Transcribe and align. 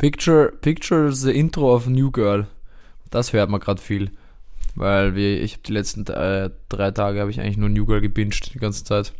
Picture, 0.00 0.50
picture 0.62 1.12
the 1.12 1.30
intro 1.30 1.74
of 1.74 1.86
New 1.86 2.10
Girl. 2.10 2.46
Das 3.10 3.34
hört 3.34 3.50
man 3.50 3.60
gerade 3.60 3.82
viel. 3.82 4.10
Weil 4.74 5.14
wir, 5.14 5.42
ich 5.42 5.52
habe 5.52 5.62
die 5.66 5.72
letzten 5.72 6.06
äh, 6.06 6.48
drei 6.70 6.90
Tage 6.90 7.20
habe 7.20 7.30
ich 7.30 7.38
eigentlich 7.38 7.58
nur 7.58 7.68
New 7.68 7.84
Girl 7.84 8.00
gebinged 8.00 8.54
die 8.54 8.58
ganze 8.58 8.82
Zeit. 8.82 9.12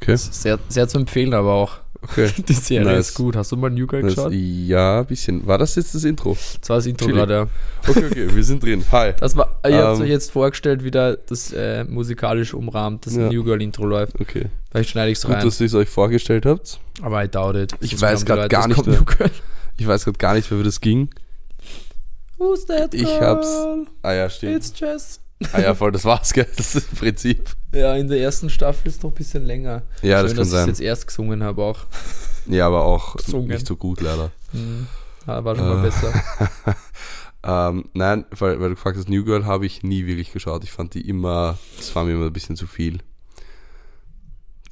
Okay. 0.00 0.14
Sehr, 0.16 0.58
sehr 0.68 0.86
zu 0.86 0.98
empfehlen, 0.98 1.34
aber 1.34 1.52
auch. 1.54 1.78
Okay. 2.02 2.30
Die 2.48 2.54
Serie 2.54 2.86
Nice. 2.86 3.08
ist 3.10 3.14
gut. 3.14 3.36
Hast 3.36 3.52
du 3.52 3.56
mal 3.56 3.68
New 3.68 3.86
Girl 3.86 4.00
Das, 4.02 4.14
geschaut? 4.14 4.32
ja, 4.32 5.00
ein 5.00 5.06
bisschen. 5.06 5.46
War 5.46 5.58
das 5.58 5.74
jetzt 5.74 5.94
das 5.94 6.04
Intro? 6.04 6.34
Das 6.60 6.70
war 6.70 6.76
das 6.76 6.86
Intro 6.86 7.08
gerade, 7.08 7.34
ja. 7.34 7.46
Okay, 7.86 8.06
okay, 8.06 8.28
wir 8.34 8.42
sind 8.44 8.62
drin. 8.64 8.82
Hi. 8.90 9.12
Das 9.18 9.36
war, 9.36 9.60
ihr 9.68 9.76
habt 9.84 9.96
Ähm, 9.98 10.02
euch 10.04 10.08
jetzt 10.08 10.30
vorgestellt, 10.30 10.82
wie 10.82 10.90
da 10.90 11.16
das 11.16 11.52
äh, 11.52 11.84
musikalisch 11.84 12.54
umrahmt, 12.54 13.04
das 13.04 13.16
Ja. 13.16 13.28
New 13.30 13.44
Girl 13.44 13.60
Intro 13.60 13.84
läuft. 13.84 14.18
Okay. 14.18 14.46
Vielleicht 14.70 14.90
schneide 14.90 15.10
ich 15.10 15.18
es 15.18 15.24
Gut, 15.26 15.34
rein. 15.34 15.44
dass 15.44 15.60
ihr 15.60 15.66
es 15.66 15.74
euch 15.74 15.90
vorgestellt 15.90 16.46
habt. 16.46 16.80
Aber 17.02 17.22
I 17.22 17.28
doubt 17.28 17.56
it. 17.56 17.74
Ich 17.80 17.90
Sonst 17.90 18.02
weiß 18.02 18.28
Leute, 18.28 18.48
gar 18.48 18.66
nicht. 18.68 18.86
New 18.86 19.04
Girl. 19.04 19.30
Ich 19.80 19.86
weiß 19.86 20.04
gerade 20.04 20.18
gar 20.18 20.34
nicht, 20.34 20.50
wie 20.50 20.62
das 20.62 20.80
ging. 20.82 21.08
Who's 22.36 22.66
that 22.66 22.92
Ich 22.92 23.02
girl? 23.04 23.20
hab's- 23.20 23.88
Ah 24.02 24.12
ja, 24.12 24.28
stimmt. 24.28 24.56
It's 24.56 24.72
Jess. 24.78 25.20
Ah 25.54 25.60
ja, 25.60 25.74
voll, 25.74 25.90
das 25.90 26.04
war's, 26.04 26.34
gell? 26.34 26.46
Das 26.54 26.74
ist 26.74 26.90
im 26.92 26.98
Prinzip. 26.98 27.48
Ja, 27.72 27.96
in 27.96 28.06
der 28.08 28.20
ersten 28.20 28.50
Staffel 28.50 28.88
ist 28.88 29.02
noch 29.02 29.10
ein 29.10 29.14
bisschen 29.14 29.46
länger. 29.46 29.82
Ja, 30.02 30.20
das 30.22 30.32
Schön, 30.32 30.36
kann 30.36 30.36
dass 30.38 30.48
ich 30.48 30.52
sein. 30.52 30.68
jetzt 30.68 30.80
erst 30.80 31.06
gesungen 31.06 31.42
habe 31.42 31.62
auch. 31.62 31.86
Ja, 32.46 32.66
aber 32.66 32.84
auch 32.84 33.16
Gesungen. 33.16 33.48
nicht 33.48 33.66
so 33.66 33.76
gut, 33.76 34.00
leider. 34.00 34.32
Hm. 34.52 34.86
Ja, 35.26 35.44
war 35.44 35.54
schon 35.56 35.68
mal 35.68 35.78
Äh. 35.78 35.82
besser. 35.82 36.12
ähm, 37.44 37.84
nein, 37.94 38.24
weil, 38.30 38.58
weil 38.60 38.70
du 38.70 38.74
gefragt 38.74 38.96
hast, 38.98 39.08
New 39.08 39.24
Girl 39.24 39.44
habe 39.46 39.66
ich 39.66 39.82
nie 39.82 40.06
wirklich 40.06 40.32
geschaut. 40.32 40.64
Ich 40.64 40.72
fand 40.72 40.94
die 40.94 41.06
immer, 41.08 41.58
das 41.78 41.94
war 41.94 42.04
mir 42.04 42.12
immer 42.12 42.26
ein 42.26 42.32
bisschen 42.32 42.56
zu 42.56 42.66
viel. 42.66 42.98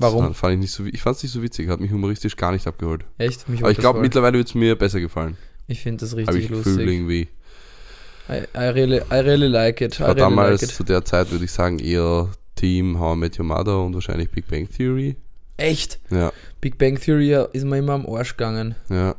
Das 0.00 0.12
Warum? 0.12 0.24
Fand, 0.26 0.36
fand 0.36 0.54
ich 0.54 0.60
nicht 0.60 0.70
so, 0.72 0.84
ich 0.86 1.02
fand 1.02 1.16
es 1.16 1.22
nicht 1.24 1.32
so 1.32 1.42
witzig, 1.42 1.68
hat 1.68 1.80
mich 1.80 1.90
humoristisch 1.90 2.36
gar 2.36 2.52
nicht 2.52 2.66
abgeholt. 2.68 3.04
Echt? 3.18 3.48
Mich 3.48 3.60
Aber 3.60 3.70
ich 3.70 3.76
das 3.78 3.82
glaube, 3.82 4.00
mittlerweile 4.00 4.38
wird 4.38 4.48
es 4.48 4.54
mir 4.54 4.76
besser 4.76 5.00
gefallen. 5.00 5.36
Ich 5.66 5.80
finde 5.82 5.98
das 6.04 6.14
richtig 6.16 6.36
ich 6.44 6.48
Gefühl 6.48 6.72
lustig. 6.74 6.88
irgendwie. 6.88 7.28
I, 8.30 8.42
I, 8.56 8.58
really, 8.68 8.98
I 9.10 9.14
really 9.16 9.48
like 9.48 9.80
it. 9.80 9.96
I 9.96 10.00
War 10.00 10.08
really 10.08 10.20
damals 10.20 10.60
like 10.62 10.70
it. 10.70 10.76
zu 10.76 10.84
der 10.84 11.04
Zeit, 11.04 11.30
würde 11.32 11.44
ich 11.44 11.52
sagen, 11.52 11.78
eher 11.80 12.28
Team 12.54 12.98
How 13.00 13.16
I 13.16 13.18
Met 13.18 13.38
Your 13.38 13.46
Mother 13.46 13.82
und 13.82 13.94
wahrscheinlich 13.94 14.30
Big 14.30 14.46
Bang 14.48 14.68
Theory. 14.68 15.16
Echt? 15.56 15.98
Ja, 16.10 16.32
Big 16.60 16.78
Bang 16.78 17.00
Theory 17.00 17.36
ist 17.52 17.64
mir 17.64 17.78
immer 17.78 17.94
am 17.94 18.06
Arsch 18.06 18.36
gegangen. 18.36 18.76
ja. 18.88 19.14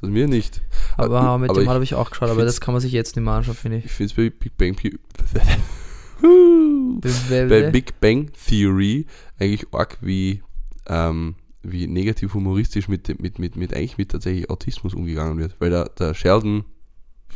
Das 0.00 0.08
mir 0.08 0.28
nicht. 0.28 0.62
Aber 0.96 1.20
Ah, 1.20 1.36
mit 1.38 1.50
aber 1.50 1.60
dem 1.60 1.68
habe 1.68 1.82
ich 1.82 1.94
auch 1.94 2.10
geschaut, 2.10 2.30
aber 2.30 2.44
das 2.44 2.60
kann 2.60 2.74
man 2.74 2.80
sich 2.80 2.92
jetzt 2.92 3.16
nicht 3.16 3.24
mehr 3.24 3.34
anschauen, 3.34 3.56
finde 3.56 3.78
ich. 3.78 3.86
Ich 3.86 3.90
finde 3.90 4.10
es 4.12 4.16
bei 4.16 4.30
Big 4.30 4.56
Bang 4.56 4.76
Theory. 4.76 4.98
bei 6.20 7.70
Big 7.70 8.00
Bang 8.00 8.30
Theory 8.46 9.06
eigentlich 9.38 9.66
arg 9.72 9.98
wie, 10.00 10.42
ähm, 10.86 11.34
wie 11.62 11.86
negativ 11.86 12.34
humoristisch 12.34 12.88
mit, 12.88 13.20
mit, 13.20 13.38
mit, 13.38 13.56
mit 13.56 13.74
eigentlich 13.74 13.98
mit 13.98 14.10
tatsächlich 14.10 14.50
Autismus 14.50 14.94
umgegangen 14.94 15.38
wird. 15.38 15.56
Weil 15.58 15.70
der, 15.70 15.88
der 15.98 16.14
Sheldon, 16.14 16.64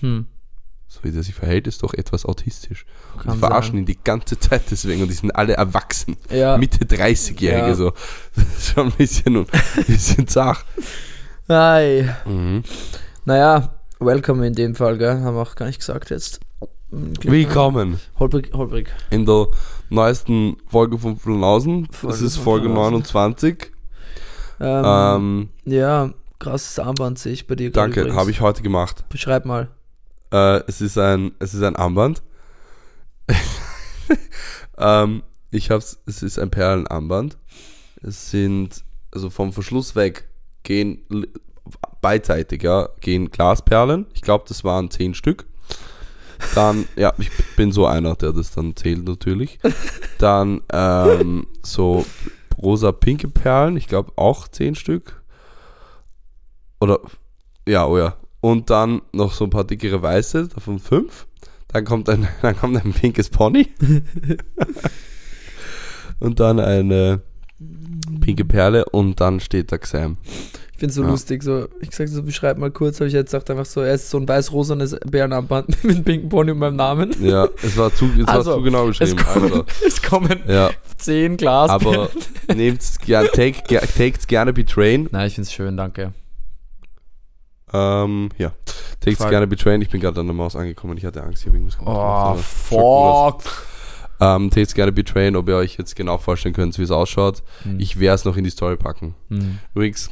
hm, 0.00 0.26
so 0.86 1.00
wie 1.02 1.10
der 1.10 1.22
sich 1.22 1.34
verhält, 1.34 1.66
ist 1.66 1.82
doch 1.82 1.92
etwas 1.94 2.24
autistisch. 2.24 2.86
Die 3.24 3.36
verarschen 3.36 3.72
sein. 3.72 3.80
ihn 3.80 3.86
die 3.86 3.98
ganze 4.02 4.38
Zeit 4.38 4.62
deswegen 4.70 5.02
und 5.02 5.08
die 5.08 5.14
sind 5.14 5.32
alle 5.32 5.54
erwachsen. 5.54 6.16
Ja, 6.30 6.56
Mitte 6.56 6.84
30-Jährige 6.84 7.68
Ja. 7.68 7.74
so. 7.74 7.92
Das 8.34 8.44
ist 8.56 8.66
schon 8.74 8.86
ein 8.86 8.92
bisschen, 8.92 9.36
ein 9.76 9.84
bisschen 9.86 10.26
zach. 10.28 10.64
Hi. 11.48 12.08
Mhm. 12.26 12.62
Naja, 13.24 13.74
welcome 13.98 14.46
in 14.46 14.54
dem 14.54 14.74
Fall, 14.74 14.96
gell? 14.98 15.20
Haben 15.20 15.36
wir 15.36 15.42
auch 15.42 15.54
gar 15.56 15.66
nicht 15.66 15.78
gesagt 15.80 16.10
jetzt. 16.10 16.40
Hm, 16.90 17.12
Willkommen 17.22 18.00
Holprig, 18.18 18.50
holprig. 18.54 18.88
in 19.10 19.26
der 19.26 19.48
neuesten 19.90 20.56
Folge 20.68 20.96
von 20.96 21.18
Flunausen. 21.18 21.86
Das 22.02 22.22
ist 22.22 22.38
Folge 22.38 22.66
Flunausen. 22.66 22.92
29. 22.94 23.72
Ähm, 24.60 24.84
Ähm, 24.86 25.48
ja, 25.66 26.14
krasses 26.38 26.78
Armband 26.78 27.18
sehe 27.18 27.34
ich 27.34 27.46
bei 27.46 27.56
dir 27.56 27.70
danke, 27.70 28.14
habe 28.14 28.30
ich 28.30 28.40
heute 28.40 28.62
gemacht. 28.62 29.04
Beschreib 29.10 29.44
mal. 29.44 29.68
Äh, 30.32 30.62
es, 30.66 30.80
ist 30.80 30.96
ein, 30.96 31.32
es 31.38 31.52
ist 31.52 31.62
ein 31.62 31.76
Armband. 31.76 32.22
ähm, 34.78 35.22
ich 35.50 35.70
hab's, 35.70 36.00
es 36.06 36.22
ist 36.22 36.38
ein 36.38 36.50
Perlenarmband. 36.50 37.36
Es 38.02 38.30
sind, 38.30 38.82
also 39.12 39.28
vom 39.28 39.52
Verschluss 39.52 39.94
weg 39.94 40.26
gehen 40.62 41.02
beidseitig, 42.00 42.62
ja, 42.62 42.88
gehen 43.00 43.30
Glasperlen. 43.30 44.06
Ich 44.14 44.22
glaube, 44.22 44.44
das 44.48 44.64
waren 44.64 44.90
zehn 44.90 45.12
Stück. 45.12 45.47
Dann, 46.54 46.86
ja, 46.96 47.12
ich 47.18 47.30
bin 47.56 47.72
so 47.72 47.86
einer, 47.86 48.14
der 48.14 48.32
das 48.32 48.50
dann 48.52 48.76
zählt 48.76 49.06
natürlich. 49.06 49.58
Dann 50.18 50.62
ähm, 50.72 51.46
so 51.62 52.04
rosa-pinke 52.60 53.28
Perlen, 53.28 53.76
ich 53.76 53.88
glaube 53.88 54.12
auch 54.16 54.48
zehn 54.48 54.74
Stück. 54.74 55.22
Oder, 56.80 57.00
ja, 57.66 57.86
oh 57.86 57.98
ja. 57.98 58.16
Und 58.40 58.70
dann 58.70 59.02
noch 59.12 59.32
so 59.32 59.44
ein 59.44 59.50
paar 59.50 59.64
dickere 59.64 60.00
weiße, 60.00 60.48
davon 60.48 60.78
fünf. 60.78 61.26
Dann 61.68 61.84
kommt 61.84 62.08
ein, 62.08 62.28
dann 62.42 62.56
kommt 62.56 62.76
ein 62.76 62.92
pinkes 62.92 63.30
Pony. 63.30 63.68
und 66.20 66.40
dann 66.40 66.60
eine 66.60 67.22
pinke 68.20 68.44
Perle 68.44 68.84
und 68.86 69.20
dann 69.20 69.40
steht 69.40 69.72
da 69.72 69.78
Xam. 69.78 70.18
Ich 70.78 70.80
finde 70.80 70.90
es 70.90 70.94
so 70.94 71.02
Ja. 71.02 71.08
lustig, 71.08 71.42
so, 71.42 71.66
ich 71.80 71.90
sag 71.92 72.06
so, 72.06 72.22
beschreib 72.22 72.56
mal 72.56 72.70
kurz, 72.70 73.00
habe 73.00 73.08
ich 73.08 73.12
jetzt 73.12 73.32
gesagt, 73.32 73.50
einfach 73.50 73.66
so, 73.66 73.80
er 73.80 73.94
ist 73.94 74.10
so 74.10 74.16
ein 74.16 74.28
weiß-rosanes 74.28 74.94
Bärenarmband 75.10 75.70
mit 75.82 75.96
einem 75.96 76.04
pinken 76.04 76.28
Pony 76.28 76.52
und 76.52 76.58
meinem 76.60 76.76
Namen. 76.76 77.16
Ja, 77.20 77.48
es 77.64 77.76
war 77.76 77.92
zu, 77.92 78.08
es 78.16 78.28
Also, 78.28 78.50
war 78.52 78.56
zu 78.58 78.62
genau 78.62 78.88
Es 78.88 78.98
beschrieben. 79.00 79.16
kommen, 79.24 79.42
Also, 79.50 79.64
es 79.88 80.00
kommen 80.00 80.40
ja, 80.46 80.70
zehn 80.96 81.36
Glas. 81.36 81.68
aber 81.68 82.10
nehmt's 82.54 82.96
gerne, 83.00 83.28
take, 83.32 83.60
take's 83.96 84.28
gerne 84.28 84.52
betrayen. 84.52 85.08
Nein, 85.10 85.26
ich 85.26 85.34
finde 85.34 85.46
es 85.48 85.52
schön, 85.52 85.76
danke. 85.76 86.12
Ähm, 87.72 88.28
ja, 88.38 88.52
take's 89.00 89.18
gerne 89.28 89.48
betrayen. 89.48 89.82
Ich 89.82 89.90
bin 89.90 90.00
gerade 90.00 90.20
an 90.20 90.26
der 90.26 90.34
Maus 90.34 90.54
angekommen. 90.54 90.96
Ich 90.96 91.04
hatte 91.04 91.24
Angst, 91.24 91.42
ich 91.42 91.48
habe 91.48 91.56
irgendwas 91.56 91.76
gemacht. 91.76 91.96
Oh, 91.96 92.00
aus. 92.00 93.42
fuck. 93.42 93.66
Ähm, 94.20 94.50
take's 94.50 94.74
gerne 94.74 94.92
betrayen, 94.92 95.34
ob 95.34 95.48
ihr 95.48 95.56
euch 95.56 95.76
jetzt 95.76 95.96
genau 95.96 96.18
vorstellen 96.18 96.54
könnt, 96.54 96.78
wie 96.78 96.82
es 96.82 96.90
ausschaut. 96.92 97.42
Hm. 97.64 97.80
Ich 97.80 97.98
werde 97.98 98.14
es 98.14 98.24
noch 98.24 98.36
in 98.36 98.44
die 98.44 98.50
Story 98.50 98.76
packen. 98.76 99.14
Hm. 99.28 99.58
Übrigens, 99.74 100.10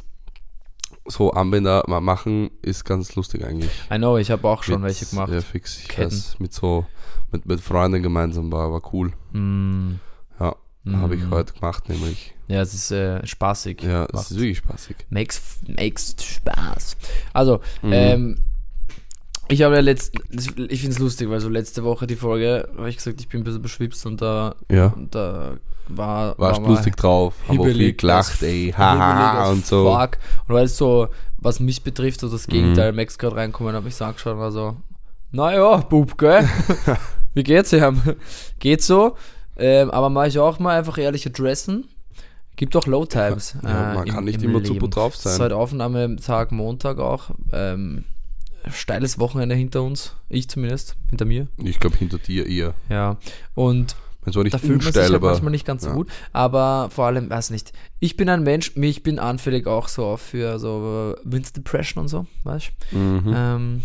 so 1.07 1.33
Armbänder 1.33 1.83
ma- 1.87 1.99
machen 2.01 2.49
ist 2.61 2.83
ganz 2.85 3.15
lustig 3.15 3.45
eigentlich. 3.45 3.71
I 3.91 3.97
know, 3.97 4.17
ich 4.17 4.29
habe 4.31 4.47
auch 4.47 4.63
schon 4.63 4.81
Mit- 4.81 4.89
welche 4.89 5.05
gemacht. 5.05 5.31
Ja, 5.31 5.41
fix. 5.41 5.77
Ich 5.79 5.87
Ketten. 5.87 6.11
weiß, 6.11 6.39
mit 6.39 6.53
so, 6.53 6.85
mit, 7.31 7.45
mit 7.45 7.61
Freunden 7.61 8.03
gemeinsam 8.03 8.51
war, 8.51 8.71
war 8.71 8.81
cool. 8.93 9.13
Hm. 9.31 9.99
Ja, 10.39 10.55
Hm. 10.83 11.01
Habe 11.01 11.15
ich 11.15 11.29
heute 11.29 11.51
gemacht, 11.53 11.89
nämlich. 11.89 12.33
Ja, 12.47 12.61
es 12.61 12.73
ist 12.73 12.91
äh, 12.91 13.25
spaßig. 13.27 13.81
Ja, 13.83 14.05
es 14.13 14.31
ist 14.31 14.37
wirklich 14.39 14.59
spaßig. 14.59 14.95
Makes, 15.09 15.41
makes 15.67 16.15
Spaß. 16.23 16.95
Also, 17.33 17.59
Mhm. 17.81 17.91
ähm, 17.93 18.37
ich 19.49 19.61
habe 19.63 19.75
ja 19.75 19.81
letzten, 19.81 20.17
ich 20.69 20.81
finde 20.81 20.93
es 20.95 20.99
lustig, 20.99 21.29
weil 21.29 21.39
so 21.39 21.49
letzte 21.49 21.83
Woche 21.83 22.07
die 22.07 22.15
Folge, 22.15 22.67
habe 22.77 22.89
ich 22.89 22.97
gesagt, 22.97 23.19
ich 23.21 23.29
bin 23.29 23.41
ein 23.41 23.43
bisschen 23.43 23.61
beschwipst 23.61 24.05
und 24.05 24.21
da, 24.21 24.55
ja. 24.71 24.87
und 24.87 25.13
da 25.15 25.53
war, 25.87 26.37
Warst 26.37 26.61
war 26.61 26.69
lustig 26.69 26.95
drauf, 26.97 27.33
haben 27.47 27.59
auch 27.59 27.65
viel 27.65 27.93
gelacht, 27.93 28.41
ey, 28.43 28.73
haha 28.77 29.49
und 29.51 29.65
so. 29.65 29.89
Fuck. 29.91 30.17
Und 30.47 30.55
weil 30.55 30.65
es 30.65 30.77
so, 30.77 31.07
was 31.37 31.59
mich 31.59 31.83
betrifft, 31.83 32.19
so 32.19 32.29
das 32.29 32.47
Gegenteil, 32.47 32.91
Mhm. 32.91 32.97
Max 32.97 33.17
gerade 33.17 33.35
reinkommen, 33.37 33.73
habe 33.75 33.87
ich 33.87 33.95
so 33.95 34.05
angeschaut 34.05 34.33
und 34.33 34.39
war 34.39 34.51
so, 34.51 34.75
naja, 35.31 35.77
Bub, 35.77 36.17
gell? 36.17 36.47
Wie 37.33 37.43
geht's 37.43 37.71
ihm? 37.73 38.01
Geht 38.59 38.81
so. 38.81 39.15
Ähm, 39.57 39.91
aber 39.91 40.09
mache 40.09 40.27
ich 40.27 40.39
auch 40.39 40.59
mal 40.59 40.77
einfach 40.77 40.97
ehrlich 40.97 41.25
adressen. 41.27 41.87
Gibt 42.55 42.75
auch 42.75 42.87
Low 42.87 43.05
Times. 43.05 43.55
Ja, 43.63 43.91
äh, 43.91 43.95
man 43.95 44.07
im- 44.07 44.13
kann 44.13 44.23
nicht 44.23 44.41
im 44.41 44.49
immer 44.49 44.59
Leben. 44.59 44.73
super 44.73 44.87
drauf 44.87 45.15
sein. 45.15 45.39
heute 45.39 45.55
Aufnahmetag 45.55 46.51
Montag 46.51 46.99
auch. 46.99 47.29
Ähm, 47.53 48.03
steiles 48.71 49.19
Wochenende 49.19 49.55
hinter 49.55 49.83
uns. 49.83 50.15
Ich 50.29 50.49
zumindest. 50.49 50.95
Hinter 51.09 51.25
mir. 51.25 51.47
Ich 51.57 51.79
glaube, 51.79 51.97
hinter 51.97 52.17
dir 52.17 52.45
eher. 52.47 52.73
Ja. 52.89 53.17
Und 53.55 53.95
Es 54.25 54.35
war 54.35 54.43
nicht 54.43 54.53
da 54.53 54.57
fühlt 54.57 54.83
man 54.83 54.93
sich 54.93 55.01
halt 55.01 55.13
aber. 55.13 55.31
manchmal 55.31 55.51
nicht 55.51 55.65
ganz 55.65 55.83
so 55.83 55.89
ja. 55.89 55.95
gut. 55.95 56.09
Aber 56.33 56.89
vor 56.91 57.05
allem, 57.05 57.29
weiß 57.29 57.49
nicht. 57.51 57.71
Ich 57.99 58.17
bin 58.17 58.29
ein 58.29 58.43
Mensch, 58.43 58.71
ich 58.75 59.03
bin 59.03 59.19
anfällig 59.19 59.67
auch 59.67 59.87
so 59.87 60.17
für 60.17 60.59
so 60.59 61.15
äh, 61.17 61.21
Winter 61.23 61.51
Depression 61.53 62.01
und 62.03 62.07
so, 62.09 62.25
weißt 62.43 62.71
du? 62.91 62.97
Mhm. 62.97 63.33
Ähm, 63.35 63.81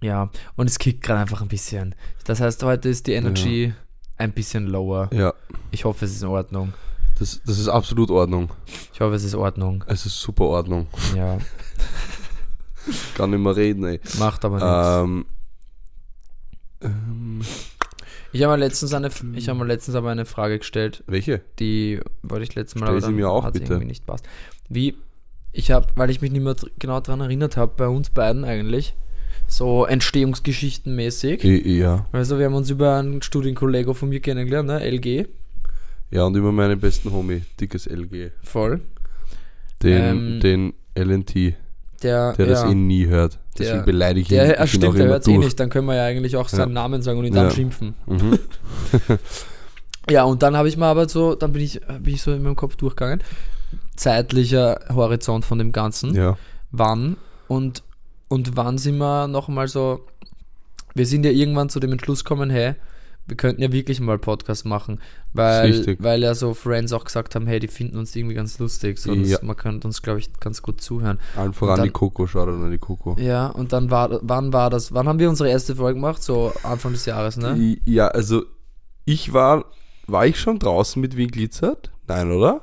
ja, 0.00 0.30
und 0.56 0.68
es 0.68 0.78
kickt 0.78 1.02
gerade 1.02 1.20
einfach 1.20 1.42
ein 1.42 1.48
bisschen. 1.48 1.94
Das 2.24 2.40
heißt, 2.40 2.62
heute 2.62 2.88
ist 2.88 3.06
die 3.06 3.12
Energy 3.12 3.72
ein 4.18 4.32
bisschen 4.32 4.66
lower. 4.66 5.10
ja, 5.12 5.32
Ich 5.72 5.84
hoffe, 5.84 6.04
es 6.04 6.12
ist 6.12 6.22
in 6.22 6.28
Ordnung. 6.28 6.72
das, 7.18 7.40
das 7.46 7.58
ist 7.58 7.68
absolut 7.68 8.10
Ordnung. 8.10 8.50
Ich 8.92 9.00
hoffe, 9.00 9.14
es 9.14 9.24
ist 9.24 9.34
Ordnung. 9.34 9.84
Es 9.88 10.06
ist 10.06 10.20
super 10.20 10.44
Ordnung. 10.44 10.86
Ja, 11.16 11.38
Kann 13.14 13.30
nicht 13.30 13.40
mehr 13.40 13.56
reden, 13.56 13.84
ey. 13.84 14.00
macht 14.18 14.44
aber 14.44 14.56
nichts. 14.56 15.04
Ähm, 15.04 15.24
ähm, 16.80 17.40
Ich 18.32 18.42
habe 18.42 18.52
mir 18.54 18.58
letztens 18.64 18.92
eine, 18.94 19.10
ich 19.34 19.48
habe 19.48 19.58
mir 19.58 19.66
letztens 19.66 19.94
aber 19.94 20.10
eine 20.10 20.24
Frage 20.24 20.58
gestellt, 20.58 21.04
welche? 21.06 21.42
die 21.58 22.00
wollte 22.22 22.44
ich 22.44 22.54
letztes 22.54 22.80
Mal, 22.80 22.86
Stell 22.86 22.96
aber 22.98 23.06
sie 23.06 23.12
mir 23.12 23.30
auch, 23.30 23.50
bitte. 23.50 23.64
irgendwie 23.72 23.86
nicht 23.86 24.06
passt. 24.06 24.26
Wie, 24.68 24.96
ich 25.52 25.70
habe, 25.70 25.86
weil 25.96 26.10
ich 26.10 26.20
mich 26.22 26.32
nicht 26.32 26.42
mehr 26.42 26.56
genau 26.78 27.00
daran 27.00 27.20
erinnert 27.20 27.56
habe, 27.56 27.72
bei 27.76 27.86
uns 27.88 28.10
beiden 28.10 28.44
eigentlich, 28.44 28.94
so 29.46 29.84
Entstehungsgeschichten 29.84 30.94
mäßig. 30.96 31.44
I- 31.44 31.78
Ja. 31.78 32.06
Also 32.12 32.38
wir 32.38 32.46
haben 32.46 32.54
uns 32.54 32.70
über 32.70 32.96
einen 32.96 33.20
Studienkollege 33.22 33.94
von 33.94 34.08
mir 34.08 34.20
kennengelernt, 34.20 34.68
ne? 34.68 34.80
LG, 34.80 35.26
Ja, 36.10 36.24
und 36.24 36.34
über 36.36 36.52
meinen 36.52 36.80
besten 36.80 37.12
Homie, 37.12 37.42
dickes 37.60 37.86
LG. 37.86 38.30
voll. 38.42 38.80
Den, 39.82 40.02
Ähm, 40.02 40.40
den 40.40 40.72
LNT. 40.94 41.54
Der, 42.02 42.32
der 42.34 42.46
das 42.46 42.62
ja, 42.62 42.70
eh 42.70 42.74
nie 42.74 43.06
hört. 43.06 43.38
Deswegen 43.58 43.78
Der- 43.78 43.84
beleidige 43.84 44.24
ich 44.26 44.30
ihn, 44.30 44.36
der, 44.36 44.56
er 44.58 44.64
ihn 44.64 44.68
stimmt, 44.68 44.84
auch 44.86 44.94
der 44.94 45.06
hört 45.06 45.28
eh 45.28 45.34
durch. 45.34 45.44
nicht. 45.46 45.60
Dann 45.60 45.70
können 45.70 45.86
wir 45.86 45.94
ja 45.94 46.04
eigentlich 46.06 46.36
auch 46.36 46.48
seinen 46.48 46.68
Ja. 46.70 46.82
Namen 46.82 47.02
sagen 47.02 47.18
und 47.18 47.24
ihn 47.26 47.34
Ja. 47.34 47.44
dann 47.44 47.52
schimpfen. 47.52 47.94
Mhm. 48.06 48.38
Ja, 50.10 50.24
und 50.24 50.42
dann 50.42 50.56
habe 50.56 50.68
ich 50.68 50.76
mal 50.76 50.90
aber 50.90 51.08
so, 51.08 51.36
dann 51.36 51.52
bin 51.52 51.62
ich, 51.62 51.80
bin 52.00 52.14
ich 52.14 52.22
so 52.22 52.32
in 52.32 52.42
meinem 52.42 52.56
Kopf 52.56 52.74
durchgegangen. 52.76 53.22
Zeitlicher 53.94 54.80
Horizont 54.92 55.44
von 55.44 55.58
dem 55.58 55.70
Ganzen. 55.70 56.12
Ja. 56.14 56.36
Wann 56.72 57.16
und, 57.46 57.84
und 58.28 58.56
wann 58.56 58.78
sind 58.78 58.98
wir 58.98 59.28
nochmal 59.28 59.68
so. 59.68 60.00
Wir 60.94 61.06
sind 61.06 61.24
ja 61.24 61.30
irgendwann 61.30 61.68
zu 61.68 61.78
dem 61.80 61.92
Entschluss 61.92 62.24
gekommen, 62.24 62.50
hey, 62.50 62.74
wir 63.26 63.36
könnten 63.36 63.62
ja 63.62 63.70
wirklich 63.72 64.00
mal 64.00 64.18
Podcast 64.18 64.66
machen, 64.66 64.98
weil, 65.34 65.96
weil 65.98 66.22
ja 66.22 66.34
so 66.34 66.52
Friends 66.54 66.92
auch 66.92 67.04
gesagt 67.04 67.34
haben, 67.34 67.46
hey, 67.46 67.58
die 67.58 67.68
finden 67.68 67.96
uns 67.98 68.14
irgendwie 68.14 68.34
ganz 68.34 68.58
lustig. 68.58 68.98
So, 68.98 69.14
das, 69.14 69.28
Ja. 69.28 69.38
Man 69.42 69.56
könnte 69.56 69.86
uns, 69.86 70.02
glaube 70.02 70.18
ich, 70.18 70.32
ganz 70.40 70.60
gut 70.62 70.80
zuhören. 70.80 71.18
Allen 71.36 71.52
voran 71.54 71.76
dann- 71.76 71.84
die 71.86 71.90
Coco, 71.90 72.26
schaut 72.26 72.48
an 72.48 72.70
die 72.70 72.78
Coco. 72.78 73.16
Ja, 73.18 73.46
und 73.48 73.72
dann 73.72 73.90
war, 73.90 74.18
wann 74.22 74.52
war 74.52 74.68
das? 74.70 74.92
Wann 74.92 75.08
haben 75.08 75.18
wir 75.18 75.28
unsere 75.30 75.48
erste 75.48 75.76
Folge 75.76 75.94
gemacht? 75.94 76.22
So 76.22 76.52
Anfang 76.62 76.92
des 76.92 77.06
Jahres, 77.06 77.36
ne? 77.36 77.78
Ja, 77.84 78.08
also 78.08 78.44
ich 79.04 79.32
war, 79.32 79.64
war 80.06 80.26
ich 80.26 80.38
schon 80.38 80.58
draußen 80.58 81.00
mit 81.00 81.16
Wien 81.16 81.30
glitzert? 81.30 81.90
Nein, 82.06 82.30
oder? 82.30 82.62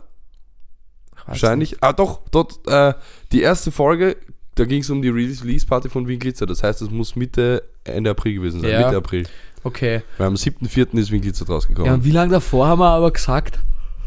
Wahrscheinlich. 1.26 1.78
Ah, 1.82 1.94
doch, 1.94 2.22
dort, 2.32 2.68
äh, 2.68 2.94
die 3.32 3.42
erste 3.42 3.72
Folge, 3.72 4.18
da 4.56 4.66
ging 4.66 4.82
es 4.82 4.90
um 4.90 5.02
die 5.02 5.10
Release-Party 5.10 5.90
von 5.90 6.08
Wien 6.08 6.20
Glitzer. 6.20 6.46
Das 6.46 6.64
heißt, 6.64 6.82
es 6.82 6.90
muss 6.90 7.16
Mitte, 7.16 7.64
Ende 7.84 8.10
April 8.10 8.34
gewesen 8.36 8.62
sein. 8.62 8.72
Ja. 8.72 8.86
Mitte 8.86 8.98
April. 8.98 9.26
Okay. 9.64 10.02
Weil 10.18 10.28
am 10.28 10.36
7.4. 10.36 10.98
ist 10.98 11.12
Wien 11.12 11.22
Glitzer 11.22 11.46
Ja, 11.48 11.54
rausgekommen. 11.54 11.94
und 11.94 12.04
wie 12.04 12.12
lange 12.12 12.32
davor 12.32 12.68
haben 12.68 12.80
wir 12.80 12.90
aber 12.90 13.12
gesagt? 13.12 13.60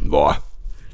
Boah, 0.02 0.36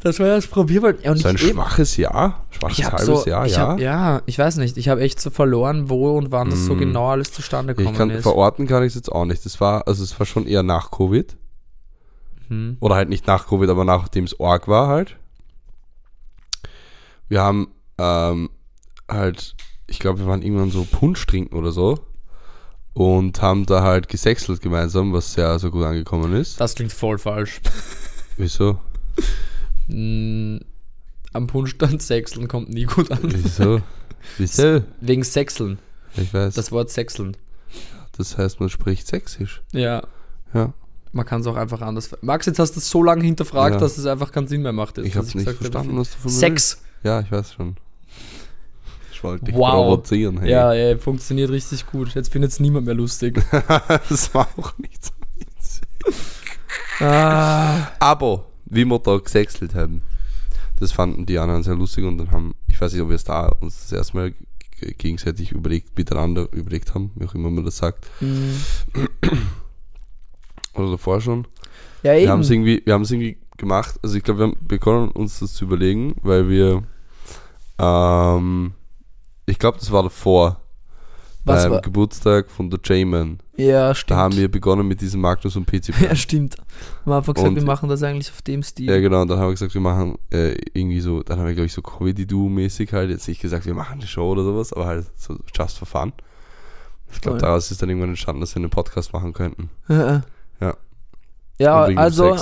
Das 0.01 0.19
war 0.21 0.27
ja 0.29 0.35
das 0.37 0.47
Probierwald. 0.47 1.03
Ja, 1.05 1.11
und 1.13 1.19
so 1.19 1.29
ein 1.29 1.39
schwaches 1.39 1.97
Jahr. 1.97 2.45
Schwaches 2.51 2.91
halbes 2.93 3.07
so, 3.25 3.27
Jahr, 3.31 3.47
ja. 3.47 3.59
Hab, 3.59 3.81
ja, 3.81 4.23
ich 4.27 4.39
weiß 4.39 4.57
nicht. 4.59 4.77
Ich 4.77 4.89
habe 4.89 5.01
echt 5.01 5.21
so 5.21 5.31
verloren, 5.31 5.89
wo 5.91 6.17
und 6.17 6.31
wann 6.31 6.51
das 6.51 6.65
so 6.67 6.75
Mm. 6.75 6.79
genau 6.79 7.09
alles 7.09 7.33
zustande 7.33 7.75
gekommen 7.75 7.95
ich 7.95 7.99
kann, 7.99 8.11
ist. 8.11 8.23
verorten 8.23 8.67
kann 8.67 8.83
ich 8.83 8.89
es 8.89 8.95
jetzt 8.95 9.11
auch 9.11 9.25
nicht. 9.25 9.45
Das 9.45 9.61
war, 9.61 9.87
also 9.89 10.03
es 10.05 10.19
war 10.19 10.27
schon 10.27 10.47
eher 10.47 10.63
nach 10.63 10.91
Covid. 10.91 11.37
Hm. 12.49 12.77
Oder 12.81 12.95
halt 12.95 13.09
nicht 13.09 13.27
nach 13.27 13.47
Covid, 13.49 13.69
aber 13.71 13.85
nachdem 13.85 14.25
es 14.25 14.39
Org 14.41 14.69
war 14.69 14.89
halt. 14.89 15.17
Wir 17.29 17.43
haben 17.43 17.69
ähm, 17.99 18.51
halt, 19.09 19.55
ich 19.87 19.99
glaube, 19.99 20.21
wir 20.21 20.27
waren 20.27 20.43
irgendwann 20.43 20.71
so 20.71 20.85
Punsch 20.91 21.27
trinken 21.27 21.57
oder 21.57 21.73
so. 21.73 21.99
Und 22.99 23.41
haben 23.43 23.65
da 23.65 23.83
halt 23.83 24.09
gesexelt 24.09 24.61
gemeinsam, 24.61 25.13
was 25.13 25.33
sehr 25.35 25.57
so 25.61 25.71
gut 25.71 25.85
angekommen 25.85 26.33
ist. 26.35 26.61
Das 26.61 26.75
klingt 26.75 26.93
voll 26.93 27.19
falsch. 27.19 27.61
Wieso? 28.37 28.81
Hm, 29.89 30.61
am 31.33 31.47
Punschstand 31.47 32.03
sechseln 32.03 32.49
kommt 32.49 32.71
nie 32.71 32.85
gut 32.85 33.11
an. 33.13 33.21
Wieso? 33.23 33.83
Wieso? 34.39 34.83
Wegen 35.01 35.23
sechseln. 35.23 35.79
Ich 36.17 36.35
weiß. 36.35 36.55
Das, 36.55 36.67
Das 36.67 36.73
Wort 36.73 36.91
sechseln. 36.91 37.37
heißt, 38.19 38.59
man 38.59 38.69
spricht 38.69 39.07
sächsisch. 39.07 39.63
Ja. 39.73 40.03
Ja. 40.53 40.73
Man 41.13 41.25
kann 41.25 41.41
es 41.43 41.47
auch 41.47 41.57
einfach 41.57 41.81
anders. 41.83 42.11
Max, 42.21 42.47
jetzt 42.47 42.59
hast 42.59 42.73
du 42.75 42.81
es 42.81 42.91
so 42.91 43.03
lange 43.05 43.23
hinterfragt, 43.25 43.75
Ja. 43.75 43.81
dass 43.81 43.97
es 43.97 44.07
einfach 44.07 44.33
keinen 44.33 44.49
Sinn 44.49 44.63
mehr 44.63 44.73
macht. 44.73 44.99
Jetzt, 44.99 45.07
Ich 45.07 45.17
habe 45.17 45.27
nicht 45.39 45.49
verstanden, 45.51 45.97
was 45.97 46.11
du 46.11 46.17
von 46.19 46.33
mir 46.33 46.37
Sex. 46.39 46.83
Ja, 47.05 47.21
ich 47.21 47.31
weiß 47.31 47.53
schon. 47.55 47.77
Ich 49.19 49.25
wollte 49.25 49.47
dich 49.47 49.55
Wow. 49.57 49.73
provozieren. 49.73 50.39
Hey. 50.39 50.53
Ja, 50.53 50.73
ja, 50.73 50.97
funktioniert 50.97 51.51
richtig 51.51 51.85
gut. 51.87 52.15
Jetzt 52.15 52.31
findet 52.31 52.53
es 52.53 52.61
niemand 52.61 52.87
mehr 52.87 52.95
lustig. 52.95 53.43
das 54.09 54.33
war 54.33 54.47
auch 54.57 54.79
nicht 54.79 55.05
so 55.05 55.11
witzig. 55.35 55.83
ah, 57.01 57.89
Aber, 57.99 58.45
wie 58.67 58.85
wir 58.85 58.99
da 59.01 59.17
gesexelt 59.19 59.75
haben, 59.75 60.03
das 60.79 60.93
fanden 60.93 61.27
die 61.27 61.37
anderen 61.37 61.65
sehr 61.65 61.75
lustig 61.75 62.05
und 62.05 62.19
dann 62.19 62.31
haben, 62.31 62.55
ich 62.69 62.81
weiß 62.81 62.93
nicht, 62.93 63.03
ob 63.03 63.09
wir 63.09 63.17
es 63.17 63.25
da 63.25 63.47
uns 63.61 63.81
das 63.89 63.91
erste 63.93 64.17
Mal 64.17 64.35
gegenseitig 64.99 65.51
überlegt, 65.51 65.99
miteinander 65.99 66.47
überlegt 66.53 66.95
haben, 66.95 67.11
wie 67.17 67.27
auch 67.27 67.35
immer 67.35 67.51
man 67.51 67.65
das 67.65 67.79
sagt. 67.79 68.07
mm. 68.21 68.53
Oder 70.75 70.93
davor 70.93 71.21
schon. 71.21 71.49
ja, 72.05 72.15
Wir 72.15 72.31
haben 72.31 72.43
es 72.43 72.51
irgendwie, 72.51 72.83
wir 72.85 72.95
haben 72.95 73.03
es 73.03 73.11
irgendwie 73.11 73.37
gemacht, 73.57 73.99
also 74.01 74.17
ich 74.17 74.23
glaube, 74.23 74.39
wir 74.39 74.47
haben 74.47 74.57
begonnen 74.61 75.09
uns 75.11 75.41
das 75.41 75.55
zu 75.55 75.65
überlegen, 75.65 76.15
weil 76.23 76.49
wir, 76.49 76.85
ähm, 77.81 78.75
ich 79.49 79.59
glaube, 79.59 79.79
das 79.79 79.91
war 79.91 80.03
davor, 80.03 80.61
Was 81.45 81.63
beim 81.65 81.73
war? 81.73 81.81
Geburtstag 81.81 82.51
von 82.51 82.71
der 82.71 82.81
J-Man. 82.83 83.39
Ja, 83.57 83.95
stimmt. 83.95 84.11
Da 84.11 84.17
haben 84.17 84.37
wir 84.37 84.51
begonnen 84.51 84.87
mit 84.87 85.01
diesem 85.01 85.21
Magnus 85.21 85.57
und 85.57 85.67
PC. 85.67 85.89
ja, 86.01 86.15
stimmt. 86.15 86.57
Wir 87.05 87.13
haben 87.13 87.19
einfach 87.19 87.35
gesagt, 87.35 87.49
Und- 87.51 87.57
wir 87.57 87.65
machen 87.65 87.89
das 87.89 88.03
eigentlich 88.03 88.31
auf 88.31 88.43
dem 88.43 88.63
Stil. 88.63 88.89
Ja, 88.91 88.99
genau, 89.01 89.23
und 89.23 89.29
dann 89.29 89.39
haben 89.39 89.47
wir 89.49 89.53
gesagt, 89.53 89.75
wir 89.75 89.81
machen 89.81 90.17
äh, 90.31 90.53
irgendwie 90.75 91.01
so, 91.01 91.23
dann 91.23 91.39
haben 91.39 91.47
wir, 91.47 91.55
glaube 91.55 91.67
ich, 91.67 91.73
so 91.73 91.83
Comedy-Duo-mäßig 91.83 92.93
halt, 92.93 93.11
jetzt 93.11 93.27
nicht 93.29 93.41
gesagt, 93.41 93.67
wir 93.67 93.75
machen 93.75 93.95
eine 93.99 94.07
Show 94.07 94.31
oder 94.31 94.45
sowas, 94.45 94.73
aber 94.73 94.87
halt 94.87 95.07
so 95.17 95.37
just 95.55 95.79
for 95.79 95.87
fun. 95.87 96.13
Ich 97.13 97.21
glaube, 97.23 97.39
daraus 97.39 97.71
ist 97.71 97.81
dann 97.81 97.89
irgendwann 97.89 98.11
entstanden, 98.11 98.41
dass 98.43 98.55
wir 98.55 98.61
einen 98.61 98.71
Podcast 98.71 99.13
machen 99.13 99.33
könnten. 99.33 99.71
Ja. 99.89 100.23
Ja. 100.61 100.77
Ja, 101.61 101.83
also 101.97 102.37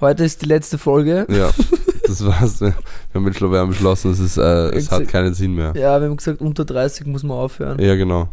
heute 0.00 0.24
ist 0.24 0.42
die 0.42 0.46
letzte 0.46 0.76
Folge. 0.76 1.26
Ja, 1.30 1.50
das 2.06 2.24
war's. 2.24 2.60
Wir 2.60 2.74
haben, 3.14 3.24
beschlossen, 3.68 4.10
es, 4.10 4.18
ist, 4.18 4.36
äh, 4.36 4.70
es 4.70 4.90
hat 4.90 5.08
keinen 5.08 5.34
Sinn 5.34 5.54
mehr. 5.54 5.72
Ja, 5.76 6.00
wir 6.00 6.08
haben 6.08 6.16
gesagt, 6.16 6.40
unter 6.40 6.64
30 6.64 7.06
muss 7.06 7.22
man 7.22 7.36
aufhören. 7.36 7.78
Ja, 7.80 7.94
genau. 7.96 8.28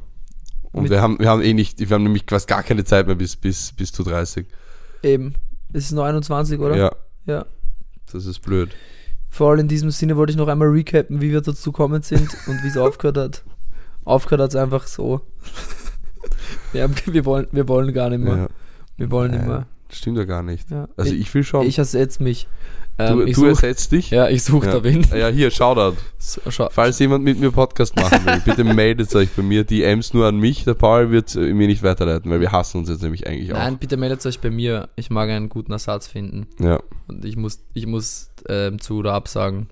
Und 0.71 0.83
Mit- 0.83 0.91
wir 0.91 1.01
haben, 1.01 1.19
wir 1.19 1.29
haben 1.29 1.41
eh 1.41 1.53
nicht, 1.53 1.79
wir 1.79 1.89
haben 1.89 2.03
nämlich 2.03 2.25
quasi 2.25 2.45
gar 2.45 2.63
keine 2.63 2.83
Zeit 2.83 3.07
mehr 3.07 3.15
bis, 3.15 3.35
bis, 3.35 3.71
bis 3.71 3.91
zu 3.91 4.03
30. 4.03 4.45
Eben. 5.03 5.33
Es 5.73 5.85
ist 5.85 5.91
29, 5.91 6.59
oder? 6.59 6.75
Ja. 6.75 6.91
Ja. 7.25 7.45
Das 8.11 8.25
ist 8.25 8.39
blöd. 8.41 8.69
Vor 9.29 9.51
allem 9.51 9.59
in 9.61 9.67
diesem 9.67 9.91
Sinne 9.91 10.17
wollte 10.17 10.31
ich 10.31 10.37
noch 10.37 10.47
einmal 10.47 10.69
recappen, 10.69 11.21
wie 11.21 11.31
wir 11.31 11.41
dazu 11.41 11.71
gekommen 11.71 12.01
sind 12.01 12.29
und 12.47 12.63
wie 12.63 12.67
es 12.67 12.77
aufgehört 12.77 13.17
hat. 13.17 13.43
Aufgehört 14.03 14.41
hat 14.41 14.49
es 14.49 14.55
einfach 14.55 14.87
so. 14.87 15.21
Wir, 16.71 16.83
haben, 16.83 16.93
wir, 17.05 17.25
wollen, 17.25 17.47
wir 17.51 17.67
wollen 17.67 17.93
gar 17.93 18.09
nicht 18.09 18.21
mehr. 18.23 18.37
Ja. 18.37 18.47
Wir 18.97 19.09
wollen 19.11 19.31
nicht 19.31 19.45
mehr. 19.45 19.65
Stimmt 19.89 20.17
ja 20.17 20.25
gar 20.25 20.43
nicht. 20.43 20.69
Ja. 20.69 20.87
Also 20.97 21.13
ich, 21.13 21.21
ich 21.21 21.33
will 21.33 21.43
schon. 21.43 21.65
ich 21.65 21.79
ersetze 21.79 22.21
mich. 22.21 22.47
Ähm, 22.99 23.19
du 23.19 23.25
du 23.25 23.33
such, 23.33 23.45
ersetzt 23.47 23.91
dich? 23.93 24.09
ja, 24.09 24.27
ich 24.27 24.43
suche 24.43 24.67
Ja. 24.67 24.73
da 24.73 24.83
wen. 24.83 25.05
Ja, 25.15 25.29
hier, 25.29 25.49
Shoutout. 25.51 25.95
Schau. 26.49 26.67
Falls 26.71 26.99
jemand 26.99 27.23
mit 27.23 27.39
mir 27.39 27.49
Podcast 27.51 27.95
machen 27.95 28.25
will, 28.25 28.41
bitte 28.43 28.63
meldet 28.63 29.15
euch 29.15 29.29
bei 29.29 29.41
mir. 29.41 29.63
DMs 29.63 30.13
nur 30.13 30.27
an 30.27 30.37
mich. 30.37 30.65
Der 30.65 30.73
Paul 30.73 31.09
wird 31.09 31.33
äh, 31.35 31.53
mir 31.53 31.67
nicht 31.67 31.81
weiterleiten, 31.81 32.29
weil 32.29 32.41
wir 32.41 32.51
hassen 32.51 32.79
uns 32.79 32.89
jetzt 32.89 33.01
nämlich 33.01 33.25
eigentlich 33.25 33.53
auch. 33.53 33.57
Nein, 33.57 33.77
bitte 33.77 33.95
meldet 33.97 34.25
euch 34.25 34.39
bei 34.39 34.49
mir. 34.49 34.89
Ich 34.95 35.09
mag 35.09 35.29
einen 35.29 35.47
guten 35.49 35.71
Ersatz 35.71 36.07
finden. 36.07 36.47
Ja. 36.59 36.79
Und 37.07 37.23
ich 37.23 37.37
muss, 37.37 37.59
ich 37.73 37.85
muss 37.87 38.31
ähm, 38.49 38.79
zu 38.81 38.97
oder 38.97 39.13
absagen, 39.13 39.69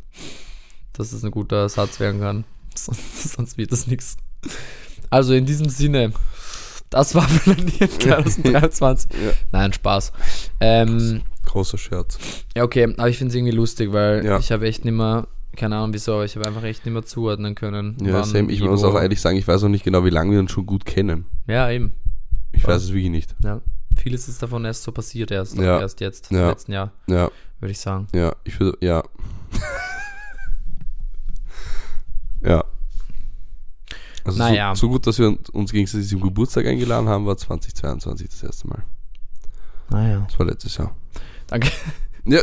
dass 0.93 1.11
es 1.11 1.23
ein 1.23 1.31
guter 1.31 1.57
Ersatz 1.57 1.99
werden 1.99 2.21
kann. 2.21 2.43
Sonst, 2.75 3.33
sonst 3.35 3.57
wird 3.57 3.71
das 3.71 3.87
nichts. 3.87 4.17
Also 5.09 5.33
in 5.33 5.45
diesem 5.45 5.67
Sinne, 5.69 6.13
das 6.89 7.13
war 7.13 7.27
Flanieren 7.27 7.89
2023. 7.99 9.11
Ja. 9.11 9.31
Nein, 9.51 9.73
Spaß. 9.73 10.13
Ähm, 10.61 11.21
Großer 11.57 11.77
Scherz. 11.77 12.17
ja, 12.55 12.63
okay, 12.63 12.93
aber 12.97 13.09
ich 13.09 13.17
finde 13.17 13.29
es 13.31 13.35
irgendwie 13.35 13.55
lustig, 13.55 13.91
weil 13.91 14.23
Ja. 14.25 14.37
ich 14.37 14.51
habe 14.51 14.67
echt 14.67 14.85
nicht 14.85 14.93
mehr, 14.93 15.27
keine 15.55 15.75
Ahnung 15.77 15.91
wieso, 15.93 16.13
aber 16.13 16.25
ich 16.25 16.35
habe 16.35 16.45
einfach 16.47 16.63
echt 16.63 16.85
nicht 16.85 16.93
mehr 16.93 17.03
zuordnen 17.03 17.55
können. 17.55 17.97
Ja, 18.01 18.23
Sam, 18.23 18.49
ich 18.49 18.61
muss 18.61 18.83
auch 18.83 18.95
ehrlich 18.95 19.19
sagen, 19.19 19.37
ich 19.37 19.47
weiß 19.47 19.63
auch 19.63 19.69
nicht 19.69 19.83
genau, 19.83 20.05
wie 20.05 20.11
lange 20.11 20.31
wir 20.33 20.39
uns 20.39 20.51
schon 20.51 20.65
gut 20.67 20.85
kennen. 20.85 21.25
Ja, 21.47 21.69
eben. 21.71 21.93
Ich 22.51 22.61
Ja. 22.61 22.69
weiß 22.69 22.83
es 22.83 22.89
wirklich 22.93 23.09
nicht. 23.09 23.35
Ja. 23.43 23.61
Vieles 23.95 24.27
ist 24.27 24.41
davon 24.43 24.63
erst 24.65 24.83
so 24.83 24.91
passiert, 24.91 25.31
erst, 25.31 25.57
Ja. 25.57 25.79
erst 25.79 25.99
jetzt, 25.99 26.29
Ja. 26.31 26.43
im 26.43 26.47
letzten 26.49 26.71
Jahr, 26.73 26.91
Ja, 27.07 27.31
würde 27.59 27.71
ich 27.71 27.79
sagen. 27.79 28.07
ja, 28.13 28.35
ich 28.43 28.59
würde, 28.59 28.77
ja. 28.85 29.03
ja. 32.43 32.63
Also 34.23 34.37
Naja. 34.39 34.75
so, 34.75 34.81
so 34.87 34.89
gut, 34.89 35.07
dass 35.07 35.17
wir 35.19 35.37
uns 35.53 35.71
gegenseitig 35.71 36.07
zum 36.09 36.21
Geburtstag 36.21 36.65
eingeladen 36.65 37.07
haben, 37.07 37.25
war 37.25 37.37
2022 37.37 38.27
das 38.29 38.43
erste 38.43 38.67
Mal. 38.67 38.83
Naja. 39.89 40.25
Das 40.29 40.37
war 40.37 40.45
letztes 40.45 40.75
Jahr. 40.77 40.93
Danke. 41.47 41.71
Ja. 42.25 42.41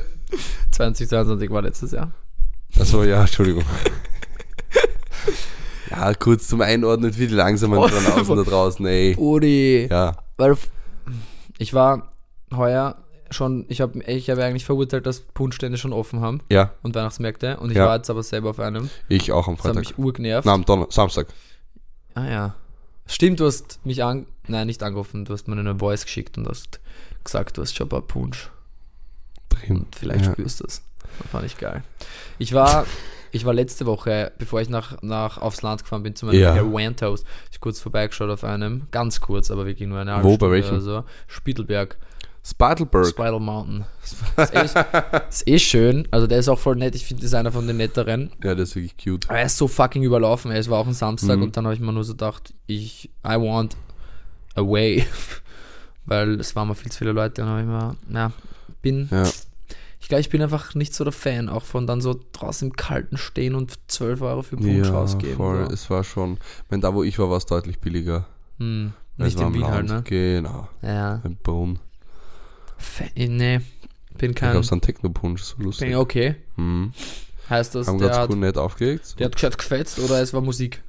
2022 0.72 1.50
war 1.50 1.62
letztes 1.62 1.92
Jahr. 1.92 2.10
Achso, 2.78 3.04
ja, 3.04 3.20
Entschuldigung. 3.20 3.62
ja, 5.90 6.14
kurz 6.14 6.48
zum 6.48 6.60
Einordnen 6.60 7.12
für 7.12 7.26
die 7.26 7.34
langsamen 7.34 7.78
Oh. 7.78 7.86
Draußen 7.86 8.36
da 8.36 8.42
draußen, 8.42 8.86
ey. 8.86 9.16
Odi. 9.16 9.86
Ja, 9.90 10.16
Weil 10.36 10.56
ich 11.58 11.74
war 11.74 12.12
heuer 12.52 12.96
schon, 13.30 13.64
ich 13.68 13.80
habe 13.80 14.02
ich 14.04 14.30
hab 14.30 14.38
eigentlich 14.38 14.64
verurteilt, 14.64 15.06
dass 15.06 15.20
Punschstände 15.20 15.78
schon 15.78 15.92
offen 15.92 16.20
haben 16.20 16.40
ja, 16.50 16.72
und 16.82 16.94
Weihnachtsmärkte 16.94 17.56
und 17.58 17.70
ich 17.70 17.76
Ja. 17.76 17.86
war 17.86 17.96
jetzt 17.96 18.10
aber 18.10 18.22
selber 18.22 18.50
auf 18.50 18.60
einem. 18.60 18.90
ich 19.08 19.32
auch 19.32 19.48
am 19.48 19.56
Das 19.56 19.64
hat 19.64 19.74
Freitag. 19.74 19.90
mich 19.90 19.98
urgenervt. 19.98 20.46
Na, 20.46 20.52
am 20.54 20.64
Donner 20.64 20.86
Samstag. 20.90 21.26
Ah 22.14 22.28
ja. 22.28 22.54
Stimmt, 23.06 23.40
du 23.40 23.46
hast 23.46 23.80
mich 23.84 24.02
an, 24.04 24.26
nein, 24.46 24.66
nicht 24.66 24.82
angerufen, 24.82 25.24
du 25.24 25.32
hast 25.32 25.48
mir 25.48 25.58
eine 25.58 25.78
Voice 25.78 26.04
geschickt 26.04 26.38
und 26.38 26.48
hast 26.48 26.80
gesagt, 27.24 27.56
du 27.58 27.62
hast 27.62 27.74
schon 27.76 27.86
ein 27.86 27.90
paar 27.90 28.02
Punsch 28.02 28.50
Und 29.68 29.94
vielleicht 29.96 30.26
ja. 30.26 30.32
spürst 30.32 30.60
du 30.60 30.64
es. 30.66 30.82
Das 31.18 31.30
fand 31.30 31.46
ich 31.46 31.56
geil. 31.58 31.82
Ich 32.38 32.52
war, 32.54 32.86
ich 33.30 33.44
war 33.44 33.54
letzte 33.54 33.86
Woche, 33.86 34.32
bevor 34.38 34.60
ich 34.60 34.68
nach, 34.68 35.00
nach 35.02 35.38
aufs 35.38 35.62
Land 35.62 35.82
gefahren 35.82 36.02
bin, 36.02 36.14
zu 36.16 36.26
meinem 36.26 36.40
Ja. 36.40 36.54
Airwantos, 36.54 37.24
ich 37.52 37.60
kurz 37.60 37.80
vorbeigeschaut 37.80 38.30
auf 38.30 38.44
einem, 38.44 38.88
ganz 38.90 39.20
kurz, 39.20 39.50
aber 39.50 39.66
wirklich 39.66 39.88
nur 39.88 39.98
eine 40.00 40.22
Wo, 40.22 40.30
bei 40.30 40.34
Stunde 40.36 40.50
welchem? 40.52 40.70
oder 40.74 40.80
so. 40.80 41.04
Spietelberg. 41.28 41.96
Spitalberg. 42.46 43.06
Spiral 43.06 43.40
Mountain. 43.40 43.86
Ist 44.36 44.54
eh, 44.54 44.68
ist 45.30 45.48
eh 45.48 45.58
schön. 45.58 46.06
Also 46.10 46.26
der 46.26 46.40
ist 46.40 46.48
auch 46.48 46.58
voll 46.58 46.76
nett. 46.76 46.94
Ich 46.94 47.06
finde, 47.06 47.22
das 47.22 47.28
ist 47.30 47.34
einer 47.34 47.50
von 47.52 47.66
den 47.66 47.78
netteren. 47.78 48.32
ja, 48.42 48.54
der 48.54 48.64
ist 48.64 48.76
wirklich 48.76 48.96
cute. 49.02 49.30
Aber 49.30 49.38
er 49.38 49.46
ist 49.46 49.56
so 49.56 49.66
fucking 49.66 50.02
überlaufen. 50.02 50.50
Es 50.50 50.68
war 50.68 50.78
auch 50.78 50.86
ein 50.86 50.92
Samstag 50.92 51.38
Mhm. 51.38 51.42
und 51.44 51.56
dann 51.56 51.64
habe 51.64 51.74
ich 51.74 51.80
mir 51.80 51.90
nur 51.92 52.04
so 52.04 52.12
gedacht, 52.12 52.52
ich, 52.66 53.08
I 53.26 53.36
want 53.36 53.76
away. 54.56 55.06
Weil 56.06 56.38
es 56.38 56.54
waren 56.54 56.68
mal 56.68 56.74
viel 56.74 56.92
zu 56.92 56.98
viele 56.98 57.12
Leute 57.12 57.42
und 57.42 57.48
habe 57.48 57.60
ich 57.60 57.66
mir, 57.66 57.96
ja, 58.12 58.32
bin, 58.82 59.08
Ja. 59.10 59.24
Ich 60.04 60.08
glaube, 60.08 60.20
ich 60.20 60.28
bin 60.28 60.42
einfach 60.42 60.74
nicht 60.74 60.94
so 60.94 61.02
der 61.02 61.14
Fan, 61.14 61.48
auch 61.48 61.64
von 61.64 61.86
dann 61.86 62.02
so 62.02 62.14
draußen 62.32 62.68
im 62.68 62.76
Kalten 62.76 63.16
stehen 63.16 63.54
und 63.54 63.72
12 63.88 64.20
Euro 64.20 64.42
für 64.42 64.56
Punsch 64.56 64.88
Ja, 64.88 64.92
ausgeben. 64.92 65.36
voll. 65.36 65.64
So. 65.66 65.72
Es 65.72 65.88
war 65.88 66.04
schon, 66.04 66.34
ich 66.34 66.70
meine, 66.70 66.82
da 66.82 66.92
wo 66.92 67.02
ich 67.02 67.18
war, 67.18 67.30
war 67.30 67.38
es 67.38 67.46
deutlich 67.46 67.78
billiger. 67.80 68.26
Hm, 68.58 68.92
nicht 69.16 69.40
in 69.40 69.54
Wien 69.54 69.66
halt, 69.66 69.86
ne? 69.88 70.02
Genau. 70.04 70.68
Ja. 70.82 71.22
Ein 71.24 71.38
Brunnen. 71.42 71.78
Fa- 72.76 73.04
Nee, 73.16 73.60
bin 74.18 74.30
Ich 74.32 74.36
kein, 74.36 74.50
glaube, 74.50 74.64
es 74.66 74.72
ein 74.72 74.82
Techno-Punsch, 74.82 75.42
so 75.42 75.56
lustig. 75.62 75.88
bin 75.88 75.96
okay. 75.96 76.36
Mhm. 76.56 76.92
Heißt 77.48 77.74
das, 77.74 77.88
Haben 77.88 77.98
der 77.98 78.14
hat, 78.14 78.28
cool 78.30 78.36
nett 78.36 78.58
aufgelegt. 78.58 79.18
der 79.18 79.24
hat 79.26 79.32
gescheit 79.34 79.56
gefetzt 79.56 79.98
oder 80.00 80.20
es 80.20 80.34
war 80.34 80.42
Musik? 80.42 80.82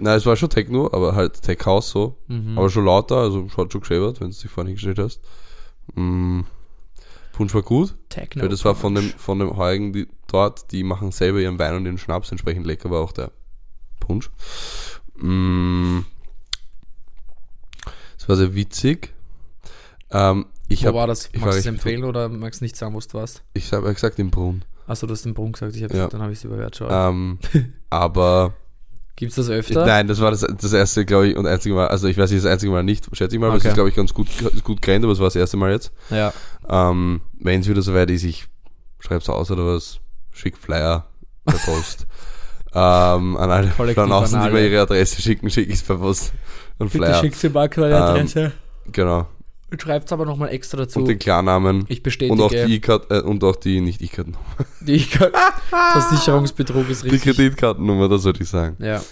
Nein, 0.00 0.16
es 0.16 0.26
war 0.26 0.34
schon 0.34 0.50
Techno, 0.50 0.86
aber 0.92 1.14
halt 1.14 1.40
Tech 1.42 1.58
House 1.66 1.90
so. 1.90 2.16
Mhm. 2.26 2.58
Aber 2.58 2.68
schon 2.68 2.84
lauter, 2.84 3.16
also 3.18 3.46
hat 3.56 3.70
schon 3.72 3.80
geschäbert, 3.80 4.20
wenn 4.20 4.30
du 4.30 4.36
dich 4.36 4.50
vorhin 4.50 4.68
hingestellt 4.68 4.98
hast. 4.98 5.20
Mm, 5.94 6.40
Punsch 7.40 7.54
war 7.54 7.62
gut, 7.62 7.94
Techno. 8.10 8.42
weil 8.42 8.50
das 8.50 8.66
war 8.66 8.74
von 8.74 8.94
dem, 8.94 9.08
von 9.16 9.38
dem 9.38 9.56
Heurigen 9.56 9.94
die, 9.94 10.06
dort, 10.26 10.70
die 10.72 10.82
machen 10.84 11.10
selber 11.10 11.38
ihren 11.40 11.58
Wein 11.58 11.74
und 11.74 11.86
ihren 11.86 11.96
Schnaps, 11.96 12.30
entsprechend 12.30 12.66
lecker 12.66 12.90
war 12.90 13.00
auch 13.00 13.12
der 13.12 13.30
Punsch. 13.98 14.28
Mm, 15.16 16.00
Es 18.18 18.28
war 18.28 18.36
sehr 18.36 18.54
witzig. 18.54 19.14
Ähm, 20.10 20.44
ich 20.68 20.82
Wo 20.82 20.88
habe 20.88 20.98
war 20.98 21.06
das? 21.06 21.30
ich 21.32 21.40
Magst 21.40 21.54
du 21.56 21.58
es 21.60 21.66
empfehlen 21.66 22.04
oder 22.04 22.28
magst 22.28 22.60
du 22.60 22.64
nicht 22.66 22.76
sagen, 22.76 22.94
wo 22.94 23.00
du 23.00 23.14
warst? 23.14 23.42
ich 23.54 23.72
hab 23.72 23.84
ja 23.84 23.92
gesagt 23.94 24.18
im 24.18 24.30
Brunnen. 24.30 24.62
Achso, 24.86 25.06
du 25.06 25.14
hast 25.14 25.24
den 25.24 25.32
Brunn 25.32 25.52
gesagt, 25.52 25.74
ich 25.76 25.82
hab, 25.82 25.94
Ja. 25.94 26.08
dann 26.08 26.20
habe 26.20 26.32
ich 26.32 26.38
es 26.40 26.44
überhört 26.44 26.76
schon. 26.76 26.88
Ähm, 26.90 27.38
aber 27.90 28.52
Gibt 29.20 29.30
es 29.30 29.36
das 29.36 29.50
öfter? 29.50 29.84
Nein, 29.86 30.08
das 30.08 30.20
war 30.20 30.30
das, 30.32 30.40
das 30.40 30.72
erste, 30.72 31.04
glaube 31.04 31.28
ich, 31.28 31.36
und 31.36 31.46
einzige 31.46 31.74
Mal. 31.74 31.86
Also 31.88 32.08
ich 32.08 32.16
weiß 32.18 32.30
nicht, 32.30 32.42
das 32.44 32.50
einzige 32.50 32.72
Mal 32.72 32.82
nicht, 32.82 33.06
schätze 33.16 33.36
ich 33.36 33.40
mal, 33.40 33.48
aber 33.48 33.56
es 33.56 33.62
Okay. 33.62 33.68
ist, 33.68 33.74
glaube 33.74 33.90
ich, 33.90 33.94
ganz 33.94 34.12
gut, 34.14 34.26
gut 34.64 34.80
gerannt, 34.82 35.04
aber 35.04 35.12
es 35.12 35.18
war 35.20 35.26
das 35.26 35.36
erste 35.36 35.56
Mal 35.58 35.70
jetzt. 35.72 35.92
Ja. 36.08 36.32
Ähm, 36.68 37.20
Wenn 37.38 37.60
es 37.60 37.68
wieder 37.68 37.82
soweit 37.82 38.10
ist, 38.10 38.24
ich 38.24 38.46
schreib's 38.98 39.28
aus 39.28 39.50
oder 39.50 39.66
was, 39.66 40.00
schick 40.32 40.56
Flyer 40.56 41.04
per 41.44 41.58
Post. 41.66 42.06
ähm, 42.74 43.36
an 43.36 43.50
alle 43.50 43.68
von 43.68 44.10
außen, 44.12 44.42
die 44.42 44.50
mir 44.50 44.66
ihre 44.68 44.80
Adresse 44.82 45.20
schicken, 45.20 45.50
schicke 45.50 45.72
ich 45.72 45.86
per 45.86 45.96
Post. 45.98 46.32
Und 46.78 46.90
Bitte 46.92 47.04
Flyer. 47.04 47.20
schickt 47.20 47.36
sie 47.36 47.50
mal 47.50 47.68
keine 47.68 47.88
Ähm, 47.88 48.02
Adresse. 48.02 48.52
Genau. 48.90 49.28
Schreibt 49.78 50.06
es 50.06 50.12
aber 50.12 50.24
nochmal 50.24 50.50
extra 50.50 50.78
dazu. 50.78 50.98
Und 50.98 51.08
den 51.08 51.18
Klarnamen. 51.18 51.84
ich 51.88 52.02
bestätige, 52.02 52.32
Und 52.32 52.40
auch 52.40 52.50
die 52.50 52.74
E-Card, 52.74 53.10
äh, 53.10 53.20
und 53.20 53.44
auch 53.44 53.56
die, 53.56 53.80
nicht 53.80 54.02
E-Card, 54.02 54.28
die 54.80 54.98
Versicherungsbetrug 55.70 56.88
ist 56.90 57.04
die 57.04 57.10
richtig. 57.10 57.36
Kreditkartennummer, 57.36 58.08
das 58.08 58.22
sollte 58.22 58.42
ich 58.42 58.48
sagen. 58.48 58.76
Ja. 58.82 59.02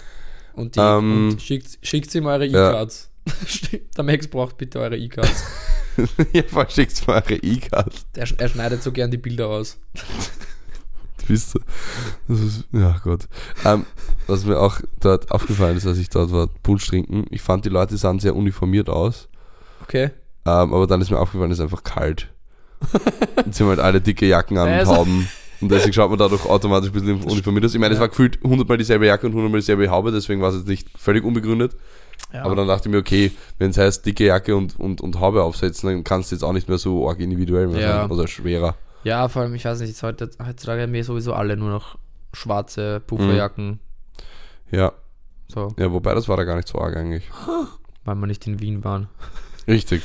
Und, 0.55 0.75
die, 0.75 0.81
Ähm, 0.81 1.31
und 1.31 1.43
schickt, 1.43 1.79
schickt 1.83 2.11
sie 2.11 2.21
mal 2.21 2.41
eure 2.41 2.47
ja. 2.47 2.71
E-Cards. 2.71 3.11
Der 3.97 4.05
Max 4.05 4.27
braucht 4.27 4.59
bitte 4.59 4.81
eure 4.81 4.97
E-Cards. 4.97 5.45
ja, 6.33 6.43
voll 6.45 6.69
schickt's 6.71 7.07
mal 7.07 7.23
eure 7.23 7.37
E-Card. 7.37 7.93
Er, 8.17 8.27
er 8.37 8.49
schneidet 8.49 8.83
so 8.83 8.91
gern 8.91 9.11
die 9.11 9.19
Bilder 9.19 9.49
aus. 9.49 9.79
Wisst 11.27 11.57
ihr? 11.57 11.61
Das 12.27 12.41
ist, 12.41 12.65
ja 12.73 12.97
Gott. 13.05 13.29
Ähm, 13.65 13.85
was 14.27 14.45
mir 14.45 14.59
auch 14.59 14.81
dort 15.01 15.31
aufgefallen 15.31 15.77
ist, 15.77 15.87
als 15.87 15.99
ich 15.99 16.09
dort 16.09 16.33
war, 16.33 16.49
Punsch 16.63 16.87
trinken, 16.87 17.27
ich 17.31 17.43
fand 17.43 17.65
die 17.65 17.69
Leute 17.69 17.97
sahen 17.97 18.19
sehr 18.19 18.35
uniformiert 18.35 18.89
aus, 18.89 19.29
Okay? 19.83 20.11
Ähm, 20.63 20.73
aber 20.75 20.87
dann 20.87 21.01
ist 21.01 21.11
mir 21.11 21.19
aufgefallen, 21.19 21.51
es 21.51 21.59
ist 21.59 21.63
einfach 21.65 21.83
kalt. 21.85 22.29
Jetzt 23.45 23.59
sind 23.59 23.67
halt 23.69 23.81
alle 23.81 24.01
dicke 24.01 24.27
Jacken 24.27 24.57
an 24.59 24.69
Also- 24.69 24.93
und 24.93 24.99
Hauben. 24.99 25.29
Und 25.61 25.73
deswegen 25.73 25.93
schaut 25.93 26.09
man 26.11 26.19
dadurch 26.21 26.45
automatisch 26.47 26.91
ein 26.91 26.93
bisschen 26.93 27.21
uniformiert 27.25 27.65
aus. 27.65 27.75
Ich 27.75 27.81
meine, 27.81 27.93
es 27.93 27.99
Ja. 27.99 28.03
war 28.03 28.09
gefühlt 28.09 28.39
hundertmal 28.45 28.79
dieselbe 28.79 29.07
Jacke 29.07 29.27
und 29.27 29.33
hundertmal 29.35 29.59
dieselbe 29.61 29.91
Haube, 29.91 30.13
deswegen 30.13 30.41
war 30.41 30.51
es 30.51 30.57
jetzt 30.57 30.69
nicht 30.69 30.89
völlig 30.97 31.25
unbegründet. 31.25 31.75
Ja. 32.33 32.45
Aber 32.45 32.55
dann 32.55 32.69
dachte 32.69 32.89
ich 32.89 32.93
mir, 32.93 32.99
okay, 32.99 33.33
wenn 33.59 33.71
es 33.71 33.79
heißt 33.79 34.07
dicke 34.07 34.25
Jacke 34.27 34.55
und, 34.55 34.79
und, 34.79 35.01
und 35.01 35.19
Haube 35.19 35.43
aufsetzen, 35.43 35.89
dann 35.89 36.05
kannst 36.05 36.31
du 36.31 36.37
jetzt 36.37 36.45
auch 36.45 36.53
nicht 36.53 36.69
mehr 36.69 36.79
so 36.79 37.09
arg 37.09 37.19
individuell 37.19 37.67
mehr 37.67 37.81
Ja. 37.81 38.01
sein. 38.03 38.11
Oder 38.13 38.29
schwerer. 38.29 38.77
ja, 39.03 39.27
vor 39.29 39.43
allem, 39.43 39.55
ich 39.55 39.65
weiß 39.65 39.81
nicht, 39.81 39.89
jetzt 39.89 40.03
heute, 40.05 40.31
heutzutage 40.47 40.83
haben 40.83 40.93
wir 40.93 41.03
sowieso 41.03 41.33
alle 41.33 41.57
nur 41.57 41.71
noch 41.71 41.99
schwarze 42.33 43.01
Pufferjacken. 43.01 43.81
Ja. 44.71 44.93
So, 45.49 45.75
ja, 45.79 45.91
wobei 45.91 46.15
das 46.15 46.29
war 46.29 46.37
da 46.37 46.45
gar 46.45 46.55
nicht 46.57 46.69
so 46.69 46.79
arg 46.79 46.95
eigentlich. 46.97 47.25
weil 48.05 48.15
wir 48.15 48.27
nicht 48.29 48.47
in 48.47 48.61
Wien 48.61 48.85
waren. 48.85 49.09
Richtig. 49.69 50.03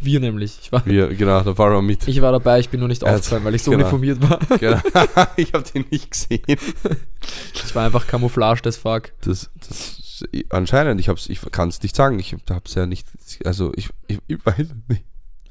Wir 0.00 0.20
nämlich. 0.20 0.58
Ich 0.62 0.70
war, 0.72 0.86
Wir, 0.86 1.08
genau, 1.08 1.40
da 1.42 1.54
fahren 1.54 1.72
wir 1.72 1.82
mit. 1.82 2.06
ich 2.06 2.20
war 2.22 2.30
dabei, 2.30 2.60
ich 2.60 2.68
bin 2.68 2.78
nur 2.78 2.88
nicht 2.88 3.02
Ja, 3.02 3.08
aufgefallen, 3.14 3.42
weil 3.44 3.54
ich 3.56 3.62
so 3.64 3.72
genau. 3.72 3.82
uniformiert 3.82 4.20
war. 4.30 4.38
Genau. 4.58 4.80
ich 5.36 5.52
habe 5.52 5.64
den 5.74 5.84
nicht 5.90 6.12
gesehen. 6.12 6.42
Ich 6.46 7.74
war 7.74 7.84
einfach 7.86 8.06
Camouflage 8.06 8.62
des 8.62 8.76
Fuck. 8.76 9.10
Das, 9.22 9.50
das 9.68 10.24
anscheinend, 10.50 11.00
ich 11.00 11.08
hab's, 11.08 11.28
ich 11.28 11.40
kann 11.50 11.68
es 11.68 11.82
nicht 11.82 11.96
sagen. 11.96 12.18
Ich 12.20 12.34
hab's 12.48 12.74
ja 12.74 12.86
nicht, 12.86 13.06
also 13.44 13.72
ich, 13.74 13.90
ich, 14.06 14.18
ich 14.28 14.38
weiß 14.46 14.68
nicht. 14.88 15.04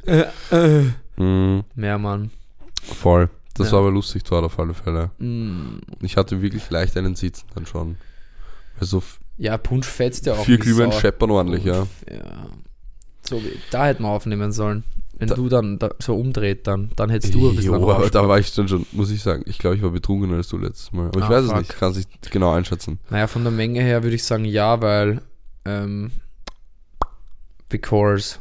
Äh, 0.06 0.24
äh. 0.52 0.84
Mhm, 1.18 1.66
Mehr, 1.76 1.98
Mann. 1.98 2.32
voll. 2.82 3.30
Das 3.56 3.68
Ja. 3.68 3.74
war 3.74 3.80
aber 3.82 3.92
lustig 3.92 4.24
dort 4.24 4.46
auf 4.46 4.58
alle 4.60 4.74
Fälle. 4.76 5.10
Mm. 5.18 5.80
Ich 6.02 6.16
hatte 6.16 6.42
wirklich 6.42 6.70
leicht 6.70 6.96
einen 6.96 7.16
Sitzen 7.16 7.48
dann 7.56 7.66
schon. 7.66 7.98
Also 8.80 9.02
Ja, 9.38 9.58
Punsch 9.58 9.88
fetzt 9.88 10.26
ja 10.28 10.34
auch. 10.36 10.46
vier 10.46 10.58
Glühwein 10.60 10.92
scheppern 10.94 11.32
ordentlich, 11.32 11.66
ja. 11.66 11.88
Ja. 12.10 12.48
So, 13.28 13.42
da 13.72 13.86
hätten 13.88 14.04
wir 14.04 14.10
aufnehmen 14.10 14.52
sollen. 14.52 14.84
Wenn 15.20 15.30
Da- 15.30 15.36
du 15.36 15.50
dann 15.50 15.80
da 15.80 15.90
so 16.00 16.16
umdreht, 16.16 16.68
dann, 16.68 16.92
dann 16.96 17.10
hättest 17.10 17.34
du 17.34 17.50
ein 17.50 17.56
bisschen 17.56 17.74
Jo, 17.74 17.90
aber 17.90 18.08
da 18.10 18.28
war 18.28 18.38
ich 18.40 18.54
dann 18.54 18.68
schon, 18.68 18.86
muss 18.92 19.10
ich 19.10 19.22
sagen, 19.24 19.44
ich 19.48 19.58
glaube, 19.58 19.76
ich 19.76 19.82
war 19.82 19.90
betrunkener 19.90 20.36
als 20.36 20.48
du 20.50 20.58
letztes 20.60 20.92
Mal. 20.92 21.08
Aber 21.08 21.20
ich 21.20 21.26
Ah, 21.26 21.30
weiß 21.30 21.44
es 21.46 21.50
fuck. 21.50 21.58
nicht, 21.60 21.72
ich 21.74 21.78
kann 21.80 21.92
es 21.92 21.98
nicht 21.98 22.32
genau 22.32 22.52
einschätzen. 22.54 23.00
Naja, 23.10 23.26
von 23.28 23.44
der 23.44 23.52
Menge 23.52 23.82
her 23.82 24.04
würde 24.04 24.16
ich 24.16 24.24
sagen 24.24 24.46
ja, 24.46 24.80
weil 24.80 25.22
ähm, 25.66 26.12
because, 27.70 28.38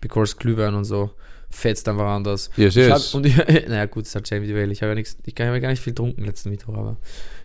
because 0.00 0.34
Glühwein 0.36 0.74
und 0.74 0.84
so 0.84 1.10
fetzt 1.50 1.88
einfach 1.88 2.06
anders. 2.08 2.50
Yes, 2.56 2.76
Ich 2.76 2.90
hab, 2.90 2.98
yes. 2.98 3.14
und 3.14 3.24
ich, 3.26 3.36
naja, 3.68 3.86
gut, 3.86 4.02
es 4.02 4.08
ist 4.10 4.14
halt 4.16 4.30
individuell. 4.32 4.70
Ich 4.72 4.82
habe 4.82 4.90
ja 4.90 4.94
nichts, 4.96 5.16
ich 5.24 5.34
habe 5.40 5.52
ja 5.52 5.58
gar 5.60 5.70
nicht 5.70 5.82
viel 5.82 5.92
getrunken 5.92 6.24
letzten 6.24 6.50
Mittwoch, 6.50 6.74
aber 6.74 6.96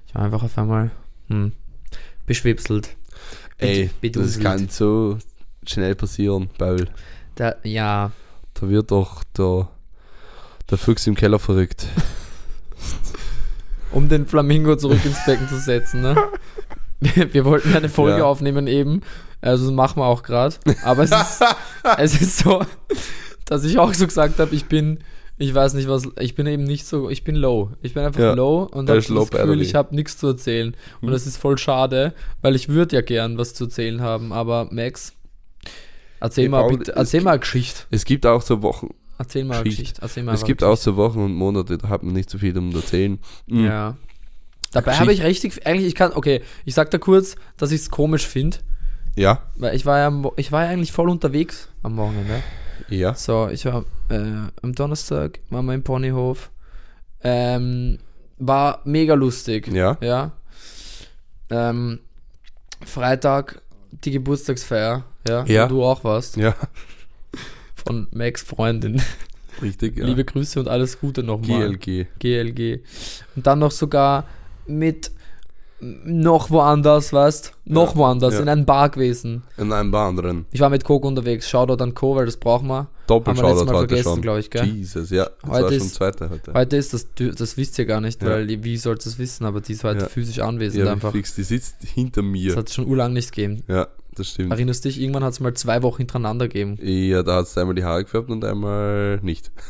ich 0.07 0.15
war 0.15 0.23
einfach 0.23 0.43
auf 0.43 0.57
einmal 0.57 0.91
hm, 1.27 1.51
beschwipselt. 2.25 2.95
Ey, 3.57 3.89
Bed- 4.01 4.15
das 4.15 4.33
beduselt. 4.37 4.43
kann 4.43 4.69
so 4.69 5.17
schnell 5.67 5.95
passieren, 5.95 6.49
weil 6.57 6.87
Da, 7.35 7.55
ja, 7.63 8.11
da 8.55 8.69
wird 8.69 8.91
doch 8.91 9.23
der, 9.37 9.67
der 10.69 10.77
Fuchs 10.77 11.07
im 11.07 11.15
Keller 11.15 11.39
verrückt. 11.39 11.85
um 13.91 14.07
den 14.09 14.25
Flamingo 14.25 14.75
zurück 14.75 15.03
ins 15.05 15.23
Becken 15.25 15.47
zu 15.47 15.59
setzen, 15.59 16.01
ne? 16.01 16.15
Wir 17.31 17.45
wollten 17.45 17.73
eine 17.75 17.89
Folge 17.89 18.19
Ja. 18.19 18.25
aufnehmen 18.25 18.67
eben, 18.67 19.01
also 19.41 19.65
das 19.65 19.73
machen 19.73 19.99
wir 20.01 20.05
auch 20.05 20.21
gerade. 20.23 20.55
Aber 20.83 21.03
es 21.03 21.11
ist, 21.11 21.41
es 21.97 22.21
ist 22.21 22.37
so, 22.39 22.63
dass 23.45 23.63
ich 23.63 23.79
auch 23.79 23.93
so 23.93 24.05
gesagt 24.05 24.37
habe, 24.39 24.53
ich 24.53 24.65
bin, 24.65 24.99
ich 25.39 25.53
weiß 25.53 25.73
nicht 25.73 25.89
was, 25.89 26.07
ich 26.19 26.35
bin 26.35 26.45
eben 26.45 26.63
nicht 26.63 26.85
so, 26.85 27.09
ich 27.09 27.23
bin 27.23 27.35
low. 27.35 27.71
Ich 27.81 27.95
bin 27.95 28.03
einfach 28.03 28.19
Ja. 28.21 28.33
low 28.33 28.63
und 28.71 28.87
habe 28.87 28.99
das 28.99 29.09
low 29.09 29.25
Gefühl, 29.25 29.61
ich 29.61 29.73
habe 29.73 29.95
nichts 29.95 30.17
zu 30.17 30.27
erzählen. 30.27 30.75
Und 31.01 31.07
Hm. 31.07 31.11
das 31.13 31.25
ist 31.25 31.37
voll 31.37 31.57
schade, 31.57 32.13
weil 32.41 32.55
ich 32.55 32.69
würde 32.69 32.95
ja 32.95 33.01
gern 33.01 33.37
was 33.39 33.55
zu 33.55 33.63
erzählen 33.63 34.01
haben, 34.01 34.31
aber 34.31 34.67
Max, 34.71 35.13
erzähl 36.21 36.47
mal 36.49 36.61
Paul, 36.61 36.77
bitte, 36.77 36.93
erzähl 36.95 37.19
gibt- 37.19 37.25
mal 37.25 37.31
eine 37.31 37.39
Geschichte. 37.39 37.81
Es 37.91 38.05
gibt 38.05 38.25
auch 38.25 38.41
so 38.41 38.61
Wochen, 38.61 38.89
Erzähl 39.17 39.43
mal 39.43 39.55
eine 39.55 39.63
Geschichte. 39.65 39.81
Geschichte. 39.83 40.01
Erzähl 40.01 40.23
mal 40.23 40.33
es 40.33 40.43
gibt 40.45 40.63
eine 40.63 40.71
auch 40.71 40.77
so 40.77 40.95
Wochen 40.95 41.19
und 41.19 41.33
Monate, 41.35 41.77
da 41.77 41.89
hat 41.89 42.01
man 42.03 42.13
nicht 42.13 42.29
so 42.29 42.37
viel 42.37 42.57
um 42.57 42.71
zu 42.71 42.77
erzählen. 42.79 43.19
Mhm. 43.47 43.65
Ja. 43.65 43.97
Dabei 44.71 44.95
habe 44.95 45.11
ich 45.11 45.21
richtig, 45.21 45.67
eigentlich, 45.67 45.87
ich 45.87 45.95
kann, 45.95 46.13
okay, 46.13 46.41
ich 46.63 46.73
sag 46.73 46.89
da 46.91 46.97
kurz, 46.97 47.35
dass 47.57 47.71
ich 47.73 47.81
es 47.81 47.89
komisch 47.91 48.25
finde, 48.25 48.57
Ja, 49.17 49.43
weil 49.57 49.75
ich 49.75 49.85
war 49.85 49.99
ja, 49.99 50.31
ich 50.37 50.51
war 50.53 50.63
ja 50.63 50.69
eigentlich 50.69 50.93
voll 50.93 51.09
unterwegs 51.09 51.67
am 51.83 51.97
Wochenende. 51.97 52.41
ja. 52.87 53.13
So, 53.13 53.49
ich 53.49 53.65
war 53.65 53.83
äh, 54.09 54.31
am 54.61 54.73
Donnerstag, 54.73 55.39
waren 55.49 55.65
wir 55.65 55.73
im 55.73 55.83
Ponyhof. 55.83 56.51
Ähm, 57.23 57.99
war 58.39 58.79
mega 58.85 59.13
lustig. 59.13 59.67
Ja. 59.67 59.97
Ja. 60.01 60.31
Ähm, 61.49 61.99
Freitag 62.85 63.61
die 64.05 64.11
Geburtstagsfeier, 64.11 65.03
ja, 65.27 65.43
Ja. 65.45 65.67
du 65.67 65.83
auch 65.83 66.03
warst, 66.03 66.37
Ja, 66.37 66.55
von 67.85 68.07
Max 68.11 68.41
Freundin. 68.43 69.01
richtig. 69.61 69.97
Ja. 69.97 70.05
Liebe 70.05 70.23
Grüße 70.25 70.59
und 70.59 70.67
alles 70.67 70.99
Gute 70.99 71.23
nochmal. 71.23 71.75
GLG. 71.77 72.07
GLG. 72.19 72.79
Und 73.35 73.47
dann 73.47 73.59
noch 73.59 73.71
sogar 73.71 74.25
mit 74.67 75.11
noch 75.83 76.51
woanders, 76.51 77.11
weißt 77.11 77.53
Noch 77.65 77.93
Ja, 77.93 77.95
woanders, 77.97 78.35
ja. 78.35 78.41
in 78.41 78.49
einem 78.49 78.65
Bar 78.67 78.89
gewesen. 78.89 79.41
In 79.57 79.73
einem 79.73 79.89
paar 79.91 80.09
anderen. 80.09 80.45
Ich 80.51 80.59
war 80.59 80.69
mit 80.69 80.83
Coco 80.83 81.07
unterwegs. 81.07 81.49
Shoutout 81.49 81.81
an 81.83 81.95
Co, 81.95 82.15
weil 82.15 82.27
das 82.27 82.37
brauchen 82.37 82.67
wir. 82.67 82.75
Haben 82.75 82.87
wir 82.87 82.87
letztes 82.87 83.07
Doppelshoutout 83.07 83.65
Mal 83.65 83.73
heute 83.73 83.87
vergessen, 83.87 84.03
schon. 84.03 84.21
glaube 84.21 84.39
ich, 84.41 84.49
gell? 84.51 84.65
Jesus, 84.65 85.09
ja. 85.09 85.25
Das 85.41 85.49
Heute 85.49 85.63
war 85.63 85.69
schon 85.71 85.77
ist- 85.87 85.95
zweite 85.95 86.29
heute. 86.29 86.53
Heute 86.53 86.77
ist 86.77 86.93
das, 86.93 87.07
das 87.35 87.57
wisst 87.57 87.79
ihr 87.79 87.85
gar 87.85 87.99
nicht, 87.99 88.21
Ja. 88.21 88.29
weil 88.29 88.63
wie 88.63 88.77
sollst 88.77 89.07
du 89.07 89.09
es 89.09 89.17
wissen, 89.17 89.43
aber 89.43 89.59
die 89.61 89.73
ist 89.73 89.83
heute 89.83 90.05
physisch 90.05 90.37
anwesend 90.39 90.85
ja, 90.85 90.91
einfach. 90.91 91.11
fix, 91.13 91.33
die 91.33 91.43
sitzt 91.43 91.77
hinter 91.83 92.21
Das 92.21 92.29
mir. 92.29 92.55
hat 92.55 92.69
es 92.69 92.75
schon 92.75 92.85
urlang 92.85 93.13
nicht 93.13 93.31
gegeben. 93.33 93.63
Ja, 93.67 93.87
das 94.15 94.27
stimmt. 94.29 94.51
Erinnerst 94.51 94.83
dich, 94.85 94.99
irgendwann 95.01 95.23
hat 95.23 95.33
es 95.33 95.39
mal 95.39 95.53
zwei 95.53 95.81
Wochen 95.83 95.97
hintereinander 95.99 96.47
gegeben. 96.47 96.77
Ja, 96.81 97.23
da 97.23 97.37
hat 97.37 97.45
es 97.45 97.57
einmal 97.57 97.75
die 97.75 97.83
Haare 97.83 98.03
gefärbt 98.03 98.29
und 98.29 98.43
einmal 98.45 99.19
nicht. 99.21 99.51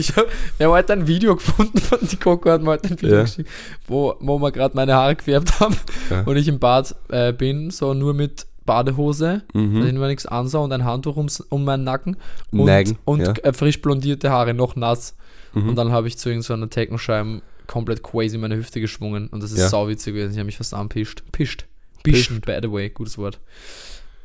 Ich 0.00 0.14
hab, 0.16 0.26
wir 0.58 0.66
haben 0.66 0.72
heute 0.74 0.92
ein 0.92 1.06
Video 1.08 1.34
gefunden 1.34 1.78
von 1.78 1.98
die 2.00 2.16
Coco 2.16 2.48
hat 2.50 2.62
mir 2.62 2.70
heute 2.70 2.88
ein 2.90 3.02
Video 3.02 3.16
Ja. 3.16 3.22
geschickt, 3.22 3.50
wo, 3.88 4.14
wo 4.20 4.38
wir 4.38 4.52
gerade 4.52 4.76
meine 4.76 4.94
Haare 4.94 5.16
gefärbt 5.16 5.58
haben 5.58 5.76
Ja. 6.08 6.20
und 6.26 6.36
ich 6.36 6.46
im 6.46 6.60
Bad 6.60 6.94
äh, 7.08 7.32
bin, 7.32 7.70
so 7.70 7.94
nur 7.94 8.14
mit 8.14 8.46
Badehose, 8.64 9.42
Mhm. 9.54 9.80
da 9.80 9.86
ich 9.88 9.92
mir 9.94 10.06
nichts 10.06 10.26
ansah 10.26 10.58
und 10.58 10.72
ein 10.72 10.84
Handtuch 10.84 11.16
ums, 11.16 11.40
um 11.40 11.64
meinen 11.64 11.82
Nacken 11.82 12.16
und, 12.52 12.66
Nagen, 12.66 12.96
und 13.04 13.20
ja. 13.22 13.32
äh, 13.42 13.52
frisch 13.52 13.82
blondierte 13.82 14.30
Haare, 14.30 14.54
noch 14.54 14.76
nass. 14.76 15.16
Mhm. 15.52 15.70
Und 15.70 15.74
dann 15.76 15.90
habe 15.90 16.06
ich 16.06 16.16
zu 16.16 16.28
irgendeiner 16.28 16.70
Techno-Scheiben 16.70 17.42
komplett 17.68 18.02
crazy 18.02 18.36
meine 18.38 18.56
Hüfte 18.56 18.80
geschwungen 18.80 19.28
und 19.28 19.40
das 19.42 19.52
ist 19.52 19.58
Ja. 19.58 19.68
sauwitzig 19.68 20.14
gewesen. 20.14 20.32
Ich 20.32 20.38
habe 20.38 20.46
mich 20.46 20.56
fast 20.56 20.74
anpischt. 20.74 21.22
Pischt. 21.30 21.66
Pischen, 22.02 22.40
by 22.40 22.58
the 22.62 22.70
way, 22.72 22.88
gutes 22.90 23.16
Wort. 23.18 23.38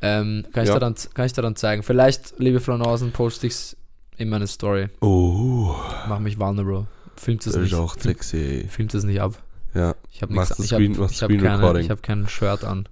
Ähm, 0.02 0.44
kann, 0.52 0.64
ich 0.64 0.68
Ja. 0.68 0.74
da 0.74 0.80
dann, 0.80 0.94
kann 1.14 1.26
ich 1.26 1.32
da 1.32 1.42
dann 1.42 1.54
zeigen. 1.56 1.82
Vielleicht, 1.82 2.34
liebe 2.38 2.58
Flanausen, 2.60 3.12
poste 3.12 3.46
ich's 3.46 3.76
in 4.16 4.28
meine 4.28 4.46
Story. 4.46 4.88
Oh, 5.00 5.74
Mach 6.08 6.18
mich 6.18 6.38
vulnerable. 6.38 6.86
Filmt 7.16 7.46
es 7.46 7.52
das 7.52 7.62
nicht. 7.62 7.74
auch 7.74 7.96
sexy. 7.98 8.66
Filmt 8.68 8.92
es 8.94 9.04
nicht 9.04 9.20
ab. 9.20 9.40
Ja, 9.74 9.94
Ich 10.10 10.22
habe 10.22 10.32
nichts. 10.34 10.58
Ich 10.58 10.72
habe 10.72 10.84
hab 10.84 11.28
keine, 11.28 11.80
ich 11.80 11.90
hab 11.90 12.02
kein 12.02 12.28
Shirt 12.28 12.64
an. 12.64 12.88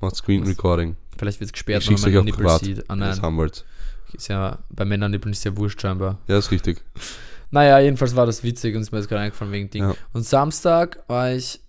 macht 0.00 0.16
Screen 0.16 0.44
Recording. 0.44 0.96
Vielleicht 1.16 1.40
wird 1.40 1.48
es 1.48 1.52
gesperrt, 1.52 1.82
Ich 1.82 1.88
wenn 1.88 1.94
man 1.94 2.00
euch 2.02 2.06
meine 2.06 2.20
auch 2.20 2.24
Nippel 2.24 2.44
privat. 2.44 2.60
sieht. 2.60 2.78
Ah, 2.90 2.96
Das 2.96 3.16
nein. 3.16 3.22
haben 3.22 3.36
wir 3.36 3.46
jetzt. 3.46 3.64
Ist 4.12 4.28
ja, 4.28 4.58
bei 4.70 4.84
Männernippeln 4.84 5.32
ist 5.32 5.44
ja 5.44 5.56
wurscht 5.56 5.80
scheinbar. 5.82 6.18
Ja, 6.28 6.38
ist 6.38 6.50
richtig. 6.52 6.82
Naja, 7.50 7.78
jedenfalls 7.80 8.14
war 8.14 8.26
das 8.26 8.42
witzig 8.42 8.74
und 8.76 8.82
ist 8.82 8.92
mir 8.92 8.98
jetzt 8.98 9.08
gerade 9.08 9.22
eingefallen 9.22 9.52
wegen 9.52 9.70
Ding. 9.70 9.82
Ja. 9.84 9.94
Und 10.12 10.24
Samstag 10.26 11.02
war 11.08 11.32
ich, 11.32 11.60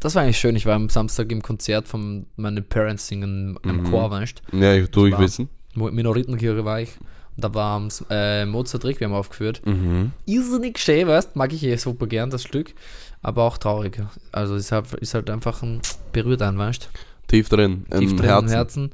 das 0.00 0.14
war 0.14 0.22
eigentlich 0.22 0.38
schön, 0.38 0.56
ich 0.56 0.64
war 0.66 0.74
am 0.76 0.88
Samstag 0.88 1.30
im 1.30 1.42
Konzert 1.42 1.88
von 1.88 2.26
meinen 2.36 2.64
Parents 2.64 3.06
singen 3.06 3.58
am 3.62 3.82
Mhm. 3.82 3.90
Chor, 3.90 4.10
weißt 4.10 4.42
Ja, 4.52 4.74
ich 4.74 4.82
war- 4.84 4.88
durchwissen. 4.88 5.48
du? 5.74 5.90
Minoritenkirche 5.90 6.64
war 6.64 6.80
ich. 6.80 6.90
Und 7.36 7.44
da 7.44 7.54
war 7.54 7.80
äh, 8.10 8.44
Mozart 8.46 8.84
Requiem 8.84 9.12
aufgeführt. 9.12 9.62
Mhm. 9.64 10.12
Irrsinnig 10.26 10.78
schön, 10.78 11.06
weißt 11.06 11.36
mag 11.36 11.52
ich 11.52 11.62
eh 11.64 11.76
super 11.76 12.06
gern, 12.06 12.30
das 12.30 12.42
Stück. 12.42 12.74
Aber 13.22 13.42
auch 13.44 13.58
traurig. 13.58 14.02
Also 14.32 14.54
ist 14.56 14.72
halt, 14.72 14.92
ist 14.94 15.12
halt 15.14 15.28
einfach 15.30 15.62
ein 15.62 15.80
berührt 16.12 16.40
ein, 16.42 16.56
weißt 16.58 16.88
Tief 17.28 17.48
drin, 17.50 17.84
Tief 17.90 18.10
im 18.12 18.16
drin 18.16 18.26
Herzen. 18.26 18.46
im 18.48 18.52
Herzen. 18.54 18.90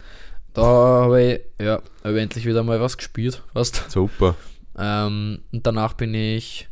Da 0.52 0.62
habe 0.62 1.22
ich, 1.22 1.40
ja, 1.64 1.80
hab 2.04 2.12
ich 2.12 2.18
endlich 2.22 2.44
wieder 2.46 2.62
mal 2.64 2.80
was 2.80 2.96
gespürt, 2.96 3.42
weißt 3.54 3.84
Super. 3.90 4.34
Ähm, 4.78 5.40
und 5.52 5.66
danach 5.66 5.94
bin 5.94 6.14
ich 6.14 6.68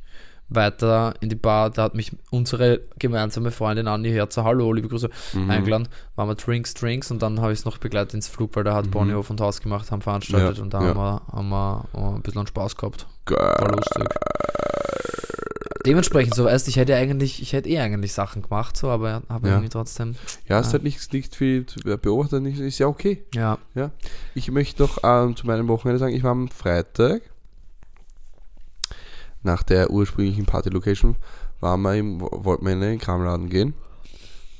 weiter 0.50 1.14
in 1.20 1.30
die 1.30 1.34
Bar. 1.36 1.70
Da 1.70 1.84
hat 1.84 1.94
mich 1.94 2.12
unsere 2.30 2.80
gemeinsame 2.98 3.50
Freundin 3.50 3.88
Anni 3.88 4.10
Herzer, 4.10 4.44
hallo, 4.44 4.72
liebe 4.72 4.88
Grüße, 4.88 5.08
Mhm. 5.32 5.50
eingeladen. 5.50 5.88
Waren 6.16 6.28
wir 6.28 6.34
Drinks, 6.34 6.74
Drinks 6.74 7.10
und 7.10 7.22
dann 7.22 7.40
habe 7.40 7.52
ich 7.52 7.60
es 7.60 7.64
noch 7.64 7.78
begleitet 7.78 8.14
ins 8.14 8.28
Flug, 8.28 8.54
weil 8.54 8.62
da 8.64 8.74
hat 8.74 8.86
Mhm. 8.86 8.90
Bonnie 8.90 9.14
Hof 9.14 9.30
und 9.30 9.40
Haus 9.40 9.60
gemacht, 9.60 9.90
haben 9.90 10.02
veranstaltet 10.02 10.58
Ja, 10.58 10.62
und 10.62 10.74
da 10.74 10.82
ja. 10.82 10.88
haben 10.88 10.96
wir, 10.98 11.22
haben 11.32 11.48
wir 11.48 11.84
äh, 11.94 12.16
ein 12.16 12.22
bisschen 12.22 12.46
Spaß 12.46 12.76
gehabt. 12.76 13.06
War 13.26 13.36
Geil. 13.56 13.70
lustig. 13.74 14.04
Dementsprechend, 15.86 16.34
so 16.34 16.44
weißt 16.46 16.66
ich 16.68 16.76
hätte 16.76 16.94
eigentlich, 16.96 17.42
ich 17.42 17.52
hätte 17.52 17.68
eh 17.68 17.78
eigentlich 17.78 18.14
Sachen 18.14 18.40
gemacht, 18.40 18.74
so, 18.76 18.88
aber 18.88 19.22
habe 19.28 19.48
Ja. 19.48 19.54
irgendwie 19.54 19.68
trotzdem, 19.68 20.14
Ja, 20.48 20.60
es 20.60 20.68
Ja. 20.68 20.74
hat 20.74 20.82
nicht, 20.82 21.12
nicht 21.12 21.34
viel 21.36 21.66
zu 21.66 21.80
beobachtet, 21.80 22.42
nicht, 22.42 22.58
ist 22.58 22.78
ja 22.78 22.86
okay. 22.86 23.24
ja, 23.34 23.58
Ich 24.34 24.50
möchte 24.50 24.82
noch 24.82 24.98
ähm, 25.02 25.36
zu 25.36 25.46
meinem 25.46 25.68
Wochenende 25.68 25.98
sagen, 25.98 26.14
ich 26.14 26.22
war 26.22 26.30
am 26.30 26.48
Freitag 26.48 27.20
nach 29.44 29.62
der 29.62 29.90
ursprünglichen 29.90 30.44
Party-Location, 30.46 31.14
waren 31.60 31.82
wir 31.82 31.94
im, 31.94 32.20
wollten 32.20 32.64
wir 32.66 32.72
in 32.72 32.80
den 32.80 32.98
Kramladen 32.98 33.48
gehen, 33.48 33.74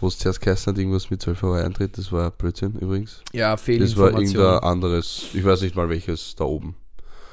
wo 0.01 0.07
es 0.07 0.19
zuerst 0.19 0.41
geheißen 0.41 0.73
hat, 0.73 0.79
irgendwas 0.79 1.11
mit 1.11 1.21
12 1.21 1.43
Euro 1.43 1.55
Eintritt, 1.55 1.99
das 1.99 2.13
war 2.13 2.31
Blödsinn 2.31 2.75
übrigens. 2.77 3.23
ja, 3.33 3.57
Das 3.57 3.67
war 3.67 3.69
irgendein 3.75 3.97
Fehlinformation. 4.27 4.59
anderes, 4.63 5.25
ich 5.35 5.45
weiß 5.45 5.63
nicht 5.63 5.75
mal 5.75 5.89
welches 5.89 6.37
da 6.37 6.45
oben. 6.45 6.77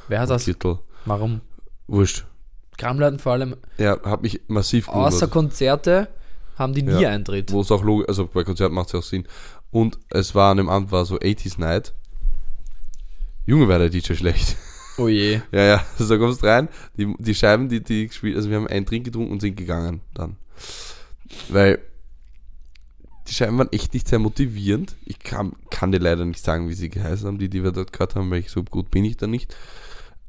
Wer 0.07 0.21
hat 0.21 0.29
das? 0.29 0.45
Titel. 0.45 0.77
Warum? 1.05 1.41
Wurscht. 1.87 2.25
Kramladen 2.77 3.19
vor 3.19 3.33
allem, 3.33 3.55
Ja, 3.77 4.01
hat 4.03 4.23
mich 4.23 4.41
massiv 4.47 4.87
außer 4.89 5.27
gewundert. 5.27 5.31
Konzerte, 5.31 6.07
haben 6.57 6.73
die 6.73 6.81
nie 6.83 7.01
Ja. 7.01 7.09
Eintritt. 7.09 7.51
Wo 7.51 7.61
es 7.61 7.71
auch 7.71 7.83
logisch, 7.83 8.07
also 8.09 8.27
bei 8.27 8.43
Konzerten 8.43 8.73
macht 8.75 8.87
es 8.87 8.93
ja 8.93 8.99
auch 8.99 9.03
Sinn. 9.03 9.27
Und 9.71 9.99
es 10.09 10.33
war 10.35 10.51
an 10.51 10.57
dem 10.57 10.69
Abend 10.69 10.91
war 10.91 11.05
so 11.05 11.15
80s 11.17 11.59
Night. 11.59 11.93
Junge, 13.45 13.67
war 13.67 13.79
der 13.79 13.89
DJ 13.89 14.13
schlecht. 14.13 14.55
Oh 15.01 15.07
je. 15.07 15.41
Ja, 15.51 15.61
ja, 15.61 15.85
also 15.99 16.13
da 16.13 16.19
kommst 16.19 16.43
du 16.43 16.47
rein, 16.47 16.69
die, 16.97 17.13
die 17.17 17.35
Scheiben, 17.35 17.69
die, 17.69 17.81
die 17.81 18.07
gespielt, 18.07 18.35
also 18.35 18.49
wir 18.49 18.57
haben 18.57 18.67
einen 18.67 18.85
Trink 18.85 19.05
getrunken 19.05 19.31
und 19.31 19.41
sind 19.41 19.55
gegangen 19.55 20.01
dann. 20.13 20.35
Weil 21.49 21.79
die 23.27 23.33
Scheiben 23.33 23.57
waren 23.57 23.71
echt 23.71 23.93
nicht 23.93 24.07
sehr 24.07 24.19
motivierend. 24.19 24.95
Ich 25.05 25.19
kann, 25.19 25.53
kann 25.69 25.91
dir 25.91 25.99
leider 25.99 26.25
nicht 26.25 26.43
sagen, 26.43 26.69
wie 26.69 26.73
sie 26.73 26.89
geheißen 26.89 27.27
haben, 27.27 27.39
die, 27.39 27.49
die 27.49 27.63
wir 27.63 27.71
dort 27.71 27.93
gehört 27.93 28.15
haben, 28.15 28.29
weil 28.29 28.39
ich 28.39 28.51
so 28.51 28.63
gut 28.63 28.91
bin 28.91 29.05
ich 29.05 29.17
da 29.17 29.25
nicht. 29.25 29.55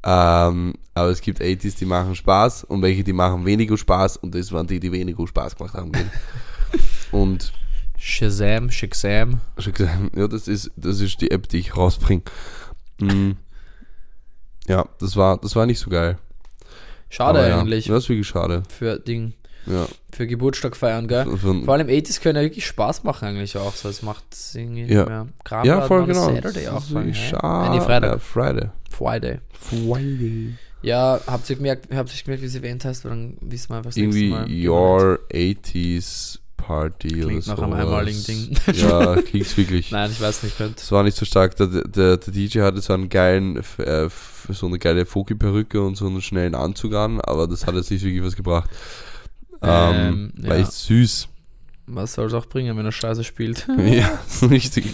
Ähm, 0.05 0.73
aber 0.93 1.09
es 1.09 1.21
gibt 1.21 1.41
80s, 1.41 1.77
die 1.77 1.85
machen 1.85 2.15
Spaß 2.15 2.63
und 2.65 2.81
welche, 2.81 3.03
die 3.03 3.13
machen 3.13 3.45
weniger 3.45 3.77
Spaß 3.77 4.17
und 4.17 4.35
das 4.35 4.51
waren 4.51 4.67
die, 4.67 4.79
die 4.79 4.91
weniger 4.91 5.27
Spaß 5.27 5.55
gemacht 5.55 5.75
haben. 5.75 5.91
und 7.11 7.53
Shazam, 7.97 8.69
Shazam. 8.69 9.39
gesagt, 9.55 10.15
ja, 10.15 10.27
das 10.27 10.47
ist, 10.47 10.71
das 10.75 10.99
ist 10.99 11.21
die 11.21 11.31
App, 11.31 11.47
die 11.47 11.59
ich 11.59 11.77
rausbringe. 11.77 12.23
Mm. 12.99 13.31
Ja, 14.67 14.85
das 14.99 15.15
war, 15.15 15.37
das 15.37 15.55
war 15.55 15.65
nicht 15.65 15.79
so 15.79 15.89
geil. 15.89 16.17
Schade 17.09 17.39
Aber 17.39 17.47
ja, 17.47 17.59
eigentlich 17.59 17.85
Das 17.87 18.03
ist 18.03 18.09
wirklich 18.09 18.27
schade. 18.27 18.63
für 18.69 18.97
Ding, 18.99 19.33
Ja. 19.67 19.87
für 20.11 20.25
Geburtstag 20.25 20.75
feiern, 20.75 21.07
gell? 21.07 21.25
Für- 21.25 21.37
für- 21.37 21.63
Vor 21.63 21.73
allem 21.73 21.87
80s 21.87 22.19
können 22.21 22.37
ja 22.37 22.41
wirklich 22.43 22.65
Spaß 22.65 23.03
machen 23.03 23.27
eigentlich 23.27 23.55
auch. 23.57 23.75
So, 23.75 23.89
es 23.89 24.01
macht 24.01 24.23
irgendwie 24.53 24.91
Ja. 24.93 25.05
mehr. 25.05 25.27
Gerade 25.43 25.67
ja, 25.67 25.81
voll 25.81 26.05
genau. 26.05 26.33
Saturday 26.33 26.67
auch. 26.69 26.75
Das 26.75 26.91
wirklich 26.93 27.17
hä? 27.19 27.29
schade. 27.29 27.71
Nee, 27.75 27.81
Freitag. 27.81 28.11
Ja, 28.13 28.17
Friday. 28.19 28.69
Friday. 28.89 29.39
Friday. 29.59 30.55
Ja, 30.81 31.19
habt 31.27 31.49
ihr 31.49 31.55
gemerkt, 31.55 31.93
habt 31.95 32.13
ihr 32.13 32.23
gemerkt, 32.23 32.43
wie 32.43 32.47
sie 32.47 32.57
erwähnt 32.57 32.83
heißt? 32.83 33.05
Dann 33.05 33.37
wissen 33.41 33.69
wir 33.69 33.77
einfach 33.77 33.91
Irgendwie 33.95 34.29
Mal. 34.29 34.47
Your 34.49 35.19
80s 35.31 36.39
Party 36.57 37.17
oder 37.19 37.27
Klingt 37.27 37.43
so. 37.43 37.51
nach 37.51 37.61
einem 37.61 37.73
einmaligen 37.73 38.23
Ding. 38.23 38.57
Ja, 38.73 39.15
klingt 39.21 39.57
wirklich. 39.57 39.91
Nein, 39.91 40.11
ich 40.11 40.19
weiß 40.21 40.43
nicht, 40.43 40.57
könnte. 40.57 40.75
Das 40.75 40.91
war 40.91 41.03
nicht 41.03 41.15
so 41.17 41.25
stark. 41.25 41.55
Der, 41.57 41.67
der, 41.67 42.17
der 42.17 42.17
DJ 42.17 42.61
hatte 42.61 42.81
so 42.81 42.93
einen 42.93 43.09
geilen, 43.09 43.57
äh, 43.77 44.09
so 44.49 44.67
eine 44.67 44.79
geile 44.79 45.05
Foki-Perücke 45.05 45.81
und 45.81 45.95
so 45.95 46.07
einen 46.07 46.21
schnellen 46.21 46.55
Anzug 46.55 46.93
an, 46.93 47.21
aber 47.21 47.47
das 47.47 47.65
hat 47.65 47.75
jetzt 47.75 47.91
nicht 47.91 48.03
wirklich 48.03 48.23
was 48.23 48.35
gebracht. 48.35 48.69
Ähm, 49.61 50.31
Ähm, 50.37 50.47
war 50.47 50.57
ja. 50.57 50.61
echt 50.61 50.71
süß. 50.73 51.29
Was 51.87 52.13
soll 52.13 52.27
es 52.27 52.33
auch 52.33 52.45
bringen, 52.47 52.77
wenn 52.77 52.85
er 52.85 52.91
Scheiße 52.91 53.23
spielt? 53.23 53.67
ja, 53.77 54.19
so 54.27 54.45
richtig. 54.47 54.85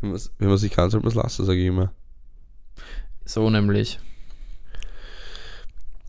Wenn 0.00 0.48
man 0.48 0.58
sich 0.58 0.72
kann, 0.72 0.90
sollte 0.90 1.04
man 1.06 1.10
es 1.10 1.22
lassen, 1.22 1.44
sage 1.44 1.60
ich 1.60 1.66
immer. 1.66 1.92
so 3.24 3.50
nämlich. 3.50 3.98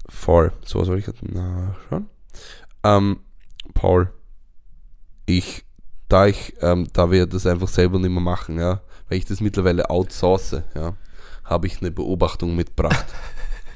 Voll. 0.08 0.52
So 0.66 0.80
was 0.80 0.88
wollte 0.88 1.00
ich 1.00 1.06
gerade 1.06 1.34
nachschauen. 1.34 2.10
Ähm, 2.84 3.20
Paul, 3.74 4.12
ich, 5.26 5.64
da 6.08 6.28
ich, 6.28 6.54
ähm, 6.62 6.88
da 6.94 7.12
wir 7.12 7.26
das 7.28 7.46
einfach 7.46 7.68
selber 7.68 8.00
nicht 8.00 8.10
mehr 8.12 8.22
machen, 8.22 8.58
ja, 8.60 8.82
weil 9.08 9.18
ich 9.18 9.26
das 9.26 9.42
mittlerweile 9.42 9.90
outsource, 9.90 10.62
ja, 10.76 10.96
habe 11.50 11.68
ich 11.68 11.82
eine 11.82 11.92
Beobachtung 11.92 12.56
mitgebracht. 12.56 13.06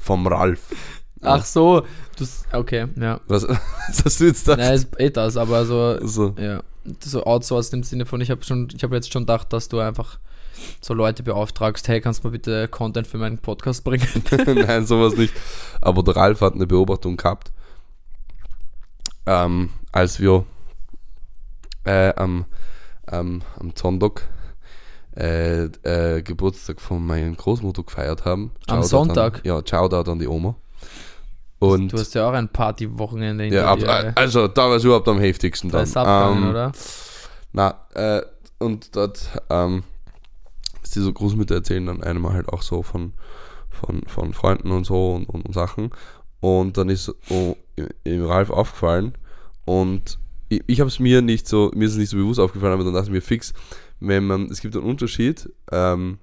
vom 0.03 0.27
Ralf. 0.27 0.73
Ach 1.21 1.43
so, 1.45 1.85
du, 2.17 2.25
okay, 2.51 2.87
ja. 2.97 3.21
Was, 3.27 3.47
was 3.87 4.05
hast 4.05 4.19
du 4.19 4.25
jetzt 4.25 4.47
da? 4.47 4.57
Nein, 4.57 4.73
ist 4.75 4.99
eh 4.99 5.09
das, 5.09 5.37
aber 5.37 5.65
so, 5.65 6.05
So. 6.05 6.35
ja, 6.37 6.61
so 7.01 7.25
outsourced 7.25 7.73
im 7.73 7.83
Sinne 7.83 8.05
von, 8.05 8.19
ich 8.19 8.29
habe 8.29 8.43
schon, 8.43 8.67
ich 8.75 8.83
habe 8.83 8.95
jetzt 8.95 9.11
schon 9.11 9.23
gedacht, 9.23 9.53
dass 9.53 9.69
du 9.69 9.79
einfach 9.79 10.19
so 10.81 10.93
Leute 10.93 11.23
beauftragst, 11.23 11.87
hey, 11.87 12.01
kannst 12.01 12.23
du 12.23 12.27
mal 12.27 12.31
bitte 12.31 12.67
Content 12.67 13.07
für 13.07 13.17
meinen 13.17 13.37
Podcast 13.37 13.83
bringen? 13.83 14.07
Nein, 14.67 14.85
sowas 14.85 15.15
nicht. 15.15 15.33
Aber 15.81 16.03
der 16.03 16.15
Ralf 16.17 16.41
hat 16.41 16.53
eine 16.53 16.67
Beobachtung 16.67 17.15
gehabt, 17.17 17.51
ähm, 19.25 19.69
als 19.93 20.19
wir 20.19 20.45
äh, 21.85 22.13
am, 22.15 22.45
am, 23.07 23.41
am 23.59 23.71
Sonntag 23.75 24.27
äh, 25.15 25.65
äh, 25.65 26.21
Geburtstag 26.21 26.81
von 26.81 27.05
meiner 27.05 27.31
Großmutter 27.35 27.83
gefeiert 27.83 28.25
haben. 28.25 28.51
Am 28.67 28.77
Shoutout 28.77 28.87
Sonntag? 28.87 29.35
An, 29.37 29.41
ja, 29.43 29.61
Shoutout 29.65 30.09
an 30.09 30.19
die 30.19 30.27
Oma. 30.27 30.55
Und 31.59 31.93
du 31.93 31.97
hast 31.97 32.13
ja 32.13 32.27
auch 32.27 32.33
ein 32.33 32.49
Partywochenende 32.49 33.47
in 33.47 33.53
ja, 33.53 33.71
ab, 33.71 33.79
dir. 33.79 34.11
also 34.15 34.49
da 34.49 34.69
war 34.69 34.75
es 34.75 34.83
überhaupt 34.83 35.07
am 35.07 35.19
heftigsten 35.19 35.69
da 35.69 35.77
dann. 35.77 35.83
ist 35.85 35.95
abgegangen, 35.95 36.43
Ähm, 36.43 36.49
oder? 36.49 36.71
Na, 37.53 37.75
äh, 37.93 38.21
und 38.59 38.95
dort 38.95 39.29
ähm, 39.49 39.83
ist 40.81 40.95
diese 40.95 41.13
Großmütter 41.13 41.55
erzählen 41.55 41.85
dann 41.85 42.03
einmal 42.03 42.33
halt 42.33 42.49
auch 42.49 42.63
so 42.63 42.83
von, 42.83 43.13
von, 43.69 44.01
von 44.07 44.33
Freunden 44.33 44.71
und 44.71 44.85
so 44.85 45.13
und, 45.13 45.29
und, 45.29 45.53
Sachen. 45.53 45.91
Und 46.41 46.77
dann 46.77 46.89
ist 46.89 47.13
oh, 47.29 47.55
im 48.03 48.25
Ralf 48.25 48.49
aufgefallen 48.49 49.13
und 49.65 50.19
ich, 50.49 50.61
ich 50.67 50.79
habe 50.81 50.89
es 50.89 50.99
mir 50.99 51.21
nicht 51.21 51.47
so, 51.47 51.71
mir 51.73 51.85
ist 51.85 51.93
es 51.93 51.97
nicht 51.97 52.09
so 52.09 52.17
bewusst 52.17 52.39
aufgefallen, 52.39 52.73
aber 52.73 52.83
dann 52.83 52.93
dachte 52.93 53.07
ich 53.07 53.13
mir 53.13 53.21
fix, 53.21 53.53
wenn 54.07 54.25
man, 54.25 54.45
es 54.51 54.61
gibt 54.61 54.75
einen 54.75 54.85
Unterschied 54.85 55.49
ähm, 55.71 56.17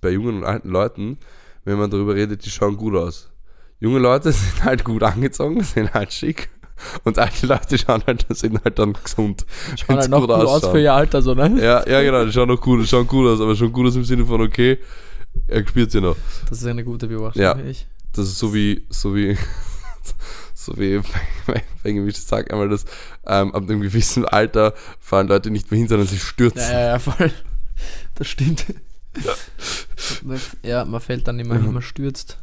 bei 0.00 0.10
jungen 0.10 0.38
und 0.38 0.44
alten 0.44 0.68
Leuten, 0.68 1.18
wenn 1.64 1.78
man 1.78 1.90
darüber 1.90 2.14
redet, 2.14 2.44
die 2.44 2.50
schauen 2.50 2.76
gut 2.76 2.94
aus. 2.94 3.30
Junge 3.78 3.98
Leute 3.98 4.32
sind 4.32 4.64
halt 4.64 4.84
gut 4.84 5.02
angezogen, 5.02 5.62
sind 5.62 5.94
halt 5.94 6.12
schick 6.12 6.50
Und 7.04 7.18
alte 7.18 7.46
Leute 7.46 7.78
schauen 7.78 8.02
halt, 8.06 8.26
sind 8.30 8.62
halt 8.64 8.78
dann 8.78 8.92
gesund. 8.92 9.46
Schauen 9.76 9.98
halt 9.98 10.10
noch 10.10 10.20
gut 10.20 10.30
aus 10.30 10.48
ausschauen. 10.48 10.72
für 10.72 10.80
ihr 10.80 10.92
Alter, 10.92 11.22
so, 11.22 11.34
ne? 11.34 11.56
Ja, 11.60 11.88
ja, 11.88 12.02
genau, 12.02 12.24
die 12.24 12.32
schauen 12.32 12.48
noch 12.48 12.60
gut, 12.60 12.86
schauen 12.88 13.06
gut 13.06 13.28
aus, 13.28 13.40
aber 13.40 13.54
schon 13.54 13.72
gut 13.72 13.86
aus 13.86 13.96
im 13.96 14.04
Sinne 14.04 14.24
von, 14.24 14.40
okay, 14.40 14.78
er 15.46 15.66
spürt 15.66 15.90
sie 15.90 16.00
noch. 16.00 16.16
Das 16.48 16.58
ist 16.58 16.66
eine 16.66 16.84
gute 16.84 17.06
Beobachtung. 17.06 17.42
Ja. 17.42 17.56
Ich. 17.58 17.86
Das 18.12 18.26
ist 18.26 18.38
so 18.38 18.52
wie, 18.52 18.84
so 18.90 19.14
wie, 19.14 19.36
so 20.64 20.76
wie, 20.76 21.00
wenn 21.82 22.08
ich 22.08 22.18
sag 22.20 22.52
einmal, 22.52 22.68
dass 22.68 22.84
ähm, 23.26 23.54
ab 23.54 23.62
einem 23.68 23.80
gewissen 23.80 24.24
Alter 24.24 24.74
fahren 24.98 25.28
Leute 25.28 25.50
nicht 25.50 25.70
mehr 25.70 25.78
hin, 25.78 25.88
sondern 25.88 26.06
sie 26.06 26.18
stürzen. 26.18 26.60
Ja, 26.60 26.70
ja, 26.80 26.86
ja, 26.88 26.98
voll. 26.98 27.30
Das 28.14 28.28
stimmt. 28.28 28.66
Ja, 30.62 30.84
man 30.84 31.00
fällt 31.00 31.26
dann 31.28 31.38
immer, 31.38 31.54
Mhm. 31.54 31.74
man 31.74 31.82
stürzt 31.82 32.38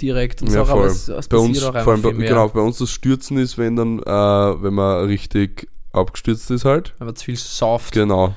direkt 0.00 0.42
und 0.42 0.48
Ja, 0.48 0.64
so, 0.64 0.72
aber 0.72 0.82
voll. 0.82 0.86
es, 0.90 1.08
es 1.08 1.28
bei 1.28 1.36
uns, 1.36 1.62
auch 1.62 1.72
vor 1.82 1.92
allem, 1.92 2.02
bei, 2.02 2.12
genau, 2.12 2.48
bei 2.48 2.60
uns 2.60 2.78
das 2.78 2.90
Stürzen 2.90 3.38
ist, 3.38 3.58
wenn 3.58 3.76
dann, 3.76 3.98
äh, 4.00 4.62
wenn 4.62 4.74
man 4.74 5.06
richtig 5.06 5.68
abgestürzt 5.92 6.50
ist 6.50 6.64
halt. 6.64 6.94
Aber 6.98 7.14
zu 7.14 7.24
viel 7.24 7.36
soft. 7.36 7.92
Genau. 7.94 8.34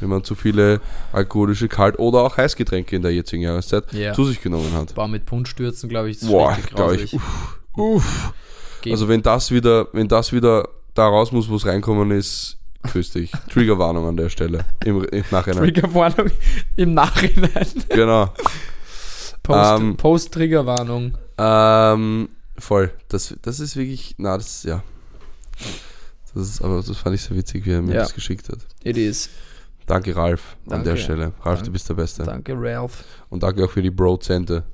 Wenn 0.00 0.10
man 0.10 0.24
zu 0.24 0.34
viele 0.34 0.80
alkoholische 1.12 1.68
Kalt- 1.68 1.98
oder 1.98 2.20
auch 2.22 2.36
Heißgetränke 2.36 2.96
in 2.96 3.02
der 3.02 3.12
jetzigen 3.14 3.42
Jahreszeit 3.42 3.92
Ja. 3.92 4.12
zu 4.12 4.24
sich 4.26 4.42
genommen 4.42 4.72
hat. 4.74 4.94
Boah, 4.94 5.08
mit 5.08 5.24
Punsch 5.24 5.50
stürzen, 5.50 5.88
glaube 5.88 6.10
ich, 6.10 6.18
ist 6.20 6.28
Boah, 6.28 6.50
richtig 6.50 6.66
ich. 6.66 6.76
grausig. 6.76 7.18
Uff. 7.76 8.32
Geht. 8.82 8.92
Also 8.92 9.08
wenn 9.08 9.22
das 9.22 9.50
wieder, 9.50 9.88
wenn 9.92 10.08
das 10.08 10.32
wieder 10.32 10.68
da 10.94 11.06
raus 11.08 11.32
muss, 11.32 11.48
wo 11.48 11.56
es 11.56 11.66
reinkommen 11.66 12.10
ist, 12.10 12.56
grüß 12.84 13.10
dich. 13.10 13.32
Triggerwarnung 13.52 14.06
an 14.06 14.16
der 14.16 14.28
Stelle. 14.28 14.64
Im, 14.84 15.04
im 15.04 15.24
Nachhinein. 15.30 15.62
Triggerwarnung 15.64 16.30
im 16.76 16.94
Nachhinein. 16.94 17.66
Genau. 17.88 18.32
Post, 19.42 19.80
Ähm, 19.80 19.96
Post-Triggerwarnung. 19.96 21.16
Ähm, 21.38 22.28
voll. 22.58 22.92
Das, 23.08 23.34
das 23.42 23.60
ist 23.60 23.76
wirklich, 23.76 24.14
na, 24.18 24.36
das, 24.36 24.62
ja. 24.64 24.82
Das 26.34 26.48
ist, 26.48 26.62
aber 26.62 26.82
das 26.86 26.96
fand 26.96 27.14
ich 27.14 27.22
sehr 27.22 27.36
witzig, 27.36 27.64
wie 27.66 27.72
er 27.72 27.82
mir 27.82 27.94
Ja. 27.94 28.00
das 28.02 28.14
geschickt 28.14 28.48
hat. 28.48 28.58
It 28.82 28.96
is. 28.96 29.30
Danke, 29.86 30.14
Ralf, 30.16 30.56
an 30.64 30.70
Danke. 30.70 30.90
der 30.90 30.96
Stelle. 30.96 31.22
Ralf, 31.42 31.42
Danke. 31.44 31.62
du 31.64 31.70
bist 31.72 31.88
der 31.88 31.94
Beste. 31.94 32.24
Danke, 32.24 32.54
Ralph. 32.56 33.04
Und 33.30 33.42
danke 33.42 33.64
auch 33.64 33.70
für 33.70 33.82
die 33.82 33.90
Bro-Zente 33.90 34.64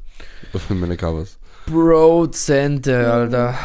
für 0.66 0.74
meine 0.74 0.96
Covers. 0.96 1.38
Bro-Zente, 1.66 3.10
Alter. 3.12 3.56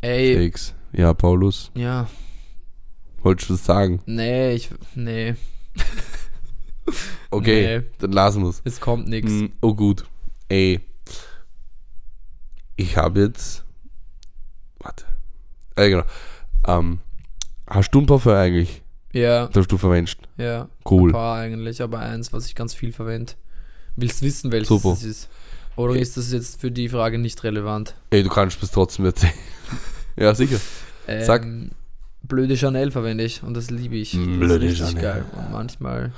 Ey, 0.00 0.36
Fakes. 0.36 0.74
Ja, 0.92 1.14
Paulus, 1.14 1.70
ja. 1.74 2.08
wolltest 3.22 3.50
du 3.50 3.54
was 3.54 3.64
sagen? 3.64 4.00
Nee, 4.06 4.52
ich. 4.54 4.70
Nee, 4.94 5.34
Okay, 7.30 7.78
Nee. 7.80 7.86
dann 7.98 8.12
lassen 8.12 8.42
wir 8.42 8.48
es. 8.50 8.60
es 8.64 8.80
kommt 8.80 9.06
nichts. 9.08 9.30
Mm, 9.30 9.46
Oh 9.60 9.74
gut. 9.74 10.04
Ey. 10.48 10.80
Ich 12.76 12.96
habe 12.96 13.20
jetzt. 13.20 13.64
Warte. 14.80 15.04
Äh, 15.76 15.90
genau. 15.90 16.04
Ähm, 16.66 16.98
hast 17.68 17.90
du 17.92 18.00
ein 18.00 18.06
Parfum 18.06 18.32
eigentlich? 18.32 18.82
Ja, 19.12 19.46
Das 19.46 19.58
hast 19.62 19.68
du 19.72 19.78
verwendet. 19.78 20.16
ja. 20.38 20.62
Ein 20.62 20.68
Cool. 20.90 21.12
paar 21.12 21.36
eigentlich, 21.38 21.80
aber 21.82 22.00
eins, 22.00 22.32
was 22.32 22.46
ich 22.46 22.54
ganz 22.56 22.74
viel 22.74 22.92
verwende. 22.92 23.34
Willst 23.96 24.22
wissen, 24.22 24.52
welches 24.52 24.68
Super. 24.68 24.92
es 24.92 25.04
ist? 25.04 25.28
Oder 25.76 25.96
ist 25.96 26.16
das 26.16 26.32
jetzt 26.32 26.60
für 26.60 26.70
die 26.70 26.88
Frage 26.88 27.18
nicht 27.18 27.42
relevant? 27.44 27.94
Ey, 28.10 28.22
du 28.22 28.28
kannst 28.28 28.62
es 28.62 28.70
trotzdem 28.70 29.04
erzählen. 29.06 29.32
ja, 30.16 30.34
sicher. 30.34 30.58
Ähm, 31.06 31.24
Sag. 31.24 31.46
Blöde 32.22 32.56
Chanel 32.56 32.90
verwende 32.90 33.24
ich 33.24 33.42
und 33.42 33.54
das 33.54 33.70
liebe 33.70 33.96
ich. 33.96 34.14
Mm, 34.14 34.40
das 34.40 34.48
blöde 34.48 34.66
ist 34.66 34.80
richtig 34.80 35.00
Chanel. 35.00 35.02
geil. 35.02 35.24
Und 35.36 35.52
manchmal. 35.52 36.12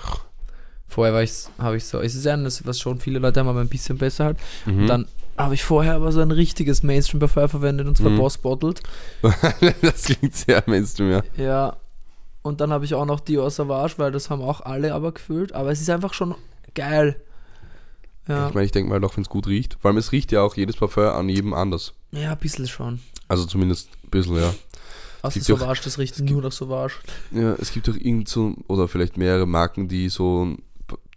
Vorher 0.89 1.15
war 1.15 1.23
ich, 1.23 1.33
habe 1.59 1.77
ich 1.77 1.85
so, 1.87 2.01
es 2.01 2.15
ist 2.15 2.25
ja 2.27 2.37
das, 2.37 2.67
was 2.67 2.79
schon 2.79 3.01
viele 3.01 3.19
Leute 3.19 3.41
haben, 3.41 3.49
aber 3.49 3.61
ein 3.61 3.69
bisschen 3.69 3.97
besser 3.97 4.27
halt. 4.27 4.39
Mhm. 4.67 4.81
Und 4.83 4.87
dann 4.89 5.09
habe 5.39 5.55
ich 5.55 5.63
vorher 5.65 5.95
aber 5.95 6.13
so 6.13 6.21
ein 6.21 6.31
richtiges 6.31 6.83
Mainstream-Parfum 6.83 7.49
verwendet 7.49 7.87
und 7.87 7.97
zwar 7.97 8.11
Mhm. 8.11 8.19
Boss 8.19 8.37
Bottled. 8.37 8.83
das 9.83 10.03
klingt 10.05 10.35
sehr 10.37 10.63
Mainstream, 10.67 11.11
ja. 11.13 11.23
Ja. 11.37 11.77
Und 12.43 12.61
dann 12.61 12.73
habe 12.73 12.85
ich 12.85 12.95
auch 12.95 13.07
noch 13.07 13.21
Dior 13.21 13.51
Sauvage, 13.51 13.95
weil 13.99 14.11
das 14.13 14.29
haben 14.29 14.43
auch 14.43 14.61
alle 14.61 14.93
aber 14.93 15.13
gefühlt. 15.13 15.55
Aber 15.55 15.71
es 15.71 15.81
ist 15.81 15.89
einfach 15.89 16.13
schon 16.13 16.35
geil. 16.75 17.17
Ja, 18.29 18.49
Ich 18.49 18.55
meine, 18.55 18.67
ich 18.67 18.73
denke 18.73 18.89
mal 18.91 19.01
doch, 19.01 19.17
wenn 19.17 19.23
es 19.23 19.29
gut 19.29 19.47
riecht. 19.47 19.77
Vor 19.81 19.89
allem, 19.91 19.99
es 19.99 20.13
riecht 20.13 20.31
ja 20.33 20.43
auch 20.43 20.57
jedes 20.57 20.77
Parfum 20.77 21.05
an 21.05 21.29
jedem 21.29 21.55
anders. 21.55 21.93
ja 22.13 22.33
ein 22.33 22.39
bisschen 22.39 22.69
schon. 22.69 23.01
Also 23.29 23.45
zumindest 23.47 23.89
ein 24.05 24.11
bisschen, 24.11 24.37
ja. 24.37 24.55
Außer 25.23 25.35
gibt 25.35 25.49
ja 25.49 25.55
auch- 25.55 25.61
Sauvage, 25.61 25.81
das 25.85 25.99
riecht 25.99 26.21
nur 26.21 26.43
nach 26.43 26.53
Sauvage. 26.53 26.95
Ja, 27.31 27.55
es 27.55 27.73
gibt 27.73 27.89
doch 27.89 27.97
irgend 27.97 28.29
so, 28.29 28.55
oder 28.69 28.89
vielleicht 28.89 29.17
mehrere 29.17 29.47
Marken, 29.47 29.89
die 29.89 30.09
so, 30.09 30.57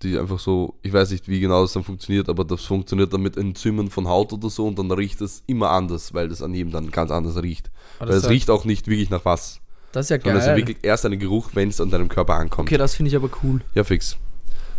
die 0.03 0.17
einfach 0.17 0.39
so, 0.39 0.75
ich 0.83 0.93
weiß 0.93 1.11
nicht, 1.11 1.27
wie 1.27 1.39
genau 1.39 1.61
das 1.63 1.73
dann 1.73 1.83
funktioniert, 1.83 2.29
aber 2.29 2.45
das 2.45 2.61
funktioniert 2.63 3.11
dann 3.13 3.21
mit 3.21 3.35
Enzymen 3.37 3.89
von 3.89 4.07
Haut 4.07 4.31
oder 4.33 4.49
so 4.49 4.67
und 4.67 4.77
dann 4.77 4.91
riecht 4.91 5.21
es 5.21 5.43
immer 5.47 5.71
anders, 5.71 6.13
weil 6.13 6.29
das 6.29 6.41
an 6.41 6.53
jedem 6.53 6.71
dann 6.71 6.91
ganz 6.91 7.11
anders 7.11 7.41
riecht. 7.41 7.71
Aber 7.99 8.09
weil 8.09 8.15
das, 8.15 8.17
es 8.17 8.23
ja, 8.23 8.29
riecht 8.29 8.49
auch 8.49 8.65
nicht 8.65 8.87
wirklich 8.87 9.09
nach 9.09 9.25
was, 9.25 9.59
das 9.91 10.05
ist 10.05 10.09
ja 10.11 10.17
sondern 10.17 10.37
es 10.37 10.43
ist 10.43 10.47
geil. 10.49 10.57
wirklich 10.57 10.77
erst 10.83 11.05
einen 11.05 11.19
Geruch, 11.19 11.49
wenn 11.53 11.69
es 11.69 11.81
an 11.81 11.89
deinem 11.89 12.09
Körper 12.09 12.35
ankommt. 12.35 12.69
Okay, 12.69 12.77
das 12.77 12.95
finde 12.95 13.09
ich 13.09 13.15
aber 13.15 13.29
cool. 13.43 13.61
Ja, 13.73 13.83
fix. 13.83 14.17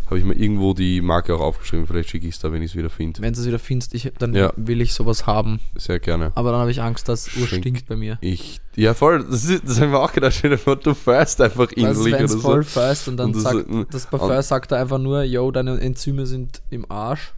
Habe 0.07 0.21
ich 0.21 0.25
mir 0.25 0.35
irgendwo 0.35 0.73
die 0.73 1.01
Marke 1.01 1.35
auch 1.35 1.41
aufgeschrieben, 1.41 1.87
vielleicht 1.89 2.11
schicke 2.11 2.29
ich 2.29 2.37
es 2.37 2.41
da, 2.41 2.53
wenn 2.53 2.63
ich 2.63 2.71
es 2.71 2.77
wieder 2.77 2.91
finde. 2.91 3.21
Wenn 3.23 3.33
du 3.35 3.41
es 3.41 3.47
wieder 3.47 3.59
findest, 3.59 3.93
ich, 3.93 4.13
dann 4.19 4.35
Ja. 4.35 4.53
will 4.57 4.81
ich 4.81 4.95
sowas 4.95 5.27
haben. 5.27 5.59
Sehr 5.75 5.99
gerne. 5.99 6.31
Aber 6.37 6.53
dann 6.53 6.61
habe 6.61 6.71
ich 6.71 6.81
Angst, 6.81 7.09
dass 7.09 7.27
es 7.27 7.37
urstinkt 7.37 7.87
bei 7.87 7.97
mir. 7.97 8.17
Ich, 8.21 8.61
ja 8.77 8.95
voll, 8.95 9.25
das, 9.29 9.45
ist, 9.47 9.65
das 9.69 9.81
haben 9.81 9.91
wir 9.91 9.99
auch 10.01 10.13
gedacht, 10.13 10.35
stell 10.35 10.51
dir 10.51 10.59
vor, 10.59 10.77
du 10.77 10.95
fährst 10.95 11.41
einfach 11.41 11.73
innerlich 11.73 12.15
oder 12.15 12.29
so. 12.29 12.39
voll 12.39 12.63
fährst 12.63 13.09
und 13.09 13.17
dann 13.17 13.27
Und 13.29 13.37
das 13.37 13.43
sagt 13.43 13.67
so- 13.69 13.85
das 13.85 14.07
Parfum 14.07 14.43
sagt 14.43 14.71
er 14.73 14.79
einfach 14.79 14.99
nur, 14.99 15.25
yo, 15.25 15.51
deine 15.51 15.81
Enzyme 15.81 16.25
sind 16.27 16.63
im 16.71 16.89
Arsch 16.89 17.33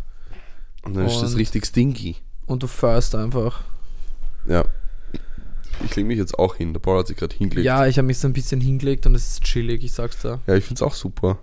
Und 0.83 0.95
dann 0.95 1.07
ist 1.07 1.23
das 1.23 1.33
und- 1.33 1.39
richtig 1.39 1.65
stinky. 1.65 2.17
und 2.45 2.63
du 2.63 2.67
fährst 2.67 3.15
einfach. 3.15 3.63
Ja. 4.47 4.65
Ich 5.85 5.95
lege 5.97 6.09
mich 6.09 6.19
jetzt 6.19 6.39
auch 6.39 6.57
hin. 6.57 6.73
Der 6.73 6.81
Paul 6.81 6.99
hat 6.99 7.07
sich 7.07 7.17
gerade 7.17 7.35
hingelegt. 7.37 7.65
Ja, 7.65 7.87
ich 7.87 7.97
habe 7.99 8.07
mich 8.07 8.19
so 8.19 8.27
ein 8.27 8.33
bisschen 8.33 8.61
hingelegt 8.61 9.07
und 9.07 9.15
es 9.15 9.29
ist 9.29 9.45
chillig, 9.45 9.85
ich 9.85 9.93
sag's 9.93 10.21
da. 10.23 10.41
Ja, 10.47 10.55
ich 10.57 10.65
finde 10.65 10.75
es 10.79 10.83
auch 10.83 10.95
super. 10.95 11.39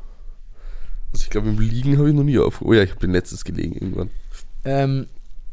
Also 1.15 1.23
ich 1.23 1.29
glaube, 1.29 1.47
im 1.47 1.59
Liegen 1.59 1.97
habe 1.97 2.09
ich 2.09 2.15
noch 2.15 2.23
nie 2.23 2.37
auf. 2.37 2.61
Oh 2.61 2.73
ja, 2.73 2.83
ich 2.83 2.89
habe 2.89 2.99
den 2.99 3.11
letztes 3.11 3.45
gelegen 3.45 3.73
irgendwann. 3.73 4.09
Ähm, 4.65 5.07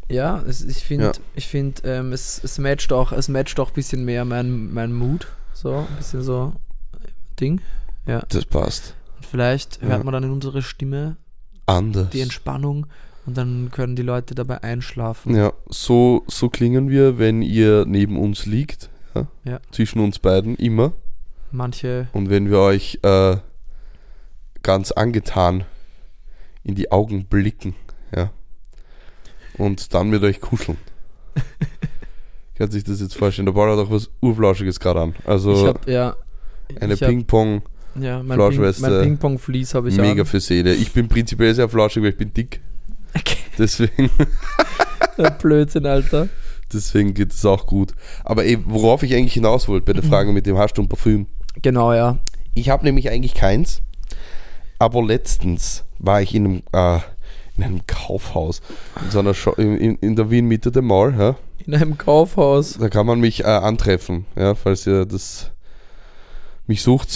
ja, 0.08 0.42
es, 0.42 0.62
ich 0.64 0.78
finde, 0.84 1.04
Ja. 1.06 1.12
ich 1.36 1.46
finde, 1.46 1.82
ähm, 1.84 2.12
es, 2.12 2.42
es 2.42 2.58
matcht 2.58 2.92
auch, 2.92 3.12
es 3.12 3.28
matcht 3.28 3.60
auch 3.60 3.70
ein 3.70 3.74
bisschen 3.74 4.04
mehr 4.04 4.24
mein, 4.24 4.72
mein 4.74 4.92
Mood. 4.92 5.28
So, 5.54 5.72
ein 5.88 5.96
bisschen 5.98 6.22
so 6.22 6.52
Ding. 7.38 7.60
Ja. 8.06 8.24
Das 8.28 8.44
passt. 8.44 8.94
Und 9.18 9.26
vielleicht 9.26 9.80
Ja. 9.82 9.88
hört 9.90 10.02
man 10.04 10.12
dann 10.12 10.24
in 10.24 10.30
unsere 10.32 10.62
Stimme 10.62 11.16
Anders. 11.66 12.10
die 12.10 12.22
Entspannung 12.22 12.86
und 13.24 13.36
dann 13.36 13.70
können 13.70 13.94
die 13.94 14.02
Leute 14.02 14.34
dabei 14.34 14.64
einschlafen. 14.64 15.36
Ja, 15.36 15.52
so, 15.68 16.24
so 16.26 16.48
klingen 16.48 16.88
wir, 16.90 17.18
wenn 17.18 17.40
ihr 17.40 17.84
neben 17.86 18.18
uns 18.18 18.46
liegt. 18.46 18.90
Ja? 19.14 19.28
Ja. 19.44 19.60
Zwischen 19.70 20.00
uns 20.00 20.18
beiden, 20.18 20.56
immer. 20.56 20.92
Manche, 21.52 22.08
Und 22.12 22.30
wenn 22.30 22.50
wir 22.50 22.58
euch 22.58 22.98
äh, 23.02 23.36
ganz 24.62 24.92
angetan 24.92 25.64
in 26.64 26.74
die 26.74 26.90
Augen 26.92 27.26
blicken. 27.26 27.74
Ja. 28.14 28.30
Und 29.58 29.94
dann 29.94 30.10
mit 30.10 30.22
euch 30.22 30.40
kuscheln. 30.40 30.78
Kann 32.56 32.70
sich 32.70 32.84
das 32.84 33.00
jetzt 33.00 33.16
vorstellen. 33.16 33.46
Der 33.46 33.52
Paul 33.52 33.70
hat 33.70 33.78
auch 33.78 33.90
was 33.90 34.10
Urflauschiges 34.20 34.78
gerade 34.78 35.00
an. 35.00 35.14
Also 35.24 35.54
ich 35.54 35.66
habe 35.66 35.90
ja, 35.90 36.16
eine 36.80 36.94
hab, 36.94 37.08
Ping-Pong. 37.08 37.62
ja, 38.00 38.22
mein, 38.22 38.36
Flauschweste. 38.36 38.82
Ping, 38.82 38.92
mein 38.92 39.02
Ping-Pong-Vlies 39.02 39.74
habe 39.74 39.88
ich 39.88 39.96
Mega 39.96 40.22
an. 40.22 40.26
für 40.26 40.40
Seele. 40.40 40.74
Ich 40.74 40.92
bin 40.92 41.08
prinzipiell 41.08 41.54
sehr 41.54 41.68
flauschig, 41.68 42.02
weil 42.02 42.10
ich 42.10 42.16
bin 42.16 42.32
dick. 42.32 42.60
Okay. 43.14 43.36
Deswegen, 43.58 44.10
Blödsinn, 45.38 45.84
Alter. 45.84 46.28
deswegen 46.72 47.12
geht 47.12 47.34
es 47.34 47.44
auch 47.44 47.66
gut. 47.66 47.92
Aber 48.24 48.44
ey, 48.46 48.58
worauf 48.64 49.02
ich 49.02 49.14
eigentlich 49.14 49.34
hinaus 49.34 49.68
wollte 49.68 49.84
bei 49.84 49.92
der 49.92 50.02
Frage 50.02 50.32
mit 50.32 50.46
dem 50.46 50.56
Hast 50.56 50.78
du 50.78 50.82
ein 50.82 50.88
Parfüm? 50.88 51.26
Genau, 51.60 51.92
ja. 51.92 52.18
Ich 52.54 52.70
habe 52.70 52.84
nämlich 52.84 53.10
eigentlich 53.10 53.34
keins. 53.34 53.82
Aber 54.82 55.00
letztens 55.00 55.84
war 56.00 56.22
ich 56.22 56.34
in 56.34 56.44
einem, 56.44 56.62
äh, 56.72 56.98
in 57.56 57.62
einem 57.62 57.86
Kaufhaus. 57.86 58.60
In, 59.00 59.12
so 59.12 59.20
einer 59.20 59.32
Scho 59.32 59.52
in, 59.52 59.96
in, 59.98 60.16
der 60.16 60.28
Wien 60.28 60.48
Mitte 60.48 60.72
der 60.72 60.82
Mall. 60.82 61.14
Ja? 61.16 61.36
In 61.64 61.72
einem 61.76 61.96
Kaufhaus. 61.96 62.78
Da 62.80 62.88
kann 62.88 63.06
man 63.06 63.20
mich 63.20 63.44
äh, 63.44 63.46
antreffen. 63.46 64.26
Ja, 64.34 64.56
falls 64.56 64.84
ihr 64.88 65.06
das 65.06 65.52
mich 66.66 66.82
sucht. 66.82 67.10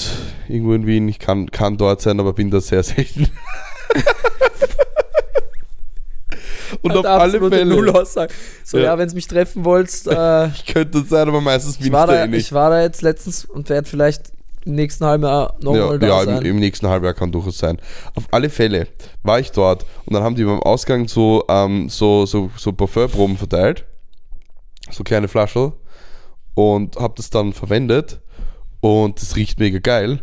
Irgendwo 0.46 0.74
in 0.74 0.86
Wien. 0.86 1.08
Ich 1.08 1.18
kann, 1.18 1.50
kann 1.50 1.76
dort 1.76 2.02
sein, 2.02 2.20
aber 2.20 2.34
bin 2.34 2.52
da 2.52 2.60
sehr 2.60 2.84
selten. 2.84 3.32
Und 6.82 6.92
auf 6.92 6.98
Alter, 6.98 7.10
alle 7.10 7.24
absolute 7.24 7.56
Fälle. 7.56 7.74
Nullaussage. 7.74 8.32
So, 8.62 8.78
Ja. 8.78 8.84
ja, 8.84 8.98
wenn 8.98 9.08
es 9.08 9.14
mich 9.14 9.26
treffen 9.26 9.64
wollt, 9.64 9.90
äh, 10.06 10.46
Ich 10.54 10.66
könnte 10.66 11.02
sein, 11.02 11.26
aber 11.26 11.40
meistens 11.40 11.78
bin 11.78 11.86
ich, 11.86 11.88
ich, 11.88 11.92
war 11.92 12.06
da 12.06 12.12
da, 12.12 12.24
eh 12.24 12.28
nicht. 12.28 12.46
ich 12.46 12.52
war 12.52 12.70
da 12.70 12.80
jetzt 12.82 13.02
letztens 13.02 13.44
und 13.44 13.68
werde 13.70 13.88
vielleicht 13.88 14.35
im 14.66 14.74
nächsten 14.74 15.04
halben 15.04 15.24
Jahr 15.24 15.54
Ja, 15.60 15.64
nochmal 15.64 15.98
da 15.98 16.06
ja 16.06 16.24
sein. 16.24 16.38
im, 16.42 16.46
im 16.52 16.56
nächsten 16.58 16.86
Halbjahr 16.88 17.14
kann 17.14 17.32
durchaus 17.32 17.58
sein. 17.58 17.78
Auf 18.14 18.24
alle 18.32 18.50
Fälle 18.50 18.88
war 19.22 19.38
ich 19.40 19.52
dort 19.52 19.86
und 20.04 20.14
dann 20.14 20.22
haben 20.22 20.34
die 20.34 20.44
beim 20.44 20.60
Ausgang 20.60 21.08
so, 21.08 21.44
ähm, 21.48 21.88
so, 21.88 22.26
so, 22.26 22.50
so 22.56 22.72
Parfümproben 22.72 23.36
verteilt. 23.36 23.84
So 24.90 25.02
kleine 25.04 25.28
Flaschen. 25.28 25.72
Und 26.54 26.96
habe 26.96 27.14
das 27.16 27.30
dann 27.30 27.52
verwendet. 27.52 28.20
Und 28.80 29.20
das 29.20 29.36
riecht 29.36 29.58
mega 29.58 29.78
geil. 29.78 30.22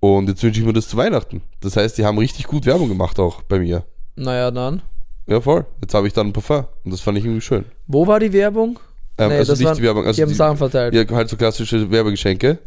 Und 0.00 0.28
jetzt 0.28 0.42
wünsche 0.42 0.60
ich 0.60 0.66
mir 0.66 0.72
das 0.72 0.88
zu 0.88 0.96
Weihnachten. 0.96 1.42
Das 1.60 1.76
heißt, 1.76 1.96
die 1.98 2.04
haben 2.04 2.18
richtig 2.18 2.46
gut 2.46 2.66
Werbung 2.66 2.88
gemacht 2.88 3.18
auch 3.20 3.42
bei 3.42 3.58
mir. 3.58 3.84
Naja, 4.16 4.50
dann. 4.50 4.82
Ja, 5.26 5.40
voll. 5.40 5.64
Jetzt 5.80 5.94
habe 5.94 6.06
ich 6.08 6.12
dann 6.12 6.28
ein 6.28 6.32
Parfum. 6.32 6.64
Und 6.84 6.90
das 6.92 7.00
fand 7.00 7.18
ich 7.18 7.24
irgendwie 7.24 7.40
schön. 7.42 7.64
Wo 7.86 8.06
war 8.06 8.18
die 8.18 8.32
Werbung? 8.32 8.78
Ähm, 9.18 9.28
Nee, 9.28 9.36
also 9.36 9.52
das 9.52 9.58
nicht 9.60 9.66
waren- 9.68 9.76
die 9.76 9.82
Werbung. 9.84 10.04
Also 10.06 10.16
die 10.16 10.22
haben 10.22 10.28
die, 10.30 10.34
Sachen 10.34 10.56
verteilt. 10.56 10.94
ja, 10.94 11.04
halt 11.14 11.28
so 11.28 11.36
klassische 11.36 11.90
Werbegeschenke. 11.90 12.58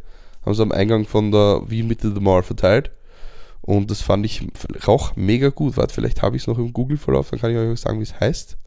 Haben 0.46 0.54
sie 0.54 0.62
am 0.62 0.72
Eingang 0.72 1.06
von 1.06 1.32
der 1.32 1.62
Wien 1.68 1.88
Mitte 1.88 2.12
der 2.12 2.22
Mall 2.22 2.44
verteilt. 2.44 2.92
Und 3.62 3.90
das 3.90 4.02
fand 4.02 4.26
ich 4.26 4.48
auch 4.86 5.16
mega 5.16 5.50
gut. 5.50 5.76
Warte, 5.76 5.94
vielleicht 5.94 6.22
habe 6.22 6.36
ich 6.36 6.44
es 6.44 6.48
noch 6.48 6.60
im 6.60 6.72
Google-Verlauf, 6.72 7.32
dann 7.32 7.40
kann 7.40 7.52
ich 7.52 7.58
euch 7.58 7.80
sagen, 7.80 8.00
wie 8.00 8.04
es 8.04 8.20
heißt. 8.20 8.58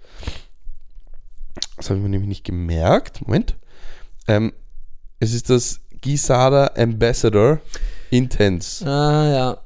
Das 1.77 1.88
habe 1.88 1.99
ich 1.99 2.03
mir 2.03 2.09
nämlich 2.09 2.29
nicht 2.29 2.45
gemerkt. 2.45 3.23
Moment. 3.23 3.57
Ähm, 4.27 4.53
es 5.21 5.33
ist 5.33 5.51
das 5.51 5.81
Gisada 6.01 6.73
Ambassador 6.77 7.61
Intense. 8.11 8.85
Ah, 8.87 9.29
ja. 9.31 9.59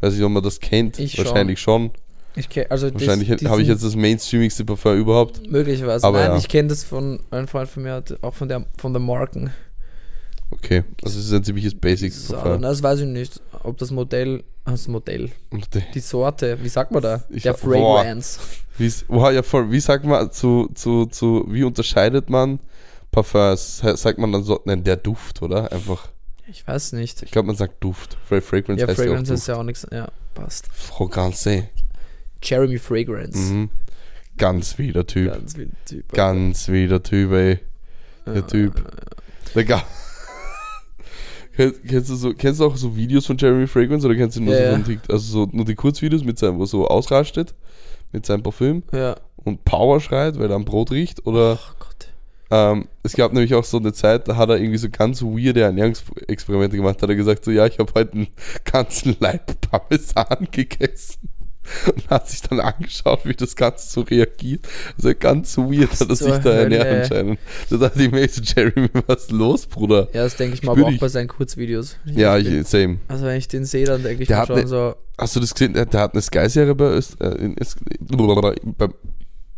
Weiß 0.00 0.14
nicht, 0.14 0.22
ob 0.22 0.32
man 0.32 0.42
das 0.42 0.58
kennt. 0.58 0.98
Ich 0.98 1.12
schon. 1.12 1.26
Wahrscheinlich 1.26 1.60
schon. 1.60 1.90
Ich 2.34 2.48
kenn, 2.48 2.66
also 2.70 2.92
Wahrscheinlich 2.92 3.30
habe 3.30 3.60
ich 3.60 3.68
jetzt 3.68 3.84
das 3.84 3.94
mainstreamigste 3.94 4.64
Parfum 4.64 4.96
überhaupt. 4.96 5.50
Möglicherweise. 5.50 6.06
Aber 6.06 6.20
Nein, 6.20 6.30
ja. 6.32 6.38
ich 6.38 6.48
kenne 6.48 6.68
das 6.68 6.82
von 6.82 7.20
einem 7.30 7.46
Freund 7.46 7.68
von 7.68 7.82
mir, 7.82 8.02
auch 8.22 8.34
von 8.34 8.48
der, 8.48 8.64
von 8.78 8.92
der 8.92 9.00
Marken. 9.00 9.52
Okay, 10.62 10.84
also 11.02 11.18
es 11.18 11.26
ist 11.26 11.32
ein 11.32 11.42
ziemliches 11.42 11.74
Basic 11.74 12.12
So, 12.12 12.36
das 12.56 12.82
weiß 12.82 13.00
ich 13.00 13.06
nicht, 13.06 13.40
ob 13.64 13.78
das 13.78 13.90
Modell, 13.90 14.44
das 14.64 14.86
Modell, 14.86 15.30
Und 15.50 15.68
die- 15.94 15.98
Sorte, 16.00 16.56
wie 16.62 16.68
sagt 16.68 16.92
man 16.92 17.02
da? 17.02 17.24
Ich- 17.30 17.42
der 17.42 17.54
boah. 17.54 18.02
Fragrance. 18.02 18.38
Wow, 19.08 19.32
ja 19.32 19.42
voll. 19.42 19.70
Wie 19.70 19.80
sagt 19.80 20.04
man 20.04 20.30
zu, 20.30 20.68
zu, 20.74 21.06
zu, 21.06 21.46
wie 21.48 21.64
unterscheidet 21.64 22.30
man 22.30 22.58
Parfums? 23.10 23.78
Sa- 23.78 23.96
Sagt 23.96 24.18
man 24.18 24.30
dann 24.32 24.44
so, 24.44 24.60
nein, 24.64 24.82
der 24.84 24.96
Duft, 24.96 25.42
oder? 25.42 25.70
Einfach, 25.72 26.08
Ich 26.48 26.66
weiß 26.66 26.92
nicht. 26.92 27.22
ich 27.22 27.30
glaube, 27.32 27.46
man 27.48 27.56
sagt 27.56 27.82
Duft. 27.82 28.16
Fra- 28.26 28.40
Fragrance 28.40 28.80
Ja, 28.80 28.86
heißt 28.88 28.98
Fragrance 29.00 29.30
ja 29.30 29.34
auch 29.34 29.38
ist 29.38 29.46
ja 29.48 29.56
auch 29.56 29.62
nichts. 29.64 29.86
Ja, 29.92 30.08
passt. 30.34 30.68
Fragrance. 30.72 31.68
Jeremy 32.42 32.78
Fragrance. 32.78 33.38
Mhm. 33.38 33.68
Ganz 34.38 34.78
wieder 34.78 35.06
Typ. 35.06 35.32
Ganz 35.32 35.56
wilder 35.56 35.76
Typ. 35.84 36.12
Ganz 36.12 36.68
wieder 36.68 37.02
Typ, 37.02 37.32
ey. 37.32 37.58
Der 38.26 38.46
Typ. 38.46 38.82
Der 39.54 39.64
Kennst, 41.56 42.10
du 42.10 42.14
so, 42.14 42.32
kennst 42.34 42.60
du 42.60 42.64
auch 42.66 42.76
so 42.76 42.96
Videos 42.96 43.26
von 43.26 43.36
Jeremy 43.36 43.66
Fragrance 43.66 44.06
oder 44.06 44.16
kennst 44.16 44.36
du 44.36 44.42
nur 44.42 44.54
Ja, 44.54 44.70
so 44.70 44.72
von 44.76 44.84
TikTok? 44.84 45.10
Also 45.12 45.32
so 45.44 45.48
nur 45.52 45.64
die 45.64 45.74
Kurzvideos 45.74 46.24
mit 46.24 46.38
seinem, 46.38 46.58
wo 46.58 46.64
so 46.64 46.86
ausrastet 46.86 47.54
mit 48.12 48.24
seinem 48.26 48.42
Parfüm 48.42 48.82
Ja. 48.92 49.16
und 49.44 49.64
Power 49.64 50.00
schreit, 50.00 50.38
weil 50.38 50.50
er 50.50 50.56
am 50.56 50.64
Brot 50.64 50.90
riecht 50.90 51.26
oder 51.26 51.58
Oh 51.60 51.74
Gott. 51.78 52.08
Ähm, 52.50 52.86
es 53.02 53.14
gab 53.14 53.32
nämlich 53.32 53.54
auch 53.54 53.64
so 53.64 53.78
eine 53.78 53.94
Zeit, 53.94 54.28
da 54.28 54.36
hat 54.36 54.50
er 54.50 54.58
irgendwie 54.58 54.76
so 54.78 54.88
ganz 54.90 55.22
weirde 55.22 55.62
Ernährungsexperimente 55.62 56.76
gemacht. 56.76 56.96
Da 56.98 57.02
hat 57.04 57.10
er 57.10 57.16
gesagt, 57.16 57.44
so 57.44 57.50
ja, 57.50 57.66
ich 57.66 57.78
habe 57.78 57.90
heute 57.94 58.12
einen 58.12 58.26
ganzen 58.70 59.16
Leib 59.20 59.58
Parmesan 59.62 60.48
gegessen. 60.50 61.28
Und 61.94 62.10
hat 62.10 62.28
sich 62.28 62.42
dann 62.42 62.60
angeschaut, 62.60 63.20
wie 63.24 63.34
das 63.34 63.54
Ganze 63.56 63.88
so 63.88 64.00
reagiert. 64.02 64.66
Also 64.96 65.12
ganz 65.18 65.56
weird 65.56 65.92
hat 66.00 66.08
er 66.08 66.16
sich 66.16 66.36
da 66.38 66.50
ernährt 66.52 67.02
anscheinend. 67.04 67.38
Da 67.70 67.76
dachte 67.76 68.02
ich 68.02 68.10
mir, 68.10 68.28
so, 68.28 68.42
Jeremy, 68.42 68.88
was 69.06 69.22
ist 69.24 69.30
los, 69.32 69.66
Bruder? 69.66 70.08
Ja, 70.12 70.24
das 70.24 70.36
denke 70.36 70.54
ich 70.54 70.60
Ich 70.62 70.66
mal 70.66 70.72
aber 70.72 70.86
auch 70.88 70.98
bei 70.98 71.08
seinen 71.08 71.28
Kurzvideos. 71.28 71.96
Ja, 72.04 72.36
ich, 72.36 72.66
same. 72.66 72.98
Also 73.08 73.24
wenn 73.26 73.36
ich 73.36 73.48
den 73.48 73.64
sehe, 73.64 73.86
dann 73.86 74.02
denke 74.02 74.22
ich 74.22 74.28
Der 74.28 74.40
mir 74.40 74.46
schon 74.46 74.56
ne- 74.56 74.66
so, 74.66 74.94
Hast 75.18 75.36
du 75.36 75.40
das 75.40 75.54
gesehen? 75.54 75.74
Der 75.74 75.86
der 75.86 76.00
hat 76.00 76.14
eine 76.14 76.22
Sky-Serie 76.22 76.74
bei, 76.74 76.86
Öst- 76.96 77.20
äh, 77.20 77.36
in, 77.36 77.54
bei, 78.76 78.88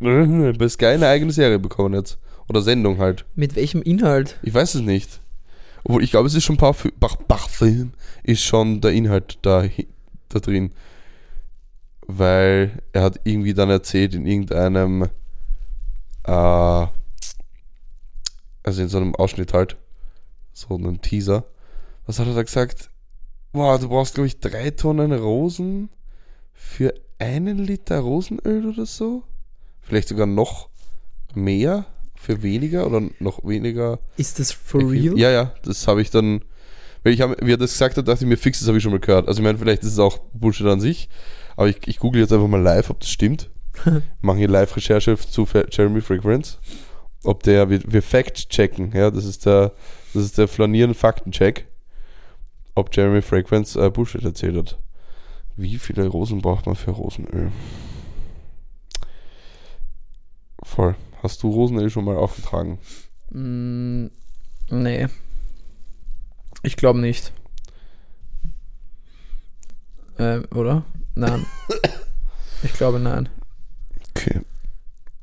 bei 0.58 0.68
Sky 0.68 0.86
eine 0.86 1.08
eigene 1.08 1.32
Serie 1.32 1.58
bekommen 1.58 1.94
jetzt. 1.94 2.18
Oder 2.48 2.60
Sendung 2.60 2.98
halt. 2.98 3.24
mit 3.34 3.56
welchem 3.56 3.80
Inhalt? 3.82 4.38
Ich 4.42 4.52
weiß 4.52 4.74
es 4.74 4.82
nicht. 4.82 5.20
Obwohl, 5.84 6.02
ich 6.02 6.10
glaube, 6.10 6.26
es 6.26 6.34
ist 6.34 6.44
schon 6.44 6.56
Parfüm, 6.58 6.92
Bach, 7.00 7.16
Parfüm 7.26 7.92
ist 8.22 8.42
schon 8.42 8.80
der 8.82 8.92
Inhalt 8.92 9.38
da, 9.42 9.64
da 10.28 10.38
drin. 10.40 10.72
Weil 12.06 12.82
er 12.92 13.02
hat 13.02 13.20
irgendwie 13.24 13.54
dann 13.54 13.70
erzählt 13.70 14.14
in 14.14 14.26
irgendeinem, 14.26 15.08
äh, 16.24 16.86
also 18.62 18.82
in 18.82 18.88
so 18.88 18.98
einem 18.98 19.14
Ausschnitt 19.14 19.54
halt, 19.54 19.76
so 20.52 20.74
einem 20.74 21.00
Teaser. 21.00 21.44
Was 22.06 22.18
hat 22.18 22.26
er 22.26 22.34
da 22.34 22.42
gesagt? 22.42 22.90
Wow, 23.52 23.80
du 23.80 23.88
brauchst, 23.88 24.14
glaube 24.14 24.26
ich, 24.26 24.40
drei 24.40 24.70
Tonnen 24.70 25.12
Rosen 25.12 25.88
für 26.52 26.94
einen 27.18 27.58
Liter 27.58 28.00
Rosenöl 28.00 28.66
oder 28.66 28.86
so. 28.86 29.22
Vielleicht 29.80 30.08
sogar 30.08 30.26
noch 30.26 30.68
mehr 31.34 31.86
für 32.14 32.42
weniger 32.42 32.86
oder 32.86 33.02
noch 33.20 33.44
weniger. 33.44 33.98
Ist 34.16 34.38
das 34.38 34.52
for 34.52 34.90
real? 34.90 35.18
Ja, 35.18 35.30
ja, 35.30 35.54
das 35.62 35.86
habe 35.86 36.02
ich 36.02 36.10
dann. 36.10 36.44
Weil 37.02 37.12
ich 37.12 37.20
habe, 37.20 37.36
wie 37.42 37.52
er 37.52 37.58
das 37.58 37.72
gesagt 37.72 37.98
hat, 37.98 38.08
dachte 38.08 38.24
ich 38.24 38.28
mir, 38.28 38.38
fix, 38.38 38.60
das 38.60 38.68
habe 38.68 38.78
ich 38.78 38.82
schon 38.82 38.92
mal 38.92 39.00
gehört. 39.00 39.28
Also 39.28 39.40
ich 39.40 39.44
meine, 39.44 39.58
vielleicht 39.58 39.82
ist 39.82 39.92
es 39.92 39.98
auch 39.98 40.18
Bullshit 40.32 40.66
an 40.66 40.80
sich, 40.80 41.10
aber 41.56 41.68
ich, 41.68 41.86
ich 41.86 41.98
google 41.98 42.20
jetzt 42.20 42.32
einfach 42.32 42.48
mal 42.48 42.60
live, 42.60 42.90
ob 42.90 43.00
das 43.00 43.10
stimmt. 43.10 43.50
Machen 44.20 44.38
hier 44.38 44.48
Live-Recherche 44.48 45.16
zu 45.16 45.46
Jeremy 45.70 46.00
Fragrance. 46.00 46.58
Ob 47.24 47.42
der, 47.42 47.70
wir, 47.70 47.80
wir 47.86 48.02
Fact-checken, 48.02 48.92
ja, 48.92 49.10
das 49.10 49.24
ist 49.24 49.46
der, 49.46 49.72
das 50.12 50.24
ist 50.24 50.38
der 50.38 50.48
flanieren 50.48 50.94
Faktencheck. 50.94 51.66
Ob 52.74 52.94
Jeremy 52.94 53.22
Fragrance 53.22 53.80
äh, 53.80 53.90
Bullshit 53.90 54.24
erzählt 54.24 54.56
hat. 54.56 54.78
Wie 55.56 55.78
viele 55.78 56.06
Rosen 56.06 56.42
braucht 56.42 56.66
man 56.66 56.74
für 56.74 56.90
Rosenöl? 56.90 57.52
Voll. 60.62 60.96
Hast 61.22 61.42
du 61.42 61.50
Rosenöl 61.50 61.90
schon 61.90 62.04
mal 62.04 62.16
aufgetragen? 62.16 62.78
Mm, 63.30 64.06
nee. 64.70 65.06
Ich 66.62 66.76
glaube 66.76 66.98
nicht. 66.98 67.32
Ähm, 70.18 70.46
oder? 70.54 70.84
Nein. 71.14 71.46
ich 72.62 72.72
glaube 72.72 72.98
nein. 73.00 73.28
Okay. 74.10 74.40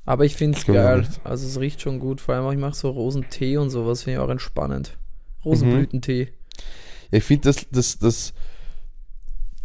Aber 0.06 0.26
ich 0.26 0.36
finde 0.36 0.58
es 0.58 0.66
geil. 0.66 1.08
Also 1.24 1.48
es 1.48 1.60
riecht 1.60 1.82
schon 1.82 2.00
gut. 2.00 2.22
Vor 2.22 2.36
allem 2.36 2.46
auch, 2.46 2.52
ich 2.52 2.58
mache 2.60 2.76
so 2.76 2.90
Rosentee 2.90 3.58
und 3.58 3.70
sowas, 3.70 4.04
finde 4.04 4.20
ich 4.20 4.26
auch 4.26 4.30
entspannend. 4.30 4.98
Rosenblütentee. 5.46 6.32
Ja, 7.12 7.18
ich 7.18 7.24
finde, 7.24 7.44
das, 7.50 7.66
das, 7.72 8.00
das, 8.00 8.34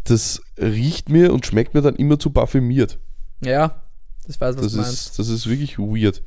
das 0.04 0.42
riecht 0.58 1.08
mir 1.08 1.32
und 1.32 1.46
schmeckt 1.46 1.74
mir 1.74 1.82
dann 1.82 1.96
immer 1.96 2.18
zu 2.18 2.30
parfümiert. 2.30 2.98
Ja, 3.40 3.82
das 4.26 4.40
weiß, 4.40 4.56
was 4.56 4.62
Das 4.64 4.72
du 4.72 4.78
meinst. 4.78 4.92
ist, 5.10 5.18
das 5.18 5.28
ist 5.28 5.46
wirklich 5.48 5.78
weird. 5.78 6.22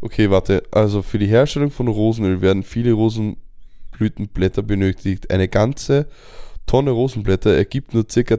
Okay, 0.00 0.30
warte. 0.30 0.62
Also 0.70 1.02
für 1.02 1.18
die 1.18 1.26
Herstellung 1.26 1.70
von 1.70 1.88
Rosenöl 1.88 2.40
werden 2.40 2.62
viele 2.62 2.92
Rosenblütenblätter 2.92 4.62
benötigt. 4.62 5.30
Eine 5.30 5.48
ganze 5.48 6.06
Tonne 6.66 6.90
Rosenblätter 6.90 7.54
ergibt 7.54 7.94
nur 7.94 8.06
ca. 8.06 8.36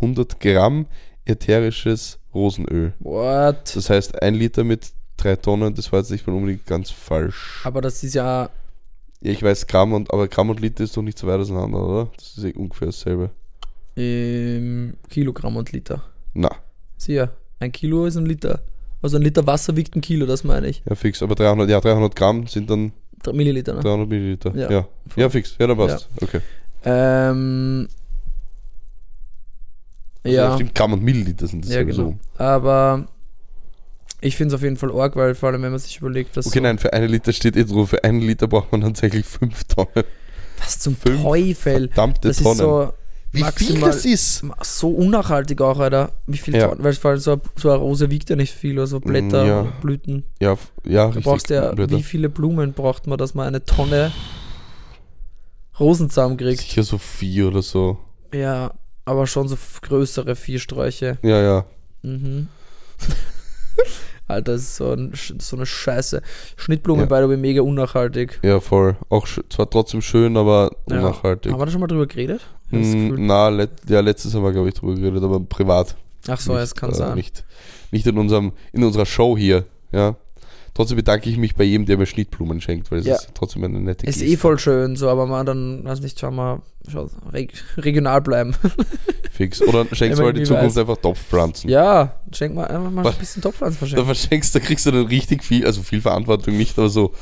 300 0.00 0.40
Gramm 0.40 0.86
ätherisches 1.24 2.18
Rosenöl. 2.34 2.92
What? 3.00 3.74
Das 3.74 3.90
heißt, 3.90 4.22
ein 4.22 4.34
Liter 4.34 4.64
mit 4.64 4.90
drei 5.16 5.36
Tonnen, 5.36 5.74
das 5.74 5.90
war 5.92 6.00
jetzt 6.00 6.10
nicht 6.10 6.26
mal 6.26 6.34
unbedingt 6.34 6.64
ganz 6.66 6.90
falsch. 6.90 7.60
Aber 7.64 7.80
das 7.80 8.02
ist 8.02 8.14
ja, 8.14 8.48
Ja, 9.20 9.30
ich 9.32 9.42
weiß 9.42 9.66
Gramm 9.66 9.92
und, 9.92 10.12
aber 10.12 10.28
Gramm 10.28 10.50
und 10.50 10.60
Liter 10.60 10.84
ist 10.84 10.96
doch 10.96 11.02
nicht 11.02 11.18
so 11.18 11.26
weit 11.26 11.40
auseinander, 11.40 11.84
oder? 11.84 12.10
Das 12.16 12.36
ist 12.38 12.44
eh 12.44 12.52
ungefähr 12.54 12.86
dasselbe. 12.86 13.30
ähm, 13.96 14.94
Kilogramm 15.10 15.56
und 15.56 15.72
Liter. 15.72 16.02
Na, 16.34 16.50
Sieh 16.96 17.14
ja, 17.14 17.30
ein 17.58 17.72
Kilo 17.72 18.06
ist 18.06 18.16
ein 18.16 18.26
Liter. 18.26 18.60
Also 19.02 19.16
ein 19.16 19.22
Liter 19.22 19.46
Wasser 19.46 19.76
wiegt 19.76 19.94
ein 19.96 20.00
Kilo, 20.00 20.26
das 20.26 20.42
meine 20.44 20.68
ich. 20.68 20.82
ja 20.88 20.94
fix. 20.94 21.22
Aber 21.22 21.34
300, 21.34 21.68
ja, 21.68 21.80
300 21.80 22.14
Gramm 22.16 22.46
sind 22.46 22.70
dann 22.70 22.92
Milliliter, 23.32 23.74
ne? 23.74 23.80
300 23.80 24.08
Milliliter. 24.08 24.54
Ja. 24.56 24.70
Ja, 24.70 24.88
ja. 25.16 25.28
fix. 25.30 25.56
Ja, 25.58 25.66
dann 25.66 25.76
passt. 25.76 26.08
Okay. 26.22 26.40
Ähm, 26.84 27.88
Also 30.24 30.36
ja, 30.36 30.54
Stimmt, 30.54 30.74
Gramm 30.74 30.92
und 30.94 31.02
Milliliter 31.02 31.46
sind 31.46 31.64
das 31.64 31.72
ja, 31.72 31.80
sowieso. 31.82 32.04
genau. 32.06 32.18
Aber 32.36 33.06
ich 34.20 34.36
finde 34.36 34.54
es 34.54 34.58
auf 34.58 34.62
jeden 34.64 34.76
Fall 34.76 34.90
arg, 34.92 35.14
weil 35.16 35.34
vor 35.34 35.48
allem, 35.50 35.62
wenn 35.62 35.70
man 35.70 35.78
sich 35.78 35.98
überlegt, 35.98 36.36
dass 36.36 36.46
Okay, 36.46 36.58
so, 36.58 36.62
nein, 36.62 36.78
für 36.78 36.92
einen 36.92 37.08
Liter 37.08 37.32
steht 37.32 37.56
eh 37.56 37.64
drauf. 37.64 37.90
Für 37.90 38.02
einen 38.04 38.20
Liter 38.20 38.48
braucht 38.48 38.72
man 38.72 38.80
tatsächlich 38.80 39.24
5 39.26 39.64
Tonnen. 39.64 40.04
was 40.58 40.78
zum 40.80 40.96
fünf 40.96 41.22
Teufel, 41.22 41.88
Verdammte 41.88 42.28
das 42.28 42.38
Tonnen. 42.38 42.52
ist 42.52 42.58
so 42.58 42.92
Wie 43.30 43.44
viel 43.44 43.78
das 43.80 44.04
ist? 44.04 44.44
so 44.62 44.90
unnachhaltig 44.90 45.60
auch, 45.60 45.78
Alter. 45.78 46.12
Wie 46.26 46.36
viel 46.38 46.56
Ja. 46.56 46.66
Tonnen, 46.68 46.82
weil 46.82 46.94
vor 46.94 47.12
allem 47.12 47.20
so, 47.20 47.40
so 47.54 47.70
eine 47.70 47.78
Rose 47.78 48.10
wiegt 48.10 48.28
ja 48.28 48.34
nicht 48.34 48.52
viel, 48.52 48.80
also 48.80 48.98
Blätter, 48.98 49.44
ja. 49.46 49.62
Blüten. 49.80 50.24
Ja, 50.40 50.56
ja, 50.84 51.02
Du 51.04 51.08
richtig. 51.10 51.24
brauchst 51.24 51.50
ja, 51.50 51.72
Blätter. 51.72 51.96
wie 51.96 52.02
viele 52.02 52.28
Blumen 52.28 52.72
braucht 52.72 53.06
man, 53.06 53.18
dass 53.18 53.34
man 53.34 53.46
eine 53.46 53.64
Tonne 53.64 54.10
Rosen 55.78 56.10
zusammenkriegt? 56.10 56.60
Sicher 56.60 56.82
so 56.82 56.98
vier 56.98 57.48
oder 57.48 57.62
so. 57.62 57.98
Ja, 58.34 58.72
aber 59.08 59.26
schon 59.26 59.48
so 59.48 59.56
größere 59.82 60.36
Viersträuche. 60.36 61.18
Ja, 61.22 61.42
ja. 61.42 61.64
Mhm. 62.02 62.48
Alter, 64.26 64.52
das 64.52 64.60
ist 64.62 64.76
so, 64.76 64.92
ein, 64.92 65.12
so 65.38 65.56
eine 65.56 65.64
Scheiße. 65.64 66.20
Schnittblumen, 66.56 67.08
Ja. 67.08 67.16
by 67.18 67.22
the 67.24 67.30
way, 67.30 67.38
mega 67.38 67.62
unnachhaltig. 67.62 68.38
Ja, 68.42 68.60
voll. 68.60 68.96
Auch 69.08 69.26
zwar 69.48 69.70
trotzdem 69.70 70.02
schön, 70.02 70.36
aber 70.36 70.70
Ja. 70.90 70.98
unnachhaltig. 70.98 71.50
Haben 71.50 71.60
wir 71.60 71.64
da 71.64 71.72
schon 71.72 71.80
mal 71.80 71.86
drüber 71.86 72.06
geredet? 72.06 72.42
Gefühl- 72.70 73.16
na, 73.18 73.48
let, 73.48 73.70
ja, 73.88 74.00
letztes 74.00 74.34
Mal, 74.34 74.52
glaube 74.52 74.68
ich, 74.68 74.74
drüber 74.74 74.94
geredet, 74.94 75.22
aber 75.24 75.40
privat. 75.40 75.96
Ach 76.28 76.38
so, 76.38 76.54
es 76.58 76.74
kann 76.74 76.90
äh, 76.90 76.94
sein. 76.94 77.14
Nicht, 77.14 77.44
nicht 77.90 78.06
in, 78.06 78.18
unserem, 78.18 78.52
in 78.72 78.84
unserer 78.84 79.06
Show 79.06 79.38
hier, 79.38 79.64
ja. 79.92 80.16
Trotzdem 80.78 80.96
bedanke 80.96 81.28
ich 81.28 81.36
mich 81.38 81.56
bei 81.56 81.64
jedem, 81.64 81.86
der 81.86 81.98
mir 81.98 82.06
Schnittblumen 82.06 82.60
schenkt, 82.60 82.92
weil 82.92 83.00
es 83.00 83.06
Ja. 83.06 83.16
ist 83.16 83.30
trotzdem 83.34 83.64
eine 83.64 83.80
nette 83.80 84.06
Ist 84.06 84.20
Geste. 84.20 84.32
eh 84.32 84.36
voll 84.36 84.60
schön, 84.60 84.94
so, 84.94 85.08
aber 85.08 85.26
man 85.26 85.44
dann, 85.44 85.82
weiß 85.84 86.00
nicht, 86.02 86.20
schauen 86.20 86.36
wir, 86.36 86.62
schau, 86.88 87.10
reg, 87.32 87.52
regional 87.78 88.20
bleiben. 88.20 88.54
Fix. 89.32 89.60
Oder 89.60 89.86
schenkst 89.90 90.20
du 90.20 90.24
halt 90.24 90.38
in 90.38 90.44
Zukunft 90.44 90.76
weiß. 90.76 90.78
einfach 90.78 90.96
Topfpflanzen. 90.98 91.68
ja, 91.68 92.14
schenk 92.32 92.54
mal 92.54 92.66
einfach 92.68 92.92
mal 92.92 93.04
Was? 93.04 93.14
ein 93.16 93.18
bisschen 93.18 93.42
Topfpflanzen 93.42 93.74
Da 93.76 93.86
verschenken. 93.86 94.06
verschenkst, 94.06 94.54
da 94.54 94.60
kriegst 94.60 94.86
du 94.86 94.92
dann 94.92 95.06
richtig 95.06 95.42
viel, 95.42 95.66
also 95.66 95.82
viel 95.82 96.00
Verantwortung 96.00 96.56
nicht, 96.56 96.78
aber 96.78 96.88
so 96.90 97.12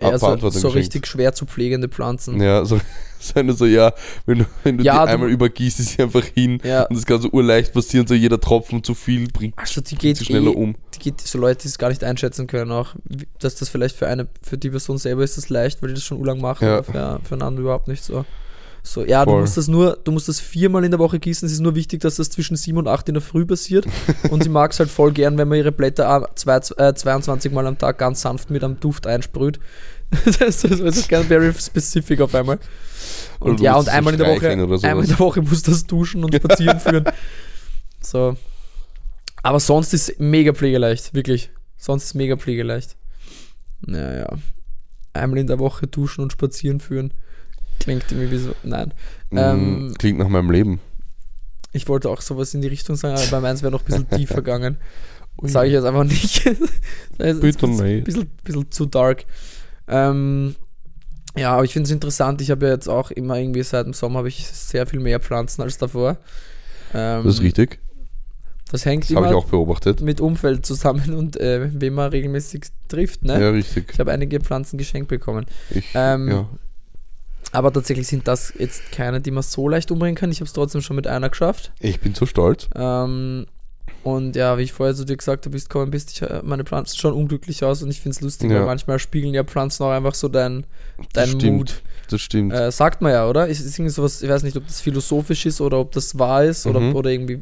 Ja, 0.00 0.18
so, 0.18 0.36
so 0.36 0.48
geschenkt. 0.50 0.74
richtig 0.76 1.06
schwer 1.06 1.32
zu 1.32 1.46
pflegende 1.46 1.88
Pflanzen. 1.88 2.40
Ja, 2.42 2.64
so, 2.64 2.80
so, 3.20 3.52
so 3.52 3.64
ja, 3.66 3.92
wenn 4.26 4.40
du, 4.40 4.44
wenn 4.64 4.78
du 4.78 4.84
Ja, 4.84 5.04
die 5.06 5.12
einmal 5.12 5.30
übergießt, 5.30 5.80
ist 5.80 5.90
sie 5.96 6.02
einfach 6.02 6.24
hin 6.24 6.60
Ja. 6.64 6.82
und 6.84 6.96
es 6.96 7.06
kann 7.06 7.20
so 7.20 7.28
urleicht 7.30 7.72
passieren, 7.72 8.06
so 8.06 8.14
jeder 8.14 8.40
Tropfen 8.40 8.82
zu 8.84 8.94
viel 8.94 9.28
bringt, 9.28 9.58
Also 9.58 9.80
die 9.80 9.94
geht 9.96 10.16
sie 10.18 10.24
schneller 10.26 10.50
eh, 10.50 10.56
um. 10.56 10.74
die 10.94 10.98
geht 10.98 11.20
so 11.20 11.38
Leute, 11.38 11.62
die 11.62 11.68
es 11.68 11.78
gar 11.78 11.88
nicht 11.88 12.02
einschätzen 12.04 12.46
können, 12.46 12.70
auch 12.72 12.94
dass 13.38 13.54
das 13.54 13.68
vielleicht 13.68 13.96
für 13.96 14.06
eine, 14.08 14.26
für 14.42 14.58
die 14.58 14.70
Person 14.70 14.98
selber 14.98 15.22
ist 15.24 15.36
das 15.38 15.48
leicht, 15.48 15.80
weil 15.80 15.88
die 15.90 15.94
das 15.94 16.04
schon 16.04 16.18
urlang 16.18 16.40
machen, 16.40 16.66
Ja. 16.66 16.74
aber 16.78 16.84
für, 16.84 17.20
für 17.24 17.32
einen 17.34 17.42
anderen 17.42 17.58
überhaupt 17.64 17.88
nicht 17.88 18.04
so. 18.04 18.24
So, 18.86 19.02
ja, 19.02 19.24
du 19.24 19.30
Voll. 19.30 19.40
musst 19.40 19.56
das 19.56 19.66
nur, 19.66 19.98
du 20.04 20.12
musst 20.12 20.28
das 20.28 20.40
viermal 20.40 20.84
in 20.84 20.90
der 20.90 21.00
Woche 21.00 21.18
gießen. 21.18 21.46
Es 21.46 21.52
ist 21.52 21.60
nur 21.60 21.74
wichtig, 21.74 22.02
dass 22.02 22.16
das 22.16 22.28
zwischen 22.28 22.54
7 22.54 22.76
und 22.76 22.86
8 22.86 23.08
in 23.08 23.14
der 23.14 23.22
Früh 23.22 23.46
passiert. 23.46 23.86
und 24.30 24.42
sie 24.42 24.50
mag 24.50 24.72
es 24.72 24.78
halt 24.78 24.90
voll 24.90 25.10
gern, 25.12 25.38
wenn 25.38 25.48
man 25.48 25.56
ihre 25.56 25.72
Blätter 25.72 26.06
ah, 26.06 26.28
zwei, 26.34 26.56
äh, 26.76 26.94
22 26.94 27.50
Mal 27.50 27.66
am 27.66 27.78
Tag 27.78 27.96
ganz 27.96 28.20
sanft 28.20 28.50
mit 28.50 28.62
einem 28.62 28.78
Duft 28.78 29.06
einsprüht. 29.06 29.58
das 30.24 30.64
ist, 30.64 30.64
das 30.64 30.80
ist 30.98 31.08
ganz 31.08 31.26
very 31.26 31.52
specific 31.54 32.20
auf 32.20 32.34
einmal. 32.34 32.58
Und 33.40 33.60
du 33.60 33.64
ja, 33.64 33.74
und 33.76 33.88
einmal 33.88 34.12
in 34.12 34.18
der 34.18 34.28
Woche, 34.28 34.50
einmal 34.50 35.04
in 35.04 35.10
der 35.10 35.18
Woche 35.18 35.40
muss 35.40 35.62
das 35.62 35.86
duschen 35.86 36.22
und 36.22 36.34
spazieren 36.34 36.78
führen. 36.80 37.04
So. 38.02 38.36
Aber 39.42 39.60
sonst 39.60 39.94
ist 39.94 40.20
mega 40.20 40.52
pflegeleicht, 40.52 41.14
wirklich. 41.14 41.50
Sonst 41.78 42.04
ist 42.04 42.14
mega 42.14 42.36
pflegeleicht. 42.36 42.96
Naja. 43.80 44.28
Einmal 45.14 45.38
in 45.38 45.46
der 45.46 45.58
Woche 45.58 45.86
duschen 45.86 46.22
und 46.22 46.32
spazieren 46.32 46.80
führen. 46.80 47.14
Klingt 47.84 48.04
irgendwie 48.10 48.30
wie 48.32 48.38
so. 48.38 48.54
Nein. 48.62 48.92
Ähm, 49.30 49.88
Mm, 49.88 49.94
Klingt 49.94 50.18
nach 50.18 50.28
meinem 50.28 50.50
Leben. 50.50 50.80
Ich 51.72 51.88
wollte 51.88 52.08
auch 52.08 52.20
sowas 52.20 52.54
in 52.54 52.60
die 52.62 52.68
Richtung 52.68 52.96
sagen, 52.96 53.14
aber 53.16 53.26
bei 53.30 53.40
meins 53.40 53.62
wäre 53.62 53.72
noch 53.72 53.80
ein 53.82 53.86
bisschen 53.86 54.08
tiefer 54.16 54.36
gegangen. 54.36 54.76
Sage 55.42 55.66
ich 55.68 55.72
jetzt 55.74 55.84
einfach 55.84 56.04
nicht. 56.04 56.46
das 57.18 57.40
Bitte 57.40 57.66
ein 57.66 58.04
bisschen, 58.04 58.30
bisschen 58.44 58.70
zu 58.70 58.86
dark. 58.86 59.24
Ähm, 59.88 60.54
ja, 61.36 61.52
aber 61.52 61.64
ich 61.64 61.72
finde 61.72 61.88
es 61.88 61.90
interessant. 61.90 62.40
Ich 62.40 62.50
habe 62.52 62.66
ja 62.66 62.72
jetzt 62.72 62.88
auch 62.88 63.10
immer 63.10 63.38
irgendwie 63.38 63.62
seit 63.64 63.86
dem 63.86 63.92
Sommer 63.92 64.18
habe 64.20 64.28
ich 64.28 64.46
sehr 64.46 64.86
viel 64.86 65.00
mehr 65.00 65.18
Pflanzen 65.20 65.62
als 65.62 65.76
davor. 65.78 66.18
Ähm, 66.94 67.24
Das 67.24 67.34
ist 67.34 67.42
richtig. 67.42 67.80
Das 68.70 68.86
hängt 68.86 69.04
Das 69.04 69.10
habe 69.16 69.26
immer 69.26 69.36
ich 69.36 69.44
auch 69.44 69.46
beobachtet. 69.50 70.00
mit 70.00 70.20
Umfeld 70.20 70.64
zusammen 70.64 71.12
und 71.18 71.36
äh, 71.40 71.68
wem 71.72 71.94
man 71.94 72.10
regelmäßig 72.10 72.66
trifft. 72.88 73.24
Ne? 73.24 73.40
Ja, 73.40 73.50
richtig. 73.50 73.90
Ich 73.92 73.98
habe 73.98 74.12
einige 74.12 74.38
Pflanzen 74.40 74.78
geschenkt 74.78 75.08
bekommen. 75.08 75.44
Ich, 75.70 75.84
Ähm, 75.94 76.28
ja. 76.30 76.48
Aber 77.52 77.72
tatsächlich 77.72 78.06
sind 78.08 78.26
das 78.28 78.52
jetzt 78.58 78.90
keine, 78.92 79.20
die 79.20 79.30
man 79.30 79.42
so 79.42 79.68
leicht 79.68 79.90
umbringen 79.90 80.14
kann. 80.16 80.30
Ich 80.32 80.38
habe 80.40 80.46
es 80.46 80.52
trotzdem 80.52 80.80
schon 80.80 80.96
mit 80.96 81.06
einer 81.06 81.30
geschafft. 81.30 81.72
ich 81.80 82.00
bin 82.00 82.14
so 82.14 82.26
stolz. 82.26 82.68
Ähm, 82.74 83.46
und 84.02 84.36
ja, 84.36 84.58
wie 84.58 84.62
ich 84.62 84.72
vorher 84.72 84.94
zu 84.94 85.04
dir 85.04 85.16
gesagt 85.16 85.46
habe, 85.46 85.52
bist 85.52 85.70
gekommen 85.70 85.90
bist, 85.90 86.10
ich, 86.12 86.22
äh, 86.22 86.40
meine 86.42 86.64
Pflanzen 86.64 86.98
schauen 86.98 87.14
unglücklich 87.14 87.64
aus 87.64 87.82
und 87.82 87.90
ich 87.90 88.00
finde 88.00 88.16
es 88.16 88.20
lustig, 88.20 88.50
Ja. 88.50 88.58
weil 88.60 88.66
manchmal 88.66 88.98
spiegeln 88.98 89.32
ja 89.34 89.44
Pflanzen 89.44 89.82
auch 89.84 89.90
einfach 89.92 90.14
so 90.14 90.28
dein, 90.28 90.66
Das 90.98 91.06
dein 91.14 91.28
stimmt. 91.40 91.56
Mut. 91.58 91.82
Das 92.10 92.20
stimmt. 92.20 92.52
Äh, 92.52 92.70
sagt 92.70 93.00
man 93.00 93.12
ja, 93.12 93.26
oder? 93.28 93.46
Ist, 93.48 93.60
ist 93.60 93.78
irgendwie 93.78 93.90
sowas, 93.94 94.20
ich 94.20 94.28
weiß 94.28 94.42
nicht, 94.42 94.56
ob 94.58 94.66
das 94.66 94.80
philosophisch 94.82 95.46
ist 95.46 95.60
oder 95.62 95.78
ob 95.80 95.92
das 95.92 96.18
wahr 96.18 96.44
ist 96.44 96.66
oder, 96.66 96.80
Mhm. 96.80 96.96
oder 96.96 97.10
irgendwie 97.10 97.40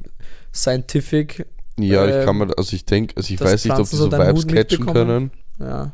scientific. 0.55 1.47
ja, 1.79 2.07
ich 2.21 2.25
kann 2.25 2.37
mir, 2.39 2.57
also 2.57 2.77
ich 2.77 2.85
denke, 2.85 3.17
also 3.17 3.33
ich 3.33 3.41
weiß 3.41 3.65
nicht, 3.65 3.77
ob 3.77 3.89
die 3.89 3.97
so 3.97 4.11
Vibes 4.13 4.47
catchen 4.47 4.87
können. 4.87 5.31
Ja. 5.59 5.91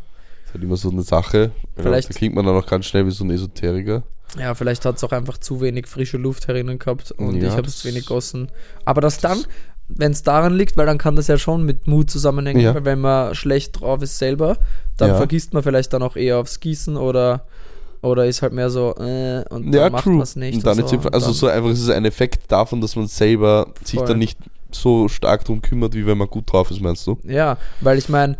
Das 0.60 0.60
halt 0.60 0.64
immer 0.64 0.76
so 0.76 0.90
eine 0.90 1.02
Sache. 1.02 1.50
Vielleicht- 1.76 2.08
Da 2.10 2.14
klingt 2.14 2.34
man 2.34 2.44
dann 2.46 2.56
auch 2.56 2.66
ganz 2.66 2.86
schnell 2.86 3.06
wie 3.06 3.10
so 3.10 3.24
ein 3.24 3.30
Esoteriker. 3.30 4.02
Ja, 4.38 4.54
vielleicht 4.54 4.84
hat 4.84 4.96
es 4.96 5.04
auch 5.04 5.12
einfach 5.12 5.38
zu 5.38 5.60
wenig 5.60 5.86
frische 5.86 6.18
Luft 6.18 6.48
herinnen 6.48 6.78
gehabt 6.78 7.12
und 7.12 7.36
Ja, 7.40 7.48
ich 7.48 7.52
habe 7.52 7.62
das- 7.62 7.74
es 7.76 7.78
zu 7.80 7.88
wenig 7.88 8.06
gossen. 8.06 8.50
Aber 8.84 9.00
das 9.00 9.18
dann, 9.18 9.38
wenn 9.88 10.12
es 10.12 10.22
daran 10.22 10.52
liegt, 10.54 10.76
weil 10.76 10.84
dann 10.84 10.98
kann 10.98 11.16
das 11.16 11.28
ja 11.28 11.38
schon 11.38 11.64
mit 11.64 11.86
Mut 11.86 12.10
zusammenhängen, 12.10 12.60
Ja. 12.60 12.74
weil 12.74 12.84
wenn 12.84 13.00
man 13.00 13.34
schlecht 13.34 13.80
drauf 13.80 14.02
ist 14.02 14.18
selber, 14.18 14.58
dann 14.98 15.10
Ja. 15.10 15.16
vergisst 15.16 15.54
man 15.54 15.62
vielleicht 15.62 15.92
dann 15.94 16.02
auch 16.02 16.14
eher 16.16 16.36
aufs 16.38 16.60
Gießen 16.60 16.96
oder, 16.98 17.46
oder 18.02 18.26
ist 18.26 18.42
halt 18.42 18.52
mehr 18.52 18.68
so, 18.68 18.94
äh, 18.96 19.44
und 19.48 19.72
Ja, 19.72 19.84
dann 19.84 19.92
macht 19.92 20.04
man 20.06 20.20
es 20.20 20.36
nicht. 20.36 20.56
und 20.56 20.66
dann 20.66 20.78
und 20.78 20.88
so, 20.90 20.96
also 21.08 21.26
dann- 21.26 21.34
so 21.34 21.46
einfach 21.46 21.70
ist 21.70 21.80
es 21.82 21.88
ein 21.88 22.04
Effekt 22.04 22.52
davon, 22.52 22.82
dass 22.82 22.96
man 22.96 23.06
selber 23.06 23.68
sich 23.82 23.98
Voll. 23.98 24.08
dann 24.08 24.18
nicht 24.18 24.38
so 24.72 25.08
stark 25.08 25.46
drum 25.46 25.62
kümmert, 25.62 25.94
wie 25.94 26.04
wenn 26.06 26.18
man 26.18 26.28
gut 26.28 26.52
drauf 26.52 26.70
ist, 26.70 26.82
meinst 26.82 27.06
du? 27.06 27.16
Ja, 27.24 27.56
weil 27.80 27.96
ich 27.96 28.10
meine, 28.10 28.36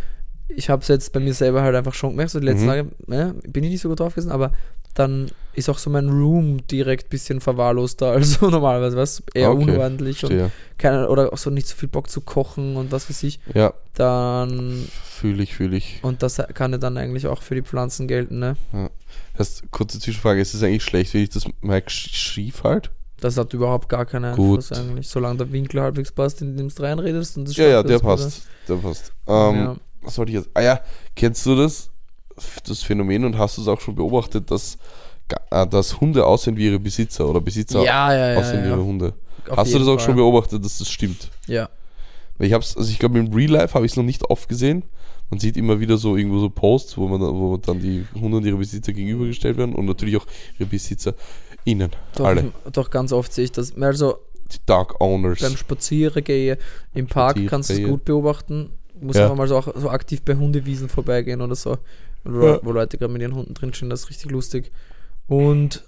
ich 0.49 0.71
habe 0.71 0.83
es 0.83 0.89
jetzt 0.89 1.13
bei 1.13 1.21
mir 1.21 1.35
selber 1.35 1.63
halt 1.63 1.77
einfach 1.77 1.95
schon 1.95 2.11
gemerkt, 2.11 2.33
so 2.33 2.41
die 2.41 2.47
letzten 2.47 2.65
Mhm. 2.65 2.69
Tage 2.69 2.89
ne, 3.07 3.35
bin 3.47 3.65
ich 3.65 3.71
nicht 3.71 3.81
so 3.83 3.89
gut 3.89 4.01
drauf 4.01 4.15
gewesen, 4.15 4.31
aber 4.33 4.53
dann 4.95 5.31
ist 5.53 5.69
auch 5.69 5.79
so 5.79 5.91
mein 5.91 6.09
Room 6.09 6.67
direkt 6.67 7.07
ein 7.07 7.11
bisschen 7.11 7.41
verwahrloster 7.41 8.07
als 8.13 8.35
so 8.35 8.49
normalerweise, 8.51 8.97
was 8.97 9.23
eher 9.35 9.51
Okay, 9.51 9.63
unordentlich 9.63 10.25
und 10.25 10.51
keine, 10.79 11.09
oder 11.09 11.33
auch 11.33 11.39
so 11.39 11.51
nicht 11.51 11.67
so 11.69 11.77
viel 11.77 11.89
Bock 11.89 12.09
zu 12.11 12.21
kochen 12.21 12.77
und 12.77 12.91
was 12.93 13.09
weiß 13.09 13.23
ich, 13.25 13.41
Ja, 13.55 13.75
dann 13.95 14.87
fühle 15.05 15.43
ich, 15.43 15.55
fühle 15.55 15.77
ich. 15.77 15.99
und 16.03 16.23
das 16.23 16.37
kann 16.55 16.73
ja 16.73 16.79
dann 16.79 16.97
eigentlich 16.97 17.27
auch 17.27 17.43
für 17.43 17.55
die 17.55 17.63
Pflanzen 17.63 18.09
gelten, 18.09 18.39
ne? 18.39 18.57
Erst 19.37 19.71
kurze 19.71 20.01
Zwischenfrage, 20.01 20.41
ist 20.41 20.55
es 20.55 20.63
eigentlich 20.63 20.85
schlecht, 20.85 21.15
wenn 21.15 21.23
ich 21.23 21.31
das 21.31 21.45
sch- 21.45 22.15
schief 22.15 22.65
halt? 22.65 22.91
Das 23.21 23.37
hat 23.37 23.53
überhaupt 23.53 23.89
gar 23.89 24.07
keinen 24.07 24.35
Gut. 24.37 24.61
Einfluss 24.61 24.73
eigentlich, 24.73 25.09
solange 25.09 25.39
der 25.39 25.53
Winkel 25.53 25.81
halbwegs 25.81 26.13
passt, 26.13 26.41
in 26.41 26.57
dem 26.57 26.69
du 26.69 26.83
reinredest 26.83 27.37
und 27.37 27.49
das 27.49 27.57
Ja, 27.57 27.67
ja, 27.69 27.83
der 27.83 27.99
passt. 27.99 28.43
Der 28.69 28.77
passt. 28.77 29.13
Ähm, 29.27 29.55
ja. 29.57 29.77
Was 30.03 30.19
wollte 30.19 30.33
ich 30.33 30.39
jetzt? 30.39 30.51
Ah 30.55 30.63
ja, 30.63 30.81
kennst 31.15 31.45
du 31.47 31.57
das? 31.57 31.91
Das 32.67 32.83
Phänomen 32.83 33.25
und 33.25 33.37
hast 33.37 33.59
du 33.59 33.63
es 33.63 33.69
auch 33.69 33.81
schon 33.81 33.95
beobachtet, 33.97 34.51
dass, 34.51 34.79
äh, 35.51 35.67
dass 35.67 36.01
Hunde 36.01 36.25
aussehen 36.25 36.57
wie 36.57 36.67
ihre 36.67 36.79
Besitzer 36.79 37.29
oder 37.29 37.41
Besitzer 37.41 37.83
ja, 37.83 38.13
ja, 38.13 38.33
ja, 38.33 38.39
aussehen 38.39 38.63
wie 38.65 38.69
ihre 38.69 38.85
Hunde? 38.85 39.15
Auf 39.49 39.57
Hast 39.57 39.75
du 39.75 39.79
das 39.79 39.89
auch 39.89 39.97
Fall. 39.97 40.07
schon 40.07 40.17
beobachtet, 40.17 40.65
dass 40.65 40.79
das 40.79 40.89
stimmt? 40.89 41.31
Ja. 41.47 41.69
Ich 42.39 42.53
hab's, 42.53 42.77
also 42.77 42.89
ich 42.91 42.99
glaube 42.99 43.19
im 43.19 43.33
Real 43.33 43.51
Life 43.51 43.75
habe 43.75 43.87
ich 43.87 43.93
es 43.93 43.97
noch 43.97 44.05
nicht 44.05 44.23
oft 44.31 44.49
gesehen. 44.49 44.85
Man 45.31 45.41
sieht 45.41 45.57
immer 45.57 45.81
wieder 45.81 45.99
so 45.99 46.17
irgendwo 46.17 46.39
so 46.39 46.49
Posts, 46.49 46.97
wo 46.97 47.09
man 47.09 47.21
wo 47.21 47.57
dann 47.57 47.81
die 47.81 48.07
Hunde 48.15 48.37
und 48.39 48.47
ihre 48.47 48.57
Besitzer 48.57 48.93
gegenübergestellt 48.93 49.57
werden 49.59 49.75
und 49.75 49.87
natürlich 49.87 50.17
auch 50.17 50.27
ihre 50.59 50.69
Besitzer 50.69 51.15
innen. 51.65 51.91
Doch, 52.15 52.27
Alle. 52.27 52.53
doch 52.73 52.91
ganz 52.91 53.13
oft 53.13 53.33
sehe 53.33 53.45
ich 53.45 53.53
das. 53.53 53.77
Also 53.77 54.19
Die 54.53 54.59
Dog 54.65 55.01
Owners. 55.01 55.41
beim 55.41 55.57
Spazierengehen 55.57 56.57
im 56.95 57.09
Park 57.09 57.39
kannst 57.47 57.71
du 57.71 57.75
es 57.75 57.83
gut 57.83 58.05
beobachten. 58.05 58.71
Du 59.01 59.07
musst 59.07 59.19
Ja. 59.19 59.25
einfach 59.25 59.37
mal 59.37 59.49
so, 59.49 59.57
auch, 59.57 59.69
so 59.77 59.91
aktiv 59.91 60.23
bei 60.23 60.35
Hundewiesen 60.35 60.89
vorbeigehen 60.89 61.41
oder 61.41 61.55
so. 61.55 61.79
Wo, 62.25 62.47
Ja. 62.47 62.61
wo 62.63 62.73
Leute 62.73 62.99
gerade 62.99 63.13
mit 63.13 63.23
ihren 63.23 63.35
Hunden 63.35 63.55
drinstehen, 63.55 63.91
das 63.91 64.01
ist 64.01 64.11
richtig 64.11 64.31
lustig. 64.31 64.73
Und 65.27 65.85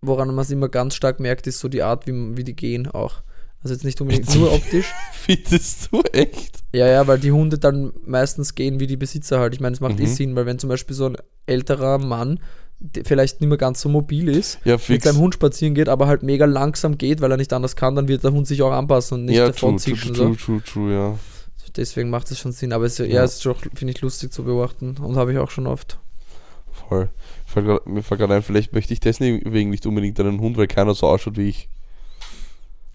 woran 0.00 0.28
man 0.28 0.38
es 0.44 0.50
immer 0.50 0.68
ganz 0.68 0.94
stark 0.94 1.20
merkt, 1.20 1.46
ist 1.46 1.58
so 1.58 1.68
die 1.68 1.82
Art, 1.82 2.06
wie, 2.06 2.36
wie 2.36 2.44
die 2.44 2.54
gehen 2.56 2.88
auch. 2.88 3.22
Also 3.62 3.74
jetzt 3.74 3.84
nicht 3.84 4.00
unbedingt 4.00 4.34
nur 4.34 4.52
optisch. 4.52 4.90
Findest 5.12 5.92
du 5.92 6.00
echt? 6.12 6.60
Ja, 6.72 6.86
ja, 6.86 7.06
weil 7.06 7.18
die 7.18 7.32
Hunde 7.32 7.58
dann 7.58 7.92
meistens 8.06 8.54
gehen 8.54 8.80
wie 8.80 8.86
die 8.86 8.96
Besitzer 8.96 9.38
halt. 9.38 9.52
Ich 9.54 9.60
meine, 9.60 9.74
es 9.74 9.80
macht 9.80 10.00
eh 10.00 10.04
Mhm. 10.04 10.14
Sinn, 10.14 10.36
weil 10.36 10.46
wenn 10.46 10.58
zum 10.58 10.68
Beispiel 10.70 10.96
so 10.96 11.06
ein 11.06 11.16
älterer 11.46 11.98
Mann 11.98 12.40
der 12.82 13.04
vielleicht 13.04 13.42
nicht 13.42 13.48
mehr 13.50 13.58
ganz 13.58 13.82
so 13.82 13.90
mobil 13.90 14.30
ist, 14.30 14.58
Ja, 14.64 14.78
mit 14.88 15.02
seinem 15.02 15.18
Hund 15.18 15.34
spazieren 15.34 15.74
geht, 15.74 15.90
aber 15.90 16.06
halt 16.06 16.22
mega 16.22 16.46
langsam 16.46 16.96
geht, 16.96 17.20
weil 17.20 17.30
er 17.30 17.36
nicht 17.36 17.52
anders 17.52 17.76
kann, 17.76 17.94
dann 17.94 18.08
wird 18.08 18.24
der 18.24 18.32
Hund 18.32 18.46
sich 18.46 18.62
auch 18.62 18.72
anpassen 18.72 19.18
und 19.18 19.24
nicht 19.26 19.36
ja, 19.36 19.48
davon 19.48 19.76
true, 19.76 19.84
true, 19.84 19.96
zischen. 19.96 20.14
true, 20.14 20.28
So. 20.32 20.34
true, 20.46 20.62
true, 20.64 20.90
ja. 20.94 21.18
Deswegen 21.76 22.10
macht 22.10 22.30
es 22.30 22.38
schon 22.38 22.52
Sinn. 22.52 22.72
Aber 22.72 22.84
es, 22.86 22.98
ja, 22.98 23.04
Ja. 23.06 23.24
ist 23.24 23.44
doch, 23.46 23.60
finde 23.74 23.92
ich, 23.94 24.00
lustig 24.00 24.32
zu 24.32 24.44
beobachten 24.44 24.96
und 24.98 25.16
habe 25.16 25.32
ich 25.32 25.38
auch 25.38 25.50
schon 25.50 25.66
oft. 25.66 25.98
Voll. 26.88 27.08
Mir 27.84 28.02
fällt 28.02 28.20
gerade 28.20 28.34
ein, 28.34 28.42
vielleicht 28.42 28.72
möchte 28.72 28.92
ich 28.92 29.00
deswegen 29.00 29.70
nicht 29.70 29.86
unbedingt 29.86 30.18
einen 30.20 30.40
Hund, 30.40 30.56
weil 30.56 30.66
keiner 30.66 30.94
so 30.94 31.06
ausschaut 31.06 31.36
wie 31.36 31.48
ich. 31.48 31.68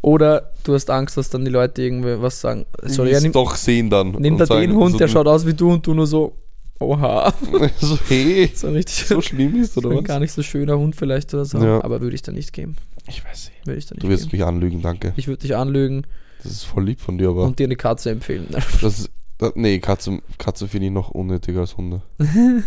Oder 0.00 0.52
du 0.64 0.74
hast 0.74 0.90
Angst, 0.90 1.16
dass 1.16 1.28
dann 1.30 1.44
die 1.44 1.50
Leute 1.50 1.82
irgendwie 1.82 2.20
was 2.22 2.40
sagen. 2.40 2.66
Sorry, 2.82 3.10
ja, 3.10 3.16
es 3.16 3.22
nimm, 3.22 3.32
doch 3.32 3.56
sehen 3.56 3.90
dann. 3.90 4.12
nimm 4.12 4.38
da 4.38 4.46
sagen, 4.46 4.60
den 4.60 4.74
Hund, 4.76 4.92
so, 4.92 4.98
der 4.98 5.08
schaut 5.08 5.26
aus 5.26 5.44
wie 5.46 5.54
du 5.54 5.72
und 5.72 5.84
du 5.86 5.92
nur 5.92 6.06
so, 6.06 6.36
oha. 6.78 7.34
so, 7.80 7.98
hey, 8.08 8.50
So 8.54 8.70
richtig 8.70 9.06
so 9.06 9.20
schlimm 9.20 9.60
ist, 9.60 9.74
so 9.74 9.80
oder 9.80 9.90
ein 9.90 9.96
was? 9.98 10.04
gar 10.04 10.20
nicht 10.20 10.32
so 10.32 10.42
schöner 10.42 10.78
Hund 10.78 10.94
vielleicht 10.94 11.34
oder 11.34 11.44
so. 11.44 11.58
Ja. 11.58 11.82
Aber 11.82 12.00
würde 12.00 12.14
ich 12.14 12.22
da 12.22 12.30
nicht 12.32 12.52
geben. 12.52 12.76
Ich 13.08 13.24
weiß 13.24 13.50
nicht. 13.50 13.66
Würde 13.66 13.78
ich 13.78 13.86
da 13.86 13.94
nicht 13.94 14.04
Du 14.04 14.08
wirst 14.08 14.24
geben. 14.30 14.36
mich 14.38 14.44
anlügen, 14.46 14.82
danke. 14.82 15.12
Ich 15.16 15.26
würde 15.26 15.42
dich 15.42 15.56
anlügen 15.56 16.04
Das 16.42 16.52
ist 16.52 16.64
voll 16.64 16.84
lieb 16.84 17.00
von 17.00 17.18
dir, 17.18 17.28
aber 17.30 17.44
und 17.44 17.58
dir 17.58 17.64
eine 17.64 17.76
Katze 17.76 18.10
empfehlen. 18.10 18.46
das 18.80 19.00
ist, 19.00 19.10
das, 19.38 19.52
nee, 19.54 19.78
Katze, 19.78 20.20
Katze 20.38 20.68
finde 20.68 20.86
ich 20.88 20.92
noch 20.92 21.10
unnötiger 21.10 21.60
als 21.60 21.76
Hunde. 21.76 22.02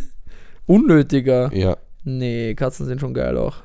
Unnötiger. 0.65 1.53
Ja. 1.55 1.77
Nee, 2.03 2.53
Katzen 2.55 2.85
sind 2.85 2.99
schon 3.01 3.13
geil 3.13 3.37
auch. 3.37 3.57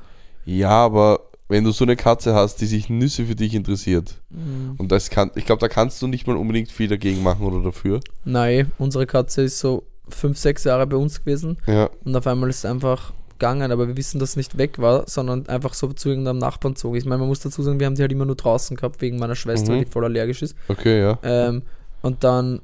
Ja, 0.45 0.69
aber 0.71 1.21
wenn 1.47 1.63
du 1.63 1.71
so 1.71 1.83
eine 1.83 1.95
Katze 1.95 2.33
hast, 2.35 2.57
die 2.61 2.65
sich 2.65 2.89
Nüsse 2.89 3.25
für 3.25 3.35
dich 3.35 3.53
interessiert, 3.55 4.21
Mhm. 4.29 4.75
und 4.77 4.91
das 4.91 5.09
kann, 5.09 5.31
ich 5.35 5.45
glaube, 5.45 5.59
da 5.61 5.67
kannst 5.67 6.01
du 6.01 6.07
nicht 6.07 6.27
mal 6.27 6.37
unbedingt 6.37 6.71
viel 6.71 6.87
dagegen 6.87 7.23
machen 7.23 7.45
oder 7.45 7.63
dafür. 7.63 7.99
Nein, 8.25 8.71
unsere 8.77 9.05
Katze 9.07 9.41
ist 9.43 9.59
so 9.59 9.83
fünf, 10.09 10.37
sechs 10.37 10.63
Jahre 10.63 10.87
bei 10.87 10.97
uns 10.97 11.19
gewesen 11.23 11.57
Ja, 11.67 11.89
und 12.03 12.15
auf 12.15 12.25
einmal 12.27 12.49
ist 12.49 12.59
es 12.59 12.65
einfach 12.65 13.13
gegangen, 13.39 13.71
aber 13.71 13.87
wir 13.87 13.95
wissen, 13.97 14.19
dass 14.19 14.31
es 14.31 14.35
nicht 14.35 14.57
weg 14.57 14.77
war, 14.79 15.03
sondern 15.07 15.47
einfach 15.47 15.73
so 15.73 15.87
zu 15.93 16.09
irgendeinem 16.09 16.37
Nachbarn 16.39 16.75
zog. 16.75 16.95
Ich 16.97 17.05
meine, 17.05 17.19
man 17.19 17.27
muss 17.29 17.39
dazu 17.39 17.63
sagen, 17.63 17.79
wir 17.79 17.87
haben 17.87 17.95
die 17.95 18.01
halt 18.01 18.11
immer 18.11 18.25
nur 18.25 18.35
draußen 18.35 18.75
gehabt, 18.77 19.01
wegen 19.01 19.17
meiner 19.17 19.35
Schwester, 19.35 19.71
Mhm. 19.73 19.79
die 19.79 19.85
voll 19.85 20.03
allergisch 20.05 20.41
ist. 20.41 20.55
okay, 20.67 20.99
ja. 21.01 21.17
Ähm, 21.23 21.61
und 22.01 22.23
dann 22.23 22.61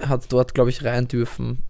hat 0.00 0.24
dort, 0.32 0.54
glaube 0.54 0.70
ich, 0.70 0.84
rein 0.84 1.08
dürfen. 1.08 1.62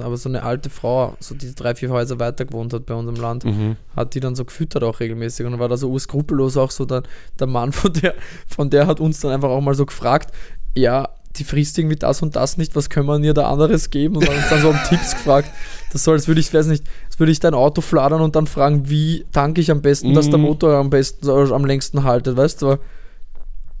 Aber 0.00 0.16
so 0.16 0.28
eine 0.28 0.44
alte 0.44 0.70
Frau, 0.70 1.16
so 1.18 1.34
die 1.34 1.54
drei, 1.56 1.74
vier 1.74 1.90
Häuser 1.90 2.20
weiter 2.20 2.44
gewohnt 2.44 2.72
hat 2.72 2.86
bei 2.86 2.94
uns 2.94 3.08
im 3.08 3.16
Land, 3.20 3.44
Mhm. 3.44 3.76
hat 3.96 4.14
die 4.14 4.20
dann 4.20 4.36
so 4.36 4.44
gefüttert 4.44 4.84
auch 4.84 5.00
regelmäßig 5.00 5.44
und 5.44 5.58
war 5.58 5.68
da 5.68 5.76
so 5.76 5.90
urskrupellos 5.90 6.56
auch 6.56 6.70
so 6.70 6.84
dann 6.84 7.02
der 7.40 7.48
Mann 7.48 7.72
von 7.72 7.92
der, 7.92 8.14
von 8.46 8.70
der 8.70 8.86
hat 8.86 9.00
uns 9.00 9.18
dann 9.20 9.32
einfach 9.32 9.48
auch 9.48 9.60
mal 9.60 9.74
so 9.74 9.84
gefragt, 9.86 10.32
ja, 10.76 11.08
die 11.36 11.44
frisst 11.44 11.78
irgendwie 11.78 11.96
das 11.96 12.22
und 12.22 12.36
das 12.36 12.58
nicht, 12.58 12.76
was 12.76 12.90
können 12.90 13.06
wir 13.06 13.18
ihr 13.20 13.34
da 13.34 13.50
anderes 13.50 13.90
geben 13.90 14.16
und 14.16 14.28
hat 14.28 14.36
uns 14.36 14.48
dann 14.50 14.60
so 14.62 14.68
um 14.70 14.78
Tipps 14.88 15.12
gefragt. 15.12 15.50
Das 15.92 16.04
soll, 16.04 16.14
als 16.14 16.26
würde 16.26 16.40
ich, 16.40 16.52
weiß 16.54 16.66
nicht, 16.66 16.84
als 17.06 17.18
würde 17.18 17.32
ich 17.32 17.40
dein 17.40 17.54
Auto 17.54 17.82
fladern 17.82 18.22
und 18.22 18.34
dann 18.34 18.46
fragen, 18.46 18.88
wie 18.88 19.26
tanke 19.32 19.60
ich 19.60 19.70
am 19.70 19.82
besten, 19.82 20.14
dass 20.14 20.30
der 20.30 20.38
Mhm. 20.38 20.44
Motor 20.44 20.74
am 20.76 20.88
besten, 20.90 21.24
so 21.26 21.34
am 21.54 21.64
längsten 21.66 22.02
haltet, 22.04 22.36
weißt 22.36 22.62
du? 22.62 22.78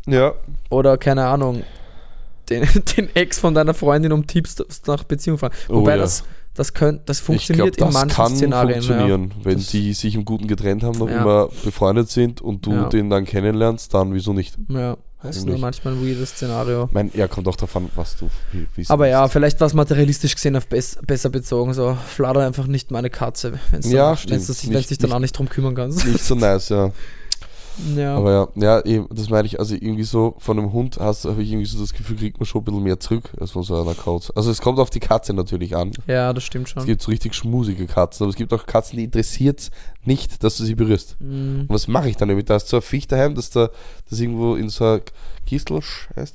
Ja, 0.06 0.34
Oder 0.70 0.98
keine 0.98 1.26
Ahnung, 1.26 1.62
den, 2.50 2.62
den 2.96 3.14
Ex 3.14 3.38
von 3.38 3.54
deiner 3.54 3.72
Freundin 3.74 4.12
um 4.12 4.26
Tipps 4.26 4.56
nach 4.86 5.04
Beziehung 5.04 5.38
fragen. 5.38 5.54
Oh 5.68 5.76
Wobei 5.76 5.92
ja. 5.92 5.98
das, 5.98 6.24
das, 6.54 6.74
könnt, 6.74 7.08
das 7.08 7.20
funktioniert 7.20 7.76
in 7.76 7.84
das 7.86 7.94
manchen 7.94 8.14
kann 8.14 8.36
Szenarien. 8.36 8.82
funktionieren, 8.82 9.32
wenn 9.42 9.54
Das- 9.58 9.68
die 9.68 9.92
sich 9.94 10.14
im 10.14 10.24
Guten 10.24 10.48
getrennt 10.48 10.82
haben, 10.82 10.98
noch 10.98 11.08
Ja. 11.08 11.22
immer 11.22 11.48
befreundet 11.64 12.10
sind 12.10 12.40
und 12.40 12.66
du 12.66 12.72
Ja. 12.72 12.88
den 12.88 13.08
dann 13.10 13.24
kennenlernst, 13.24 13.94
dann 13.94 14.12
wieso 14.12 14.32
nicht? 14.32 14.58
Ja, 14.68 14.80
ja 14.80 14.96
das 15.22 15.36
ist 15.36 15.46
nur 15.46 15.58
manchmal 15.58 15.94
ein 15.94 16.04
weirdes 16.04 16.30
Szenario. 16.30 16.84
Ich 16.86 16.92
meine, 16.92 17.10
ja, 17.14 17.28
kommt 17.28 17.46
auch 17.48 17.56
davon, 17.56 17.88
was 17.94 18.16
du 18.16 18.28
wie- 18.52 18.84
Aber 18.88 19.08
ja, 19.08 19.28
vielleicht 19.28 19.60
war 19.60 19.66
es 19.66 19.74
materialistisch 19.74 20.34
gesehen 20.34 20.56
auf 20.56 20.66
bess 20.66 20.98
besser 21.06 21.30
bezogen. 21.30 21.74
So, 21.74 21.96
flader 22.08 22.46
einfach 22.46 22.66
nicht 22.66 22.90
meine 22.90 23.10
Katze, 23.10 23.54
wenn 23.70 23.80
Ja, 23.82 24.14
du 24.14 24.36
dich 24.36 24.98
dann 24.98 25.12
auch 25.12 25.18
nicht 25.18 25.36
drum 25.38 25.48
kümmern 25.48 25.74
kannst. 25.74 26.04
Nicht 26.06 26.24
so 26.24 26.34
nice, 26.34 26.68
ja. 26.70 26.90
Ja, 27.96 28.16
Aber 28.16 28.32
ja, 28.32 28.48
ja, 28.78 28.84
eben, 28.84 29.06
das 29.10 29.30
meine 29.30 29.46
ich, 29.46 29.58
also 29.58 29.74
irgendwie 29.74 30.02
so 30.04 30.34
von 30.38 30.58
einem 30.58 30.72
Hund 30.72 30.98
hast 31.00 31.24
habe 31.24 31.42
ich 31.42 31.50
irgendwie 31.50 31.66
so 31.66 31.80
das 31.80 31.92
Gefühl, 31.92 32.16
kriegt 32.16 32.38
man 32.38 32.46
schon 32.46 32.60
ein 32.60 32.64
bisschen 32.64 32.82
mehr 32.82 33.00
zurück 33.00 33.30
als 33.40 33.50
von 33.52 33.62
so 33.62 33.80
einer 33.80 33.94
Katze. 33.94 34.32
Also 34.36 34.50
es 34.50 34.60
kommt 34.60 34.78
auf 34.78 34.90
die 34.90 35.00
Katze 35.00 35.32
natürlich 35.34 35.74
an. 35.76 35.92
ja, 36.06 36.32
das 36.32 36.44
stimmt 36.44 36.66
Es 36.66 36.72
schon. 36.72 36.86
gibt 36.86 37.00
so 37.02 37.10
richtig 37.10 37.34
schmusige 37.34 37.86
Katzen, 37.86 38.24
aber 38.24 38.30
es 38.30 38.36
gibt 38.36 38.52
auch 38.52 38.66
Katzen, 38.66 38.98
die 38.98 39.04
interessiert 39.04 39.70
nicht, 40.04 40.42
dass 40.44 40.56
du 40.56 40.64
sie 40.64 40.74
berührst. 40.74 41.16
Mm, 41.20 41.60
Und 41.62 41.70
was 41.70 41.88
mache 41.88 42.08
ich 42.08 42.16
dann 42.16 42.28
damit? 42.28 42.50
Da 42.50 42.56
ist 42.56 42.68
so 42.68 42.76
ein 42.76 42.82
Viech 42.82 43.06
daheim, 43.08 43.34
dass 43.34 43.50
da 43.50 43.70
das 44.10 44.20
irgendwo 44.20 44.54
in 44.56 44.68
so 44.68 44.84
einer 44.84 45.00
Kistel 45.46 45.80
scheißt. 45.80 46.34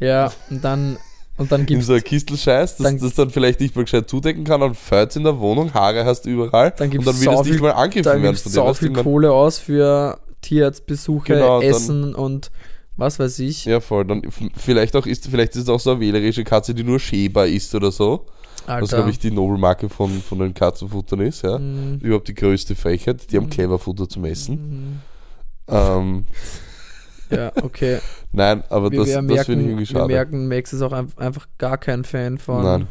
Ja, 0.00 0.30
und 0.50 0.62
dann, 0.64 0.96
und 1.38 1.50
dann 1.50 1.60
In 1.62 1.66
gibt 1.66 1.82
so 1.84 1.92
einer 1.92 2.02
Kistel 2.02 2.36
scheißt, 2.36 2.78
dass 2.80 2.84
dann- 2.84 2.98
das 2.98 3.14
dann 3.14 3.30
vielleicht 3.30 3.60
nicht 3.60 3.74
mal 3.74 3.82
gescheit 3.84 4.08
zudecken 4.08 4.44
kann 4.44 4.62
und 4.62 4.76
Fällt 4.76 5.16
in 5.16 5.24
der 5.24 5.38
Wohnung, 5.38 5.72
Haare 5.74 6.04
hast 6.04 6.22
du 6.26 6.30
überall 6.30 6.72
Dann 6.76 6.88
und 6.90 7.06
dann 7.06 7.18
will 7.20 7.28
es 7.28 7.34
sau 7.34 7.42
nicht 7.42 7.60
mal 7.60 7.70
angegriffen 7.72 8.22
werden 8.22 8.36
von 8.36 8.42
du 8.44 8.48
dir. 8.50 8.54
so 8.54 8.64
weißt 8.66 8.82
du, 8.82 8.86
viel 8.86 9.02
Kohle 9.02 9.32
aus 9.32 9.58
für 9.58 10.18
Tierarztbesuche, 10.40 11.34
Genau, 11.34 11.60
Essen 11.60 12.14
und 12.14 12.50
was 12.96 13.18
weiß 13.18 13.38
ich. 13.40 13.64
Ja, 13.64 13.80
voll. 13.80 14.04
Dann 14.04 14.22
vielleicht 14.56 14.96
auch 14.96 15.06
ist, 15.06 15.28
vielleicht 15.28 15.54
ist 15.56 15.62
es 15.64 15.68
auch 15.68 15.78
so 15.80 15.92
eine 15.92 16.00
wählerische 16.00 16.44
Katze, 16.44 16.74
die 16.74 16.82
nur 16.84 16.98
schäber 16.98 17.46
ist 17.46 17.74
oder 17.74 17.92
so. 17.92 18.26
Was 18.66 18.74
Alter. 18.82 18.96
glaube 18.96 19.10
ich 19.10 19.18
die 19.18 19.30
Nobelmarke 19.30 19.88
von, 19.88 20.10
von 20.20 20.40
den 20.40 20.52
Katzenfuttern 20.52 21.20
ist, 21.20 21.42
ja. 21.42 21.58
Mm, 21.58 22.00
Überhaupt 22.02 22.28
die 22.28 22.34
größte 22.34 22.74
Frechheit. 22.74 23.30
Die 23.32 23.36
haben 23.36 23.44
Mhm. 23.46 23.50
Cleverfutter 23.50 24.08
zum 24.08 24.24
Essen. 24.26 24.54
mm, 24.56 25.72
Ähm, 25.72 26.24
ja, 27.30 27.52
okay. 27.62 27.98
nein, 28.32 28.62
aber 28.68 28.90
Wir, 28.90 28.98
das, 29.00 29.08
wir, 29.08 29.14
das 29.14 29.22
finde 29.22 29.32
ich 29.34 29.36
merken, 29.46 29.60
irgendwie 29.60 29.78
wir 29.80 29.86
schade. 29.86 30.06
merken, 30.06 30.48
Max 30.48 30.72
ist 30.72 30.82
auch 30.82 30.92
ein- 30.92 31.12
einfach 31.16 31.46
gar 31.56 31.78
kein 31.78 32.04
Fan 32.04 32.36
von, 32.38 32.62
Nein. 32.64 32.86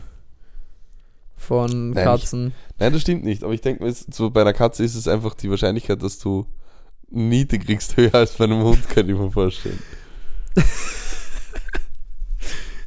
von 1.35 1.91
Nein, 1.91 2.03
Katzen. 2.03 2.53
Nein, 2.79 2.93
das 2.93 3.01
stimmt 3.01 3.23
nicht. 3.23 3.43
Aber 3.43 3.53
ich 3.53 3.61
denke 3.61 3.91
so 4.11 4.29
bei 4.31 4.41
einer 4.41 4.53
Katze 4.53 4.83
ist 4.83 4.95
es 4.95 5.07
einfach 5.07 5.33
die 5.35 5.49
Wahrscheinlichkeit, 5.49 6.01
dass 6.01 6.17
du 6.19 6.45
Niete 7.09 7.57
kriegst, 7.59 7.95
höher 7.97 8.13
als 8.15 8.33
bei 8.33 8.43
einem 8.45 8.63
Hund, 8.63 8.87
kann 8.89 9.07
ich 9.09 9.15
mir 9.15 9.31
vorstellen. 9.31 9.79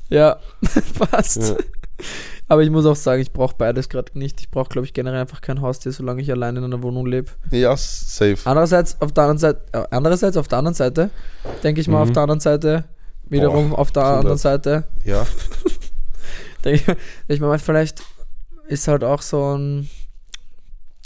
Ja, 0.09 0.39
passt. 0.99 1.37
Ja. 1.37 1.57
Aber 2.49 2.65
ich 2.65 2.71
muss 2.71 2.85
auch 2.85 2.97
sagen, 2.97 3.23
ich 3.23 3.33
brauche 3.33 3.55
beides 3.57 3.89
gerade 3.89 4.19
nicht. 4.19 4.41
Ich 4.41 4.51
brauche, 4.51 4.69
glaube 4.69 4.85
ich, 4.85 4.93
generell 4.93 5.21
einfach 5.21 5.41
kein 5.41 5.61
Haustier, 5.61 5.93
solange 5.93 6.21
ich 6.21 6.33
allein 6.33 6.57
in 6.57 6.65
einer 6.65 6.83
Wohnung 6.83 7.07
lebe. 7.07 7.31
Ja, 7.53 7.77
safe. 7.77 8.39
Andererseits, 8.45 9.01
auf 9.01 9.13
der 9.13 9.23
anderen 9.25 9.39
Seite, 9.39 9.61
äh, 9.71 9.85
andererseits, 9.93 10.37
auf 10.37 10.49
der 10.49 10.59
anderen 10.59 10.75
Seite, 10.75 11.11
denke 11.63 11.81
ich 11.81 11.87
mal, 11.87 11.99
Mhm. 11.99 12.03
auf 12.09 12.13
der 12.13 12.23
anderen 12.23 12.41
Seite, 12.41 12.85
wiederum 13.29 13.71
Boah, 13.71 13.79
auf 13.79 13.93
der 13.93 14.03
anderen 14.05 14.27
laut. 14.31 14.41
Seite, 14.41 14.85
Ja. 15.05 15.25
denke 16.65 16.97
ich, 17.29 17.35
ich 17.37 17.41
mir, 17.41 17.57
vielleicht 17.61 18.03
ist 18.67 18.89
halt 18.89 19.05
auch 19.05 19.23
so 19.23 19.57
ein, 19.57 19.89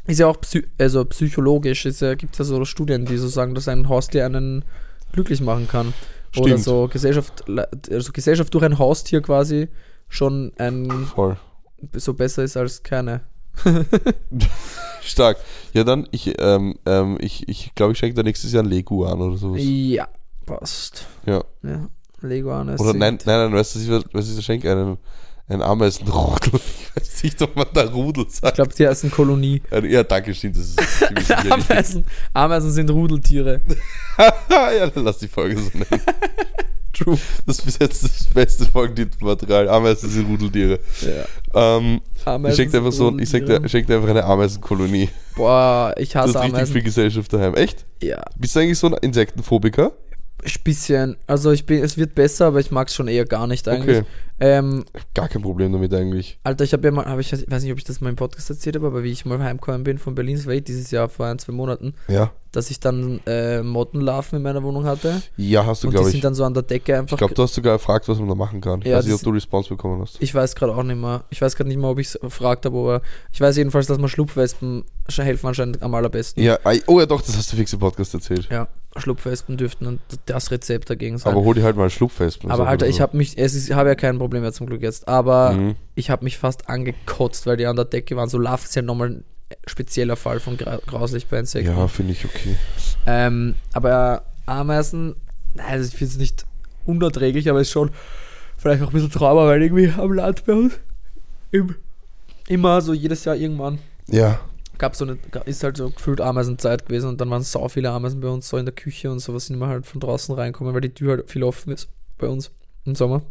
ist 0.07 0.21
ja 0.21 0.27
auch 0.27 0.41
psy 0.41 0.67
also 0.79 1.05
psychologisch, 1.07 1.87
ist 1.87 2.01
ja, 2.01 2.15
gibt 2.15 2.35
es 2.35 2.39
ja 2.39 2.45
so 2.45 2.65
Studien, 2.65 3.07
die 3.07 3.17
so 3.17 3.29
sagen, 3.29 3.55
dass 3.55 3.69
ein 3.69 3.89
Haustier 3.89 4.27
einen 4.27 4.65
glücklich 5.13 5.41
machen 5.41 5.69
kann. 5.69 5.95
Oder 6.37 6.49
Stimmt. 6.49 6.65
so 6.65 6.89
Gesellschaft, 6.89 7.45
also 7.91 8.13
Gesellschaft 8.13 8.53
durch 8.53 8.65
ein 8.65 8.79
Haustier 8.79 9.23
quasi 9.23 9.69
schon 10.09 10.53
ein 10.59 10.91
Voll. 11.07 11.37
so 11.95 12.15
besser 12.15 12.43
ist 12.43 12.57
als 12.57 12.83
keine. 12.83 13.21
Stark. 15.03 15.37
Ja, 15.73 15.85
dann, 15.85 16.09
ich, 16.11 16.35
ähm, 16.39 16.77
ähm, 16.87 17.19
ich, 17.21 17.49
ich 17.49 17.75
glaube, 17.75 17.93
ich 17.93 17.99
schenke 17.99 18.17
da 18.17 18.23
nächstes 18.23 18.53
Jahr 18.53 18.65
ein 18.65 18.69
Lego 18.69 19.05
an 19.05 19.21
oder 19.21 19.37
sowas. 19.37 19.61
Ja, 19.63 20.09
passt. 20.45 21.07
Ja. 21.25 21.45
Ja, 21.63 21.89
Lego 22.21 22.53
an. 22.53 22.71
Oder 22.71 22.95
nein, 22.95 23.19
nein, 23.25 23.51
nein, 23.51 23.53
weißt 23.53 23.77
du, 23.77 23.81
was 23.91 24.05
ich, 24.05 24.15
was 24.15 24.39
ich 24.39 24.45
schenke? 24.45 24.71
Einen, 24.71 24.99
einen 25.47 25.63
Ameisenrudel. 25.63 26.61
Ich 27.23 27.23
nicht, 27.23 27.43
ob 27.43 27.55
man 27.57 27.67
da 27.73 27.83
Rudel 27.85 28.27
Ich 28.29 28.37
sagt. 28.37 28.57
glaube, 28.57 28.75
die 28.75 28.87
heißen 28.87 29.11
Kolonie. 29.11 29.63
Ja, 29.89 30.03
danke, 30.03 30.35
stimmt. 30.35 30.57
Das 30.57 30.67
ist. 30.67 31.33
Ameisen, 31.51 32.05
Ameisen 32.33 32.73
sind 32.73 32.91
Rudeltiere. 32.91 33.61
ja, 34.51 34.87
dann 34.89 35.05
lass 35.05 35.19
die 35.19 35.29
Folge 35.29 35.57
so 35.59 35.71
nennen. 35.73 36.03
True. 36.93 37.19
Das 37.47 37.59
ist 37.59 37.65
bis 37.65 37.79
jetzt 37.81 38.05
das 38.05 38.25
beste 38.33 38.65
Folgentitelmaterial. 38.67 39.69
Ameisen 39.69 40.09
sind 40.11 40.27
Rudeltiere. 40.29 40.79
Ja. 41.03 41.77
Ähm, 41.79 42.01
ich 42.15 42.27
Ameisen 42.27 42.57
schenke 42.57 42.77
einfach 42.79 42.93
so, 42.93 43.09
ich 43.19 43.33
Rudeltiere. 43.35 43.61
dir, 43.61 43.69
schenk 43.69 43.87
dir 43.89 43.97
einfach 43.97 44.11
eine 44.11 44.25
Ameisenkolonie. 44.25 45.09
Boah, 45.35 45.93
ich 45.99 46.11
Das 46.11 46.27
ist 46.31 46.35
hasse 46.37 46.39
richtig 46.45 46.55
Ameisen. 46.57 46.73
viel 46.73 46.83
Gesellschaft 46.83 47.33
daheim. 47.33 47.55
Echt? 47.55 47.85
Ja, 48.03 48.23
Bist 48.37 48.55
du 48.55 48.61
eigentlich 48.61 48.79
so 48.79 48.87
ein 48.89 48.95
Insektenphobiker? 49.03 49.93
ein 50.47 50.53
bisschen. 50.63 51.17
Also 51.27 51.53
ich 51.53 51.65
bin, 51.65 51.83
es 51.83 51.97
wird 51.97 52.15
besser, 52.15 52.47
aber 52.47 52.61
ich 52.61 52.71
mag 52.71 52.89
es 52.89 52.95
schon 52.95 53.09
eher 53.09 53.25
gar 53.25 53.47
nicht 53.47 53.67
eigentlich. 53.67 53.99
Okay. 54.01 54.07
Ähm, 54.47 54.85
Gar 55.15 55.29
kein 55.29 55.41
Problem 55.43 55.73
damit 55.73 55.95
eigentlich. 55.95 56.39
Alter, 56.45 56.65
ich 56.65 56.73
habe 56.73 56.85
ja 56.87 56.91
mal, 56.93 57.07
hab 57.07 57.19
ich 57.19 57.33
ich 57.33 57.51
weiß 57.51 57.63
nicht, 57.63 57.73
ob 57.73 57.79
ich 57.79 57.85
das 57.85 58.01
mal 58.01 58.11
im 58.11 58.17
Podcast 58.17 58.51
erzählt 58.51 58.77
habe, 58.77 58.87
aber 58.89 59.03
wie 59.03 59.11
ich 59.11 59.25
mal 59.25 59.39
heimgekommen 59.43 59.85
bin 59.85 59.99
von 59.99 60.15
Berlins 60.15 60.47
Welt 60.47 60.69
dieses 60.69 60.91
Jahr 60.91 61.09
vor 61.09 61.27
ein, 61.27 61.39
zwei 61.39 61.53
Monaten, 61.53 61.95
Ja. 62.09 62.31
dass 62.53 62.71
ich 62.71 62.79
dann 62.79 63.21
äh, 63.27 63.63
Mottenlarven 63.63 64.37
in 64.37 64.43
meiner 64.43 64.63
Wohnung 64.63 64.85
hatte. 64.85 65.23
Ja, 65.37 65.65
hast 65.65 65.83
du, 65.83 65.87
und 65.89 65.93
die 65.93 65.97
glaube 65.97 66.11
sind 66.11 66.17
ich. 66.19 66.23
dann 66.23 66.35
so 66.35 66.45
an 66.45 66.53
der 66.53 66.63
Decke 66.63 66.93
Ich 66.93 66.99
einfach. 66.99 67.17
glaube, 67.17 67.33
du 67.35 67.43
hast 67.43 67.55
sogar 67.55 67.75
gefragt, 67.79 68.07
was 68.09 68.19
man 68.19 68.29
da 68.29 68.35
machen 68.35 68.61
kann. 68.61 68.81
Ich 68.81 68.87
Ja, 68.89 68.99
weiß 68.99 69.07
nicht, 69.07 69.15
ob 69.15 69.23
du 69.23 69.31
Response 69.31 69.69
bekommen 69.71 70.03
hast. 70.03 70.19
Ich 70.21 70.35
weiß 70.35 70.55
gerade 70.55 70.75
auch 70.75 70.83
nicht 70.83 71.01
mehr. 71.01 71.25
Ich 71.31 71.41
weiß 71.41 71.57
gerade 71.57 71.69
nicht 71.69 71.79
mehr, 71.79 71.89
ob 71.91 71.99
ich 71.99 72.09
es 72.09 72.21
gefragt 72.21 72.67
habe, 72.67 72.77
aber 72.79 73.03
ich 73.33 73.41
weiß 73.41 73.57
jedenfalls, 73.57 73.87
dass 73.87 73.99
man 73.99 74.09
Schlupfwespen 74.11 74.85
sch- 75.09 75.23
helfen 75.23 75.47
anscheinend 75.47 75.83
am 75.83 75.95
allerbesten. 75.95 76.43
Ja, 76.43 76.59
oh 76.87 77.01
ja, 77.01 77.07
doch, 77.07 77.23
das 77.23 77.37
hast 77.37 77.51
du 77.53 77.57
fix 77.57 77.73
im 77.73 77.79
Podcast 77.81 78.13
erzählt. 78.15 78.49
Ja, 78.51 78.69
Schlupfwespen 78.97 79.57
dürften 79.57 79.87
und 79.87 80.01
das 80.27 80.51
Rezept 80.53 80.89
dagegen 80.89 81.19
sein. 81.19 81.33
Aber 81.33 81.43
hol 81.45 81.55
dir 81.55 81.65
halt 81.65 81.77
mal 81.77 81.91
Schlupfwespen. 81.91 82.51
Aber 82.51 82.63
so 82.65 82.69
Alter, 82.69 82.85
oder 82.85 82.91
ich 82.91 82.97
so. 82.97 83.03
habe 83.03 83.17
mich, 83.17 83.37
es 83.37 83.55
ist, 83.55 83.69
ich 83.69 83.75
habe 83.75 83.89
ja 83.89 83.95
kein 83.97 84.19
Problem 84.19 84.34
mehr 84.41 84.53
zum 84.53 84.67
Glück 84.67 84.83
jetzt, 84.83 85.09
aber 85.09 85.53
Mhm. 85.53 85.77
ich 85.95 86.11
habe 86.11 86.25
mich 86.25 86.39
fast 86.39 86.69
angekotzt, 86.69 87.47
weil 87.47 87.57
die 87.57 87.67
an 87.67 87.77
der 87.77 87.85
Decke 87.85 88.17
waren. 88.17 88.29
So 88.29 88.39
Larven 88.39 88.65
ist 88.65 88.75
ja 88.75 88.83
nochmal 88.83 89.09
ein 89.11 89.25
spezieller 89.67 90.17
Fall 90.17 90.41
von 90.41 90.57
gra 90.57 90.79
grauslich 90.87 91.27
bei 91.27 91.39
Insekten. 91.39 91.77
Ja, 91.77 91.87
finde 91.89 92.13
ich 92.13 92.25
okay. 92.25 92.57
Ähm, 93.07 93.55
aber 93.73 94.25
Ameisen, 94.47 95.17
nein, 95.55 95.67
also 95.69 95.89
ich 95.89 95.95
finde 95.97 96.13
es 96.13 96.19
nicht 96.19 96.45
unerträglich, 96.87 97.49
aber 97.49 97.61
es 97.61 97.69
ist 97.69 97.73
schon 97.73 97.91
vielleicht 98.57 98.83
auch 98.83 98.89
ein 98.89 98.93
bisschen 98.93 99.11
Trauma, 99.11 99.47
weil 99.47 99.63
irgendwie 99.63 99.93
am 99.97 100.13
Land 100.13 100.45
bei 100.47 100.53
uns 100.55 100.75
im, 101.51 101.75
immer 102.49 102.81
so 102.81 102.93
jedes 102.93 103.25
Jahr 103.25 103.37
irgendwann 103.37 103.79
Ja, 104.09 104.41
gab 104.79 104.97
so 104.97 105.05
eine, 105.05 105.19
ist 105.45 105.63
halt 105.63 105.77
so 105.77 105.91
gefühlt 105.91 106.21
Ameisenzeit 106.21 106.87
gewesen 106.87 107.09
und 107.11 107.21
dann 107.21 107.31
waren 107.31 107.43
so 107.43 107.69
viele 107.69 107.91
Ameisen 107.91 108.21
bei 108.21 108.29
uns 108.29 108.49
so 108.49 108.57
in 108.59 108.65
der 108.67 108.75
Küche 108.75 109.11
und 109.11 109.21
sowas 109.21 109.47
sind 109.47 109.57
immer 109.57 109.69
halt 109.69 109.87
von 109.87 110.01
draußen 110.01 110.35
reinkommen, 110.35 110.75
weil 110.75 110.81
die 110.81 110.93
Tür 110.93 111.13
halt 111.13 111.31
viel 111.31 111.45
offen 111.45 111.73
ist 111.73 111.89
bei 112.19 112.27
uns 112.27 112.51
im 112.85 112.95
Sommer. 112.95 113.23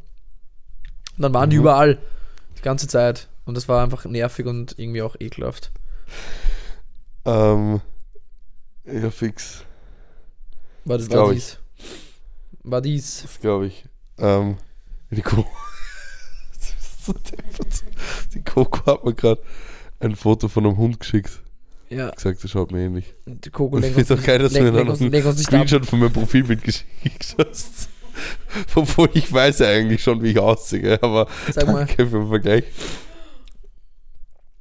Und 1.18 1.22
dann 1.24 1.34
waren 1.34 1.50
die 1.50 1.58
Mhm. 1.58 1.64
überall 1.64 1.98
die 2.58 2.62
ganze 2.62 2.88
Zeit 2.88 3.28
und 3.46 3.56
das 3.56 3.68
war 3.68 3.84
einfach 3.84 4.06
nervig 4.06 4.46
und 4.46 4.76
irgendwie 4.78 5.02
auch 5.02 5.16
ekelhaft. 5.20 5.72
ähm, 7.26 7.82
ja, 8.86 9.10
fix. 9.12 9.64
War 10.86 10.98
das, 10.98 11.08
Das 11.08 11.18
war 11.18 11.32
dies. 11.34 11.58
War 12.64 12.82
dies. 12.82 13.22
Das 13.24 13.40
glaube 13.40 13.68
ich. 13.68 13.86
Ähm, 14.18 14.58
die 15.12 15.22
Coco. 15.22 15.46
die 18.34 18.42
Coco 18.44 18.86
hat 18.86 19.06
mir 19.06 19.14
gerade 19.14 19.42
ein 20.00 20.16
Foto 20.16 20.48
von 20.48 20.66
einem 20.66 20.78
Hund 20.78 21.00
geschickt. 21.00 21.42
Ja, 21.90 22.10
Gesagt, 22.10 22.44
das 22.44 22.50
schaut 22.52 22.72
mir 22.72 22.82
ähnlich. 22.86 23.14
die 23.26 23.50
Ich 23.50 23.82
lenkt 23.82 23.98
uns, 23.98 24.08
doch 24.08 24.24
geil, 24.24 24.40
dass 24.40 24.54
du 24.54 24.62
mir 24.64 24.90
ab. 24.90 24.98
Screenshot 25.38 25.86
von 25.86 26.00
meinem 26.00 26.14
Profilbild 26.14 26.64
geschickt 26.64 27.36
hast. 27.38 27.90
Obwohl 28.76 29.10
ich 29.14 29.32
weiß 29.32 29.60
ja 29.60 29.68
eigentlich 29.68 30.04
schon, 30.04 30.22
wie 30.22 30.32
ich 30.32 30.40
aussehe, 30.40 31.02
aber 31.02 31.28
Sag 31.52 31.68
mal, 31.68 31.86
danke 31.86 32.08
für 32.08 32.20
den 32.20 32.28
Vergleich. 32.30 32.64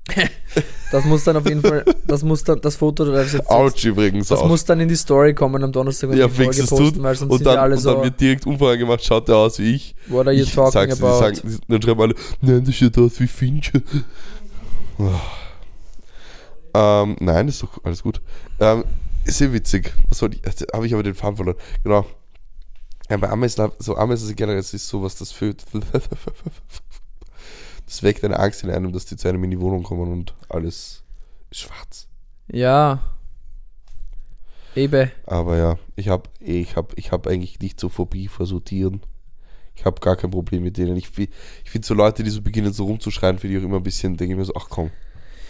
das 0.90 1.04
muss 1.04 1.24
dann 1.24 1.36
auf 1.36 1.46
jeden 1.46 1.62
Fall, 1.62 1.84
das 2.06 2.22
muss 2.22 2.42
dann, 2.42 2.60
das 2.60 2.76
Foto, 2.76 3.04
das, 3.04 3.32
jetzt, 3.32 3.48
Ouch 3.48 3.84
übrigens 3.84 4.28
das 4.28 4.40
auch. 4.40 4.48
muss 4.48 4.64
dann 4.64 4.80
in 4.80 4.88
die 4.88 4.96
Story 4.96 5.32
kommen 5.32 5.62
am 5.62 5.70
Donnerstag, 5.72 6.10
wenn 6.10 6.18
ja, 6.18 6.26
die 6.26 6.34
Folge 6.34 6.60
es 6.60 6.68
tut. 6.68 6.78
posten, 6.78 7.02
weil 7.02 7.14
sonst 7.14 7.30
Und 7.30 7.38
sind 7.38 7.46
dann, 7.46 7.54
wir 7.56 7.62
alle 7.62 7.76
und 7.76 7.84
dann 7.84 7.96
so, 7.96 8.02
wird 8.02 8.20
direkt 8.20 8.46
Umfrage 8.46 8.78
gemacht, 8.78 9.04
schaut 9.04 9.28
der 9.28 9.36
aus 9.36 9.58
wie 9.58 9.74
ich. 9.74 9.94
what 10.08 10.26
are 10.26 10.34
you 10.34 10.42
ich 10.42 10.52
talking 10.52 10.72
sag's, 10.72 11.00
about? 11.02 11.34
Sie 11.34 11.40
sagen, 11.40 11.60
dann 11.68 11.82
schreiben 11.82 12.00
alle, 12.00 12.14
nein, 12.40 12.64
das 12.64 12.74
schaut 12.74 12.98
aus 12.98 13.20
wie 13.20 13.26
Finch. 13.26 13.72
ähm, 16.74 17.16
nein, 17.20 17.48
ist 17.48 17.62
doch 17.62 17.84
alles 17.84 18.02
gut. 18.02 18.20
Ähm, 18.60 18.84
ist 19.24 19.38
sehr 19.38 19.52
witzig. 19.52 19.92
Was 20.08 20.18
soll 20.18 20.30
ich, 20.34 20.42
habe 20.74 20.86
ich 20.86 20.94
aber 20.94 21.02
den 21.02 21.14
Faden 21.14 21.36
verloren. 21.36 21.56
Genau. 21.84 22.04
Ja, 23.12 23.18
bei 23.18 23.28
Ameisen, 23.28 23.70
so 23.78 23.94
Ameisen 23.94 24.34
generell, 24.34 24.56
das 24.56 24.72
ist 24.72 24.88
sowas, 24.88 25.16
das 25.16 25.32
führt. 25.32 25.66
Das 27.84 28.02
weckt 28.02 28.24
eine 28.24 28.38
Angst 28.38 28.64
in 28.64 28.70
einem, 28.70 28.90
dass 28.90 29.04
die 29.04 29.18
zu 29.18 29.28
einem 29.28 29.44
in 29.44 29.50
die 29.50 29.60
Wohnung 29.60 29.82
kommen 29.82 30.10
und 30.10 30.34
alles 30.48 31.02
ist 31.50 31.60
schwarz. 31.60 32.08
Ja. 32.50 33.00
Eben. 34.74 35.10
Aber 35.26 35.58
ja, 35.58 35.78
ich 35.94 36.08
habe 36.08 36.30
ich 36.40 36.74
hab, 36.74 36.96
ich 36.96 37.12
hab 37.12 37.26
eigentlich 37.26 37.60
nicht 37.60 37.78
so 37.78 37.90
Phobie 37.90 38.28
vor 38.28 38.46
so 38.46 38.60
Tieren. 38.60 39.02
Ich 39.74 39.84
habe 39.84 40.00
gar 40.00 40.16
kein 40.16 40.30
Problem 40.30 40.62
mit 40.62 40.78
denen. 40.78 40.96
Ich, 40.96 41.10
ich 41.18 41.70
finde 41.70 41.86
so 41.86 41.92
Leute, 41.92 42.22
die 42.22 42.30
so 42.30 42.40
beginnen 42.40 42.72
so 42.72 42.86
rumzuschreien, 42.86 43.38
finde 43.38 43.58
ich 43.58 43.62
auch 43.62 43.66
immer 43.66 43.76
ein 43.76 43.82
bisschen, 43.82 44.16
denke 44.16 44.32
ich 44.32 44.38
mir 44.38 44.46
so, 44.46 44.54
ach 44.56 44.68
komm. 44.70 44.90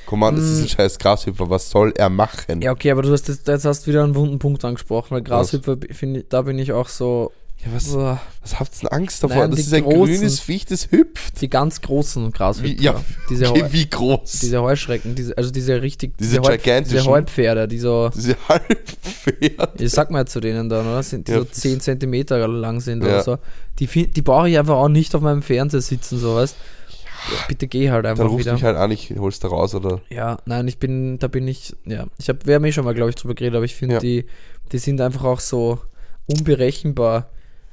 Komm 0.07 0.25
an, 0.25 0.35
das 0.35 0.47
ist 0.47 0.63
ein 0.63 0.69
scheiß 0.69 0.99
Grashüpfer, 0.99 1.49
was 1.49 1.71
soll 1.71 1.93
er 1.97 2.11
machen? 2.11 2.61
Ja, 2.61 2.73
okay, 2.73 2.91
aber 2.91 3.03
du 3.03 3.13
hast 3.13 3.29
jetzt, 3.29 3.47
jetzt 3.47 3.65
hast 3.65 3.87
wieder 3.87 4.03
einen 4.03 4.17
wunden 4.17 4.41
Punkt 4.41 4.65
angesprochen, 4.65 5.13
weil 5.13 5.23
Grashüpfer, 5.23 5.77
finde 5.93 6.21
ich, 6.21 6.29
da 6.29 6.43
bin 6.43 6.59
ich 6.59 6.73
auch 6.73 6.89
so, 6.89 7.31
Ja, 7.65 7.73
was, 7.73 7.95
was 7.95 8.59
habt 8.59 8.73
ihr 8.77 8.89
denn 8.89 8.99
Angst 8.99 9.23
davor? 9.23 9.37
Nein, 9.37 9.51
das 9.53 9.61
ist 9.61 9.73
ein 9.73 9.85
großen- 9.85 10.17
grünes 10.17 10.41
Viech, 10.41 10.65
das 10.67 10.91
hüpft. 10.91 11.41
die 11.41 11.49
ganz 11.49 11.81
großen 11.81 12.33
Grashüpfer. 12.33 12.67
Wie, 12.69 12.83
ja, 12.83 13.01
diese, 13.31 13.49
okay, 13.51 13.63
Heu, 13.63 13.69
wie 13.71 13.89
groß? 13.89 14.33
diese 14.41 14.61
Heuschrecken, 14.63 15.15
diese, 15.15 15.37
also 15.37 15.53
diese 15.53 15.81
richtig, 15.81 16.17
Diese 16.19 16.41
Heu- 16.41 16.57
gigantischen- 16.57 16.89
diese 16.99 17.05
Heupferde, 17.07 17.69
die 17.69 17.79
so, 17.79 18.11
Diese 18.13 18.37
Halbpferd. 18.49 19.81
ich 19.81 19.91
sag 19.93 20.11
mal 20.11 20.27
zu 20.27 20.41
denen 20.41 20.69
dann, 20.69 20.87
oder? 20.87 21.03
Sind, 21.05 21.29
die 21.29 21.33
Ja, 21.33 21.39
so 21.39 21.45
10 21.45 21.79
Zentimeter 21.81 22.49
lang 22.49 22.81
sind 22.81 23.03
Ja. 23.05 23.09
oder 23.11 23.23
so. 23.23 23.39
Die, 23.79 23.87
die 23.87 24.23
brauche 24.23 24.49
ich 24.51 24.59
einfach 24.59 24.75
auch 24.77 24.89
nicht 24.89 25.15
auf 25.15 25.23
meinem 25.23 25.43
Fernseher 25.43 25.81
sitzen, 25.83 26.19
so 26.19 26.35
weißt 26.35 26.57
Bitte 27.47 27.69
geh 27.69 27.89
halt 27.93 28.05
Dann 28.05 28.11
einfach 28.13 28.25
rufst 28.29 28.41
wieder. 28.47 28.55
mich 28.55 28.65
halt 28.65 28.77
an, 28.77 28.91
ich 28.91 29.15
hol's 29.17 29.39
da 29.39 29.47
raus, 29.47 29.77
oder? 29.77 30.01
Ja, 30.11 30.39
nein, 30.47 30.67
ich 30.67 30.79
bin, 30.79 31.21
da 31.21 31.29
bin 31.29 31.47
ich, 31.47 31.73
ja. 31.85 32.07
Ich 32.19 32.29
habe, 32.29 32.41
wir 32.45 32.57
haben 32.57 32.65
eh 32.65 32.73
schon 32.73 32.85
mal, 32.85 32.95
glaube 32.95 33.11
ich, 33.11 33.15
drüber 33.15 33.35
geredet, 33.37 33.55
aber 33.55 33.65
ich 33.65 33.77
finde, 33.77 33.95
Ja. 33.95 34.01
die, 34.01 34.25
die 34.73 34.79
sind 34.79 35.01
einfach 35.01 35.23
auch 35.23 35.39
so 35.39 35.79
unberechenbar, 36.27 37.31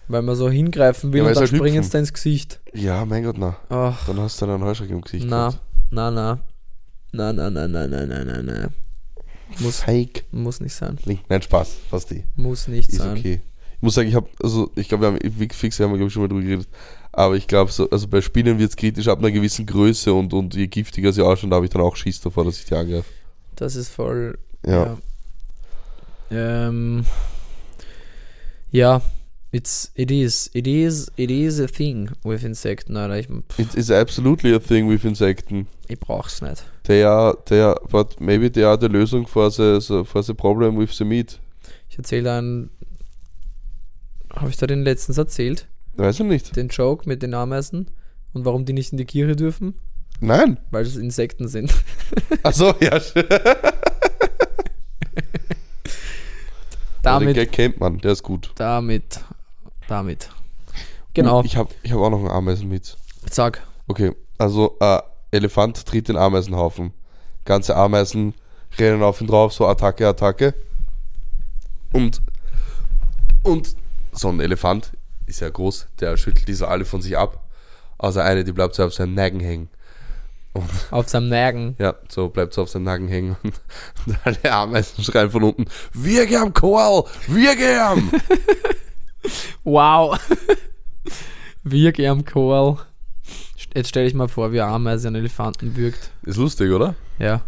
weil 0.10 0.22
man 0.24 0.36
so 0.36 0.50
hingreifen 0.50 1.14
will 1.14 1.22
Ja, 1.22 1.28
und 1.28 1.36
dann 1.36 1.42
halt 1.42 1.56
springen 1.56 1.84
sie 1.84 1.98
ins 1.98 2.12
Gesicht. 2.14 2.60
Ja, 2.74 3.06
mein 3.06 3.24
Gott, 3.24 3.38
na. 3.38 3.56
Ach, 3.70 4.06
Dann 4.08 4.20
hast 4.20 4.42
du 4.42 4.46
einen 4.46 4.64
Heuschrecken 4.64 4.96
im 4.96 5.02
Gesicht. 5.02 5.26
na, 5.28 5.50
gehabt. 5.50 5.62
na, 5.92 6.12
na. 6.12 6.40
Na, 7.12 7.32
na, 7.34 7.50
na, 7.50 7.68
na, 7.68 7.88
na, 7.88 8.06
na, 8.06 8.24
na, 8.26 8.42
na. 8.42 8.70
Muss, 9.60 9.80
Fake. 9.82 10.26
muss 10.32 10.60
nicht 10.60 10.74
sein. 10.76 10.98
Nein, 11.28 11.42
Spaß, 11.42 11.76
passt 11.90 12.12
die. 12.12 12.24
Muss 12.36 12.68
nicht 12.68 12.90
Ist 12.90 12.98
sein. 13.00 13.18
okay. 13.18 13.42
Ich 13.78 13.82
muss 13.82 13.96
sagen, 13.96 14.10
ich 14.10 14.16
habe, 14.16 14.28
also 14.44 14.70
ich 14.76 14.90
glaube, 14.90 15.04
wir 15.04 15.08
haben 15.08 15.32
fix, 15.38 15.56
fix 15.58 15.80
haben 15.80 15.92
wir 15.92 15.98
glaube 15.98 16.08
ich 16.10 16.14
schon 16.14 16.22
mal 16.24 16.28
drüber 16.28 16.42
geredet, 16.42 16.68
aber 17.14 17.36
ich 17.36 17.48
glaube, 17.48 17.72
so, 17.72 17.90
also 17.90 18.08
bei 18.10 18.20
Spinnen 18.22 18.60
wird 18.60 18.70
es 18.72 18.76
kritisch 18.76 19.08
ab 19.08 19.20
einer 19.20 19.32
gewissen 19.32 19.66
Größe 19.66 20.14
und, 20.14 20.34
und 20.34 20.54
je 20.54 20.68
giftiger 20.68 21.14
sie 21.14 21.22
ausschauen, 21.24 21.50
da 21.50 21.56
habe 21.56 21.66
ich 21.66 21.72
dann 21.72 21.82
auch 21.82 21.96
Schiss 21.96 22.20
davor, 22.20 22.44
dass 22.46 22.60
ich 22.60 22.66
die 22.66 22.76
angreife. 22.76 23.06
Das 23.56 23.76
ist 23.76 23.90
voll. 23.90 24.38
Ja. 24.66 24.98
Ja. 26.30 26.68
Ähm, 26.68 27.06
ja, 28.72 29.02
it's, 29.52 29.92
it 29.96 30.12
is, 30.12 30.50
it 30.54 30.68
is, 30.68 31.12
it 31.18 31.32
is 31.32 31.60
a 31.60 31.68
thing 31.68 32.10
with 32.24 32.44
Insekten, 32.44 32.96
Alter. 32.98 33.16
Ich, 33.18 33.28
It 33.58 33.76
is 33.76 33.90
absolutely 33.92 34.54
a 34.54 34.60
thing 34.60 34.88
with 34.90 35.04
Insekten. 35.06 35.68
ich 35.88 36.00
brauch's 36.00 36.42
nicht. 36.42 36.64
They 36.84 37.04
are, 37.04 37.36
they 37.46 37.62
are, 37.62 37.80
but 37.90 38.20
maybe 38.20 38.52
they 38.52 38.64
are 38.64 38.78
the 38.80 38.88
Lösung 38.88 39.28
for 39.28 39.50
the, 39.52 39.82
for 40.06 40.22
the 40.24 40.34
problem 40.34 40.78
with 40.78 40.96
the 40.98 41.04
meat. 41.06 41.40
Ich 41.90 41.98
erzähle 41.98 42.32
einen. 42.34 42.70
Habe 44.36 44.50
ich 44.50 44.58
da 44.58 44.68
den 44.68 44.84
letztens 44.84 45.18
erzählt? 45.18 45.68
Weiß 45.96 46.20
ich 46.20 46.26
nicht. 46.26 46.56
Den 46.56 46.68
Joke 46.70 47.10
mit 47.10 47.24
den 47.24 47.34
Ameisen 47.34 47.90
und 48.34 48.46
warum 48.46 48.66
die 48.66 48.74
nicht 48.74 48.92
in 48.92 48.98
die 49.00 49.06
Kirche 49.06 49.36
dürfen? 49.36 49.74
Nein. 50.22 50.60
Weil 50.70 50.86
es 50.86 50.96
Insekten 50.98 51.48
sind. 51.48 51.74
Achso, 52.44 52.74
ja. 52.80 53.00
Den 57.00 57.04
damit, 57.04 57.36
Gag 57.36 57.52
kennt 57.52 57.80
man, 57.80 57.98
der 58.00 58.12
ist 58.12 58.24
gut. 58.24 58.52
damit, 58.56 59.22
damit. 59.90 60.30
Genau, 61.14 61.44
Ich 61.44 61.58
habe 61.58 61.70
ich 61.84 61.92
hab 61.92 62.00
auch 62.00 62.10
noch 62.10 62.20
einen 62.20 62.30
Ameisen 62.30 62.70
mit. 62.70 62.96
sag. 63.30 63.62
Okay, 63.88 64.14
also 64.38 64.78
äh, 64.80 65.00
Elefant 65.32 65.86
tritt 65.86 66.08
den 66.08 66.18
Ameisenhaufen. 66.18 66.94
Ganze 67.46 67.76
Ameisen 67.76 68.34
rennen 68.78 69.02
auf 69.02 69.20
ihn 69.22 69.28
drauf, 69.28 69.52
so 69.54 69.68
Attacke, 69.68 70.08
Attacke. 70.08 70.54
Und, 71.92 72.22
und 73.44 73.76
so 74.12 74.30
ein 74.30 74.40
Elefant 74.40 74.92
ist 75.26 75.40
ja 75.40 75.50
groß, 75.50 75.88
der 76.00 76.18
schüttelt 76.18 76.48
die 76.48 76.54
so 76.54 76.68
alle 76.68 76.86
von 76.86 77.02
sich 77.02 77.18
ab. 77.18 77.44
Außer 77.98 78.24
eine, 78.24 78.44
die 78.44 78.52
bleibt 78.52 78.76
so 78.76 78.84
auf 78.86 78.94
seinem 78.94 79.16
Nacken 79.16 79.40
hängen. 79.40 79.70
Auf 80.92 81.08
seinem 81.08 81.30
Nagen. 81.30 81.76
Ja, 81.78 81.94
so 82.10 82.28
bleibt 82.30 82.54
so 82.56 82.64
auf 82.64 82.70
seinem 82.70 82.84
Nacken 82.84 83.08
hängen. 83.08 83.38
Und 83.44 84.18
alle 84.24 84.52
Ameisen 84.52 85.04
schreien 85.04 85.30
von 85.30 85.44
unten: 85.44 85.66
Wir 85.94 86.26
gern 86.26 86.52
Koal! 86.54 87.04
Wir 87.28 87.56
gern! 87.56 88.10
Wow. 89.64 90.18
Wir 91.64 91.92
gern 91.92 92.26
Koal. 92.26 92.78
Jetzt 93.76 93.90
stell 93.90 94.06
dich 94.06 94.14
mal 94.14 94.28
vor, 94.28 94.52
wie 94.52 94.62
Ameise 94.62 95.08
einen 95.08 95.18
Elefanten 95.18 95.76
wirkt. 95.76 96.12
Ist 96.24 96.38
lustig, 96.38 96.72
oder? 96.72 96.96
Ja, 97.20 97.42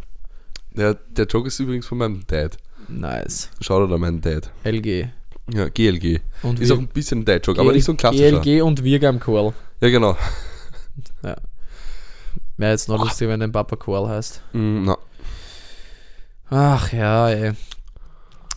Der, 0.71 0.93
der 0.95 1.25
Joke 1.25 1.47
ist 1.47 1.59
übrigens 1.59 1.87
von 1.87 1.97
meinem 1.97 2.25
Dad. 2.27 2.57
nice. 2.87 3.49
Schaut 3.61 3.89
an 3.91 3.99
meinen 3.99 4.21
Dad. 4.21 4.51
LG. 4.63 5.07
Ja, 5.53 5.69
GLG. 5.69 6.19
Und 6.43 6.59
Ist 6.59 6.69
wir- 6.69 6.75
auch 6.75 6.79
ein 6.79 6.87
bisschen 6.87 7.19
ein 7.21 7.25
Dad-Joke, 7.25 7.59
aber 7.59 7.71
nicht 7.73 7.85
so 7.85 7.93
ein 7.93 7.97
klassischer. 7.97 8.39
GLG 8.41 8.61
und 8.61 8.83
wir 8.83 8.99
gern 8.99 9.19
Koal. 9.19 9.53
Ja, 9.81 9.89
genau. 9.89 10.15
Ja. 11.23 11.35
Wäre 12.57 12.71
jetzt 12.71 12.87
noch 12.89 12.99
lustig, 13.03 13.27
wenn 13.27 13.39
dein 13.39 13.51
Papa 13.51 13.75
Koal 13.75 14.07
heißt. 14.07 14.43
Mm, 14.53 14.83
na. 14.83 14.97
Ach 16.49 16.91
ja, 16.93 17.29
ey. 17.29 17.53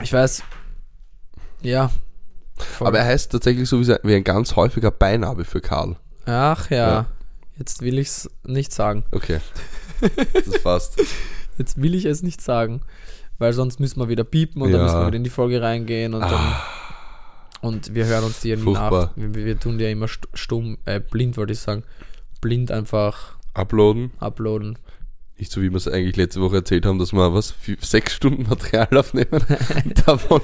Ich 0.02 0.12
weiß. 0.12 0.42
Ja. 1.62 1.90
Voll. 2.56 2.86
Aber 2.88 2.98
er 2.98 3.04
heißt 3.06 3.32
tatsächlich 3.32 3.68
so 3.68 3.80
wie 3.80 4.14
ein 4.14 4.24
ganz 4.24 4.56
häufiger 4.56 4.90
Beinabe 4.90 5.44
für 5.44 5.60
Karl. 5.60 5.96
Ach 6.26 6.70
ja. 6.70 6.76
Ja. 6.88 7.06
Jetzt 7.58 7.82
will 7.82 7.98
ich 7.98 8.08
es 8.08 8.30
nicht 8.44 8.72
sagen. 8.72 9.04
Okay. 9.12 9.40
Das 10.34 10.62
passt. 10.62 11.00
Jetzt 11.56 11.80
will 11.80 11.94
ich 11.94 12.04
es 12.04 12.22
nicht 12.22 12.40
sagen. 12.40 12.82
Weil 13.38 13.52
sonst 13.52 13.80
müssen 13.80 14.00
wir 14.00 14.08
wieder 14.08 14.24
piepen 14.24 14.60
und 14.60 14.70
Ja. 14.70 14.76
dann 14.76 14.86
müssen 14.86 14.98
wir 15.00 15.06
wieder 15.06 15.16
in 15.16 15.24
die 15.24 15.30
Folge 15.30 15.62
reingehen 15.62 16.14
und 16.14 16.20
dann. 16.20 16.32
Ah, 16.34 16.62
Und 17.62 17.94
wir 17.94 18.04
hören 18.06 18.24
uns 18.24 18.40
die 18.40 18.56
Furchtbar. 18.56 18.90
nach. 19.06 19.10
Wir, 19.16 19.34
wir 19.46 19.58
tun 19.58 19.78
die 19.78 19.84
ja 19.84 19.90
immer 19.90 20.06
st- 20.06 20.28
stumm, 20.34 20.78
äh, 20.84 21.00
blind 21.00 21.36
wollte 21.36 21.52
ich 21.54 21.60
sagen. 21.60 21.84
Blind 22.40 22.70
einfach 22.70 23.36
uploaden. 23.54 24.10
uploaden. 24.20 24.78
Nicht 25.36 25.50
so 25.50 25.60
wie 25.62 25.70
wir 25.70 25.76
es 25.76 25.88
eigentlich 25.88 26.16
letzte 26.16 26.40
Woche 26.40 26.56
erzählt 26.56 26.86
haben, 26.86 27.00
dass 27.00 27.12
wir 27.12 27.34
was, 27.34 27.50
vier, 27.50 27.76
sechs 27.80 28.14
Stunden 28.14 28.44
Material 28.48 28.96
aufnehmen. 28.96 29.44
davon, 30.06 30.40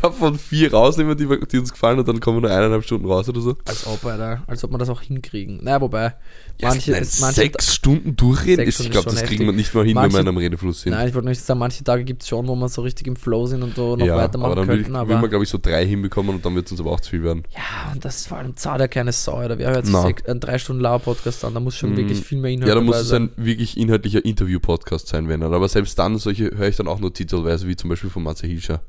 davon 0.00 0.38
vier 0.38 0.72
rausnehmen, 0.72 1.16
die, 1.16 1.26
die 1.46 1.58
uns 1.58 1.72
gefallen 1.72 1.98
und 1.98 2.08
dann 2.08 2.20
kommen 2.20 2.40
nur 2.40 2.50
eineinhalb 2.50 2.82
Stunden 2.84 3.06
raus 3.06 3.28
oder 3.28 3.42
so. 3.42 3.56
Als 3.66 3.86
ob, 3.86 4.02
Alter. 4.06 4.42
Als 4.46 4.64
ob 4.64 4.70
wir 4.70 4.78
das 4.78 4.88
auch 4.88 5.02
hinkriegen. 5.02 5.62
Naja, 5.62 5.82
wobei. 5.82 6.14
Manche, 6.62 6.90
nein, 6.92 7.06
manche 7.20 7.34
sechs 7.40 7.74
Stunden 7.74 8.16
durchreden? 8.16 8.64
Sechs 8.64 8.80
ist, 8.80 8.86
ich 8.86 8.90
glaube, 8.92 9.08
ist 9.08 9.14
das 9.14 9.20
schon 9.20 9.28
kriegen 9.28 9.40
wir 9.42 9.46
heftig. 9.52 9.56
nicht 9.66 9.74
mal 9.74 9.84
hin, 9.84 9.94
Manche- 9.94 10.08
wenn 10.08 10.12
wir 10.14 10.20
in 10.20 10.28
einem 10.28 10.36
Redefluss 10.38 10.80
sind. 10.82 10.92
Nein, 10.92 11.08
ich 11.08 11.14
wollte 11.14 11.28
nicht 11.28 11.40
sagen, 11.40 11.58
manche 11.60 11.84
Tage 11.84 12.04
gibt 12.04 12.22
es 12.22 12.28
schon, 12.28 12.46
wo 12.48 12.54
wir 12.56 12.68
so 12.68 12.82
richtig 12.82 13.06
im 13.06 13.16
Flow 13.16 13.46
sind 13.46 13.62
und 13.62 13.74
so 13.76 13.96
noch 13.96 14.06
ja, 14.06 14.16
weitermachen 14.16 14.52
aber 14.52 14.56
dann 14.60 14.68
will, 14.68 14.76
könnten. 14.76 14.92
will 14.92 14.96
aber 15.00 15.16
man, 15.18 15.30
glaube 15.30 15.44
ich, 15.44 15.50
so 15.50 15.58
drei 15.60 15.86
hinbekommen 15.86 16.34
und 16.36 16.44
dann 16.44 16.54
wird 16.54 16.66
es 16.66 16.72
uns 16.72 16.80
aber 16.80 16.92
auch 16.92 17.00
zu 17.00 17.10
viel 17.10 17.22
werden. 17.22 17.42
ja, 17.54 17.92
und 17.92 18.04
das 18.04 18.26
vor 18.26 18.38
allem 18.38 18.56
zahlt 18.56 18.80
ja 18.80 18.88
keine 18.88 19.12
Sau. 19.12 19.42
Oder 19.44 19.58
wer 19.58 19.70
hört 19.70 19.86
sich 19.86 19.94
einen 20.28 20.40
3 20.40 20.58
Stunden 20.58 20.82
Lauer-Podcast 20.82 21.44
an? 21.44 21.54
Da 21.54 21.60
muss 21.60 21.76
schon 21.76 21.92
Mm, 21.94 21.96
wirklich 21.96 22.20
viel 22.20 22.38
mehr 22.38 22.50
Inhalt 22.50 22.68
Ja, 22.68 22.74
da 22.74 22.80
muss 22.80 22.96
es 22.96 23.12
ein 23.12 23.30
wirklich 23.36 23.76
inhaltlicher 23.76 24.24
Interview-Podcast 24.24 25.08
sein, 25.08 25.28
wenn 25.28 25.40
dann. 25.40 25.54
Aber 25.54 25.68
selbst 25.68 25.98
dann, 25.98 26.18
solche 26.18 26.50
höre 26.56 26.68
ich 26.68 26.76
dann 26.76 26.88
auch 26.88 27.00
nur 27.00 27.12
titelweise, 27.12 27.66
wie 27.68 27.76
zum 27.76 27.90
Beispiel 27.90 28.10
von 28.10 28.22
Matze 28.22 28.46
Hilscher. 28.46 28.82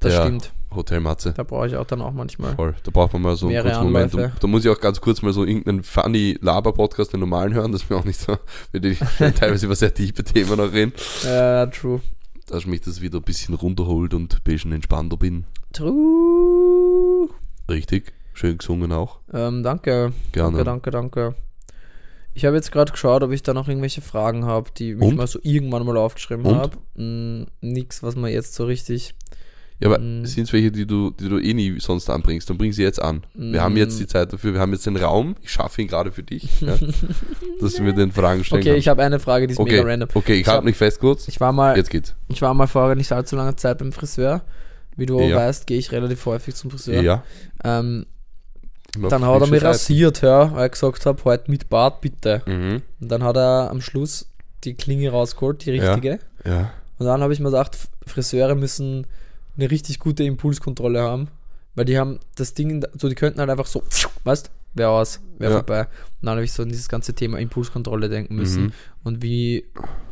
Das 0.00 0.14
stimmt. 0.14 0.52
Hotel 0.74 1.00
Matze. 1.00 1.32
Da 1.32 1.42
brauche 1.42 1.66
ich 1.66 1.76
auch 1.76 1.86
dann 1.86 2.00
auch 2.00 2.12
manchmal. 2.12 2.54
Voll. 2.54 2.74
Da 2.82 2.90
braucht 2.90 3.12
man 3.12 3.22
mal 3.22 3.36
so 3.36 3.48
einen 3.48 3.62
kurzen 3.62 3.84
Moment. 3.84 4.14
Da, 4.14 4.32
da 4.38 4.46
muss 4.46 4.64
ich 4.64 4.70
auch 4.70 4.80
ganz 4.80 5.00
kurz 5.00 5.22
mal 5.22 5.32
so 5.32 5.44
irgendeinen 5.44 5.82
funny 5.82 6.38
Laber-Podcast, 6.40 7.12
den 7.12 7.20
normalen 7.20 7.54
hören. 7.54 7.72
Das 7.72 7.82
ist 7.82 7.90
mir 7.90 7.96
auch 7.96 8.04
nicht 8.04 8.20
so, 8.20 8.36
wenn 8.72 8.82
die 8.82 8.94
teilweise 9.18 9.66
über 9.66 9.76
sehr 9.76 9.94
tiefe 9.94 10.24
Themen 10.24 10.56
noch 10.56 10.72
reden. 10.72 10.92
Ja, 11.24 11.66
true. 11.66 12.00
Dass 12.46 12.66
mich 12.66 12.80
das 12.82 13.00
wieder 13.00 13.18
ein 13.18 13.24
bisschen 13.24 13.54
runterholt 13.54 14.14
und 14.14 14.34
ein 14.34 14.42
bisschen 14.42 14.72
entspannter 14.72 15.16
bin. 15.16 15.44
True. 15.72 17.28
Richtig. 17.70 18.12
Schön 18.32 18.58
gesungen 18.58 18.92
auch. 18.92 19.20
Ähm, 19.32 19.62
danke. 19.62 20.12
Gerne. 20.32 20.64
Danke, 20.64 20.90
danke, 20.90 20.90
danke. 20.90 21.34
Ich 22.34 22.44
habe 22.44 22.54
jetzt 22.54 22.70
gerade 22.70 22.92
geschaut, 22.92 23.24
ob 23.24 23.32
ich 23.32 23.42
da 23.42 23.52
noch 23.52 23.66
irgendwelche 23.66 24.00
Fragen 24.00 24.44
habe, 24.44 24.70
die 24.76 24.92
ich 24.92 25.00
Und? 25.00 25.16
mal 25.16 25.26
so 25.26 25.40
irgendwann 25.42 25.84
mal 25.84 25.96
aufgeschrieben 25.96 26.46
habe. 26.46 26.76
Mm, 26.94 27.46
nix, 27.60 28.04
was 28.04 28.14
man 28.14 28.30
jetzt 28.30 28.54
so 28.54 28.64
richtig. 28.64 29.16
Ja, 29.80 29.88
aber 29.88 29.98
Mm. 30.00 30.24
sind 30.26 30.44
es 30.44 30.52
welche, 30.52 30.72
die 30.72 30.86
du, 30.86 31.10
die 31.12 31.28
du 31.28 31.38
eh 31.38 31.54
nie 31.54 31.78
sonst 31.78 32.10
anbringst? 32.10 32.50
Dann 32.50 32.58
bring 32.58 32.72
sie 32.72 32.82
jetzt 32.82 33.00
an. 33.00 33.22
Wir 33.34 33.62
haben 33.62 33.76
jetzt 33.76 33.98
die 34.00 34.04
Mm. 34.04 34.08
Zeit 34.08 34.32
dafür, 34.32 34.52
wir 34.54 34.60
haben 34.60 34.72
jetzt 34.72 34.86
den 34.86 34.96
Raum. 34.96 35.36
Ich 35.42 35.50
schaffe 35.52 35.80
ihn 35.82 35.88
gerade 35.88 36.10
für 36.10 36.22
dich, 36.24 36.60
ja, 36.60 36.76
dass 37.60 37.74
du 37.74 37.82
mir 37.84 37.92
den 37.94 38.10
Fragen 38.10 38.42
stellen 38.44 38.60
Okay, 38.60 38.70
kannst. 38.70 38.80
ich 38.80 38.88
habe 38.88 39.02
eine 39.02 39.20
Frage, 39.20 39.46
die 39.46 39.52
ist 39.52 39.60
okay, 39.60 39.76
mega 39.78 39.88
random. 39.88 40.08
okay, 40.14 40.34
ich, 40.34 40.40
Ich 40.40 40.46
halte 40.48 40.64
mich 40.64 40.76
fest 40.76 40.98
kurz. 40.98 41.28
Ich 41.28 41.38
war 41.40 41.52
mal, 41.52 41.76
Jetzt 41.76 41.90
geht's. 41.90 42.14
ich 42.28 42.42
war 42.42 42.52
mal 42.54 42.66
vor 42.66 42.92
nicht 42.96 43.12
allzu 43.12 43.36
langer 43.36 43.56
Zeit 43.56 43.78
beim 43.78 43.92
Friseur. 43.92 44.42
Wie 44.96 45.06
du 45.06 45.20
Ja. 45.20 45.36
weißt, 45.36 45.66
gehe 45.68 45.78
ich 45.78 45.92
relativ 45.92 46.26
häufig 46.26 46.56
zum 46.56 46.70
Friseur. 46.72 47.00
Ja. 47.00 47.22
Ähm, 47.62 48.04
dann 48.98 49.24
hat 49.24 49.40
er 49.42 49.46
mich 49.46 49.62
rasiert, 49.62 50.22
ja, 50.22 50.52
weil 50.54 50.66
ich 50.66 50.72
gesagt 50.72 51.06
habe, 51.06 51.22
heute 51.24 51.50
mit 51.50 51.68
Bart 51.68 52.00
bitte. 52.00 52.42
Mhm. 52.46 52.82
Und 53.00 53.08
dann 53.12 53.22
hat 53.22 53.36
er 53.36 53.70
am 53.70 53.80
Schluss 53.80 54.28
die 54.64 54.74
Klinge 54.74 55.10
rausgeholt, 55.10 55.64
die 55.64 55.70
Ja. 55.72 55.92
richtige. 55.94 56.18
Ja. 56.44 56.72
Und 56.98 57.06
dann 57.06 57.20
habe 57.20 57.32
ich 57.32 57.38
mir 57.38 57.50
gedacht, 57.50 57.76
Friseure 58.06 58.56
müssen 58.56 59.06
eine 59.58 59.70
richtig 59.70 59.98
gute 59.98 60.24
Impulskontrolle 60.24 61.02
haben, 61.02 61.28
weil 61.74 61.84
die 61.84 61.98
haben 61.98 62.18
das 62.36 62.54
Ding, 62.54 62.84
so 62.96 63.08
die 63.08 63.14
könnten 63.14 63.40
halt 63.40 63.50
einfach 63.50 63.66
so, 63.66 63.82
weißt, 64.24 64.50
wäre 64.74 64.90
aus, 64.90 65.20
wäre 65.38 65.52
Ja. 65.52 65.58
vorbei. 65.58 65.80
Und 65.82 65.88
dann 66.26 66.36
habe 66.36 66.44
ich 66.44 66.52
so 66.52 66.62
an 66.62 66.68
dieses 66.68 66.88
ganze 66.88 67.14
Thema 67.14 67.38
Impulskontrolle 67.38 68.08
denken 68.08 68.36
müssen. 68.36 68.64
Mhm. 68.64 68.72
Und 69.04 69.22
wie 69.22 69.64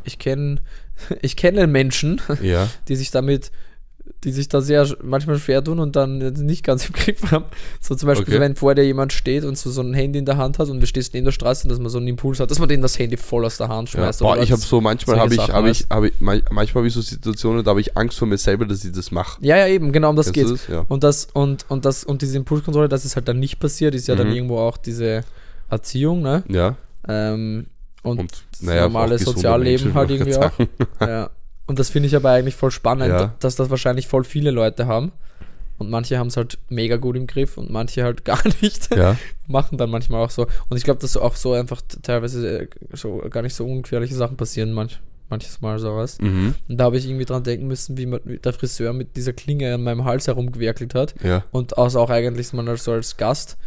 ich 0.03 0.19
kenne, 0.19 0.61
ich 1.21 1.35
kenne 1.35 1.67
Menschen, 1.67 2.21
Ja. 2.41 2.67
die 2.87 2.95
sich 2.95 3.11
damit, 3.11 3.51
die 4.23 4.31
sich 4.31 4.47
da 4.49 4.61
sehr 4.61 4.87
manchmal 5.03 5.37
schwer 5.37 5.63
tun 5.63 5.79
und 5.79 5.95
dann 5.95 6.17
nicht 6.17 6.63
ganz 6.63 6.85
im 6.87 6.93
Griff 6.93 7.31
haben. 7.31 7.45
So 7.79 7.95
zum 7.95 8.07
Beispiel, 8.07 8.33
Okay. 8.35 8.39
wenn 8.41 8.55
vor 8.55 8.73
dir 8.75 8.83
jemand 8.83 9.13
steht 9.13 9.43
und 9.45 9.57
so, 9.57 9.69
so 9.69 9.81
ein 9.81 9.93
Handy 9.93 10.19
in 10.19 10.25
der 10.25 10.37
Hand 10.37 10.59
hat 10.59 10.69
und 10.69 10.79
du 10.79 10.87
stehst 10.87 11.13
neben 11.13 11.25
der 11.25 11.31
Straße, 11.31 11.67
dass 11.67 11.79
man 11.79 11.89
so 11.89 11.97
einen 11.97 12.07
Impuls 12.07 12.39
hat, 12.39 12.49
dass 12.51 12.59
man 12.59 12.67
denen 12.69 12.81
das 12.81 12.97
Handy 12.97 13.17
voll 13.17 13.45
aus 13.45 13.57
der 13.57 13.67
Hand 13.69 13.91
ja. 13.93 13.99
schmeißt. 13.99 14.19
Boah, 14.19 14.33
oder 14.33 14.41
ich 14.43 14.51
habe 14.51 14.61
so, 14.61 14.81
manchmal 14.81 15.19
habe 15.19 15.33
ich, 15.35 15.39
habe 15.49 15.69
ich, 15.69 15.85
habe 15.89 16.07
ich, 16.09 16.13
man- 16.19 16.41
manchmal 16.51 16.81
habe 16.81 16.87
ich 16.87 16.93
so 16.93 17.01
Situationen, 17.01 17.63
da 17.63 17.69
habe 17.71 17.81
ich 17.81 17.95
Angst 17.97 18.17
vor 18.17 18.27
mir 18.27 18.37
selber, 18.37 18.65
dass 18.65 18.83
ich 18.83 18.91
das 18.91 19.11
mache. 19.11 19.37
Ja, 19.45 19.57
ja, 19.57 19.67
eben, 19.67 19.91
genau 19.91 20.09
um 20.09 20.15
das 20.15 20.31
geht. 20.33 20.47
Ja. 20.69 20.85
Und 20.87 21.03
das, 21.03 21.27
und, 21.33 21.65
und 21.69 21.85
das, 21.85 22.03
und 22.03 22.21
diese 22.21 22.37
Impulskontrolle, 22.37 22.89
dass 22.89 23.05
es 23.05 23.15
halt 23.15 23.27
dann 23.27 23.39
nicht 23.39 23.59
passiert, 23.59 23.95
ist 23.95 24.07
ja 24.07 24.15
dann 24.15 24.27
Mhm. 24.27 24.33
irgendwo 24.35 24.57
auch 24.59 24.77
diese 24.77 25.23
Erziehung, 25.69 26.21
ne? 26.21 26.43
ja. 26.49 26.75
Ähm, 27.07 27.67
und, 28.03 28.19
Und 28.19 28.31
naja, 28.61 28.83
normale 28.83 29.15
auch 29.15 29.19
gesunde 29.19 29.39
Sozialleben 29.39 29.93
halt 29.93 30.11
irgendwie 30.11 30.35
auch. 30.37 30.51
Ja. 31.01 31.29
Und 31.67 31.77
das 31.79 31.89
finde 31.89 32.07
ich 32.07 32.15
aber 32.15 32.31
eigentlich 32.31 32.55
voll 32.55 32.71
spannend, 32.71 33.09
Ja. 33.09 33.35
dass 33.39 33.55
das 33.55 33.69
wahrscheinlich 33.69 34.07
voll 34.07 34.23
viele 34.23 34.51
Leute 34.51 34.87
haben. 34.87 35.11
Und 35.77 35.91
manche 35.91 36.17
haben 36.17 36.27
es 36.27 36.37
halt 36.37 36.57
mega 36.69 36.95
gut 36.97 37.15
im 37.15 37.27
Griff 37.27 37.57
und 37.57 37.69
manche 37.69 38.03
halt 38.03 38.25
gar 38.25 38.41
nicht. 38.61 38.95
Ja. 38.95 39.15
Machen 39.45 39.77
dann 39.77 39.91
manchmal 39.91 40.23
auch 40.23 40.31
so. 40.31 40.47
Und 40.69 40.77
ich 40.77 40.83
glaube, 40.83 40.99
dass 41.01 41.15
auch 41.17 41.35
so 41.35 41.53
einfach 41.53 41.81
teilweise 42.01 42.61
äh, 42.61 42.67
so 42.93 43.17
gar 43.29 43.43
nicht 43.43 43.53
so 43.53 43.65
ungefährliche 43.65 44.15
Sachen 44.15 44.37
passieren, 44.37 44.71
manch, 44.73 44.99
manches 45.29 45.61
Mal 45.61 45.77
sowas. 45.77 46.17
Mhm. 46.19 46.55
Und 46.67 46.77
da 46.77 46.85
habe 46.85 46.97
ich 46.97 47.05
irgendwie 47.07 47.25
dran 47.25 47.43
denken 47.43 47.67
müssen, 47.67 47.95
wie, 47.97 48.07
man, 48.07 48.21
wie 48.23 48.37
der 48.37 48.53
Friseur 48.53 48.93
mit 48.93 49.15
dieser 49.15 49.33
Klinge 49.33 49.73
an 49.75 49.83
meinem 49.83 50.03
Hals 50.05 50.25
herumgewerkelt 50.27 50.95
hat. 50.95 51.13
Ja. 51.23 51.43
Und 51.51 51.77
also 51.77 51.99
auch 51.99 52.09
eigentlich 52.09 52.53
man 52.53 52.67
als, 52.69 52.85
so 52.85 52.93
als 52.93 53.17
Gast, 53.17 53.57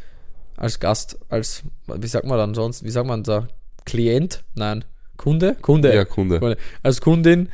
als 0.56 0.80
Gast, 0.80 1.18
als, 1.28 1.62
wie 1.86 2.06
sagt 2.08 2.26
man 2.26 2.38
dann 2.38 2.54
sonst, 2.54 2.82
wie 2.82 2.90
sagt 2.90 3.06
man 3.06 3.22
da? 3.22 3.46
Klient? 3.84 4.42
Nein. 4.56 4.84
Kunde? 5.20 5.54
Kunde. 5.60 5.94
Ja, 5.94 6.04
Kunde. 6.06 6.56
Als 6.82 7.00
Kundin, 7.02 7.50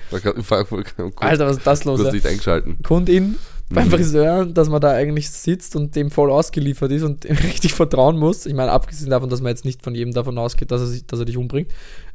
Alter, 1.17 1.47
was 1.47 1.57
ist 1.57 1.67
das 1.67 1.81
Du 1.81 1.89
los? 1.91 1.99
hast 2.01 2.07
ey? 2.07 2.13
nicht 2.15 2.27
eingeschalten. 2.27 2.79
Kundin 2.85 3.35
beim 3.69 3.89
Mhm. 3.89 3.91
Friseur, 3.91 4.47
dass 4.47 4.69
man 4.69 4.81
da 4.81 4.93
eigentlich 4.93 5.29
sitzt 5.29 5.75
und 5.75 5.97
dem 5.97 6.13
voll 6.13 6.31
ausgeliefert 6.31 6.93
ist 6.93 7.03
und 7.03 7.25
dem 7.25 7.37
richtig 7.37 7.75
vertrauen 7.75 8.17
muss. 8.19 8.47
Ich 8.47 8.55
meine, 8.55 8.71
abgesehen 8.71 9.11
davon, 9.11 9.29
dass 9.29 9.41
man 9.41 9.51
jetzt 9.51 9.65
nicht 9.65 9.83
von 9.83 9.97
jedem 9.97 10.15
davon 10.15 10.39
ausgeht, 10.39 10.71
dass 10.71 10.81
er, 10.83 10.87
sich, 10.87 11.05
dass 11.07 11.19
er 11.19 11.25
dich 11.25 11.37
umbringt. 11.37 11.73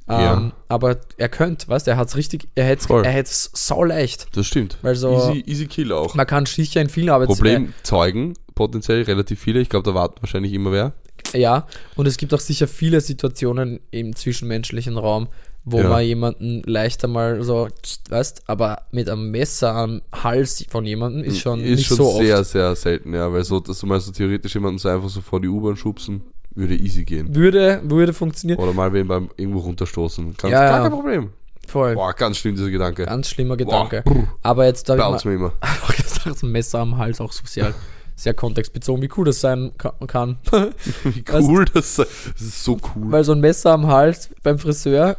Ja. 0.07 0.37
Ähm, 0.37 0.53
aber 0.69 0.97
er 1.17 1.27
könnte, 1.29 1.67
weißt 1.67 1.85
du, 1.87 1.91
er 1.91 1.97
hat 1.97 2.07
es 2.07 2.15
richtig, 2.15 2.47
er 2.55 2.63
hätte 2.65 3.03
hätt's 3.03 3.51
so 3.53 3.83
leicht. 3.83 4.27
Das 4.35 4.47
stimmt. 4.47 4.77
Weil 4.81 4.95
so, 4.95 5.13
easy, 5.31 5.43
easy 5.45 5.67
Kill 5.67 5.91
auch. 5.91 6.15
man 6.15 6.25
kann 6.25 6.45
sicher 6.45 6.79
in 6.81 6.87
vielen 6.89 7.09
Arbeits 7.09 7.27
Problem, 7.35 7.73
Zeugen, 7.83 8.33
potenziell 8.55 9.03
relativ 9.03 9.39
viele. 9.41 9.59
Ich 9.59 9.67
glaube, 9.69 9.83
da 9.89 9.93
warten 9.93 10.21
wahrscheinlich 10.21 10.53
immer 10.53 10.71
wer. 10.71 10.93
Ja, 11.33 11.67
und 11.95 12.07
es 12.07 12.17
gibt 12.17 12.33
auch 12.33 12.39
sicher 12.39 12.67
viele 12.67 13.01
Situationen 13.01 13.79
im 13.91 14.15
zwischenmenschlichen 14.15 14.97
Raum, 14.97 15.27
wo 15.63 15.79
Ja. 15.79 15.89
man 15.89 16.03
jemanden 16.03 16.61
leichter 16.65 17.07
mal 17.07 17.43
so, 17.43 17.67
weißt, 18.09 18.43
aber 18.47 18.81
mit 18.91 19.09
einem 19.09 19.29
Messer 19.31 19.73
am 19.75 20.01
Hals 20.11 20.65
von 20.69 20.85
jemandem 20.85 21.23
ist 21.23 21.39
schon 21.39 21.59
ist 21.61 21.77
nicht 21.77 21.87
schon 21.87 21.97
so 21.97 22.17
sehr, 22.19 22.39
oft. 22.39 22.49
sehr 22.49 22.75
selten, 22.75 23.13
ja. 23.13 23.31
Weil 23.31 23.43
so, 23.43 23.59
dass 23.59 23.79
du 23.79 23.85
mal 23.85 23.99
so 23.99 24.11
theoretisch 24.11 24.53
jemanden 24.55 24.79
so 24.79 24.89
einfach 24.89 25.09
so 25.09 25.21
vor 25.21 25.39
die 25.39 25.47
U-Bahn 25.47 25.75
schubsen, 25.77 26.21
würde 26.55 26.75
easy 26.75 27.05
gehen. 27.05 27.33
Würde, 27.35 27.79
würde 27.83 28.11
funktionieren. 28.13 28.59
Oder 28.59 28.73
mal 28.73 28.91
wen 28.91 29.07
beim 29.07 29.29
irgendwo 29.37 29.59
runterstoßen. 29.59 30.35
Ganz, 30.37 30.51
Ja, 30.51 30.67
gar 30.67 30.81
kein 30.81 30.91
Problem. 30.91 31.29
Voll. 31.67 31.93
Boah, 31.95 32.13
ganz 32.13 32.37
schlimm, 32.37 32.55
dieser 32.55 32.69
Gedanke. 32.69 33.05
Ganz 33.05 33.29
schlimmer 33.29 33.55
Boah, 33.55 33.87
Gedanke. 33.87 34.01
brr, 34.03 34.27
Aber 34.41 34.65
jetzt 34.65 34.89
ich 34.89 34.95
bounce 34.97 35.25
mal 35.27 35.31
mir 35.31 35.39
immer. 35.39 35.53
einfach 35.61 35.95
gesagt, 35.95 36.43
ein 36.43 36.51
Messer 36.51 36.79
am 36.79 36.97
Hals 36.97 37.21
auch 37.21 37.31
so 37.31 37.43
sehr, 38.15 38.33
kontextbezogen, 38.33 39.01
wie 39.01 39.09
cool 39.17 39.25
das 39.25 39.41
sein 39.41 39.71
ka- 39.77 39.93
kann. 40.07 40.37
Wie 41.03 41.23
cool 41.33 41.65
das 41.73 41.95
sei. 41.95 42.05
Das 42.33 42.41
ist 42.41 42.63
so 42.63 42.77
cool. 42.95 43.11
Weil 43.11 43.23
so 43.23 43.31
ein 43.31 43.39
Messer 43.39 43.71
am 43.71 43.87
Hals 43.87 44.29
beim 44.43 44.59
Friseur 44.59 45.17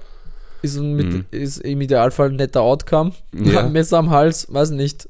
ist, 0.63 0.79
mit, 0.79 1.07
Mhm. 1.13 1.25
ist 1.33 1.59
im 1.59 1.81
Idealfall 1.81 2.29
ein 2.31 2.37
netter 2.37 2.63
Outcome. 2.63 3.13
Ja. 3.35 3.61
Ein 3.65 3.73
Messer 3.73 3.99
am 3.99 4.11
Hals, 4.11 4.47
weiß 4.53 4.71
nicht, 4.71 5.09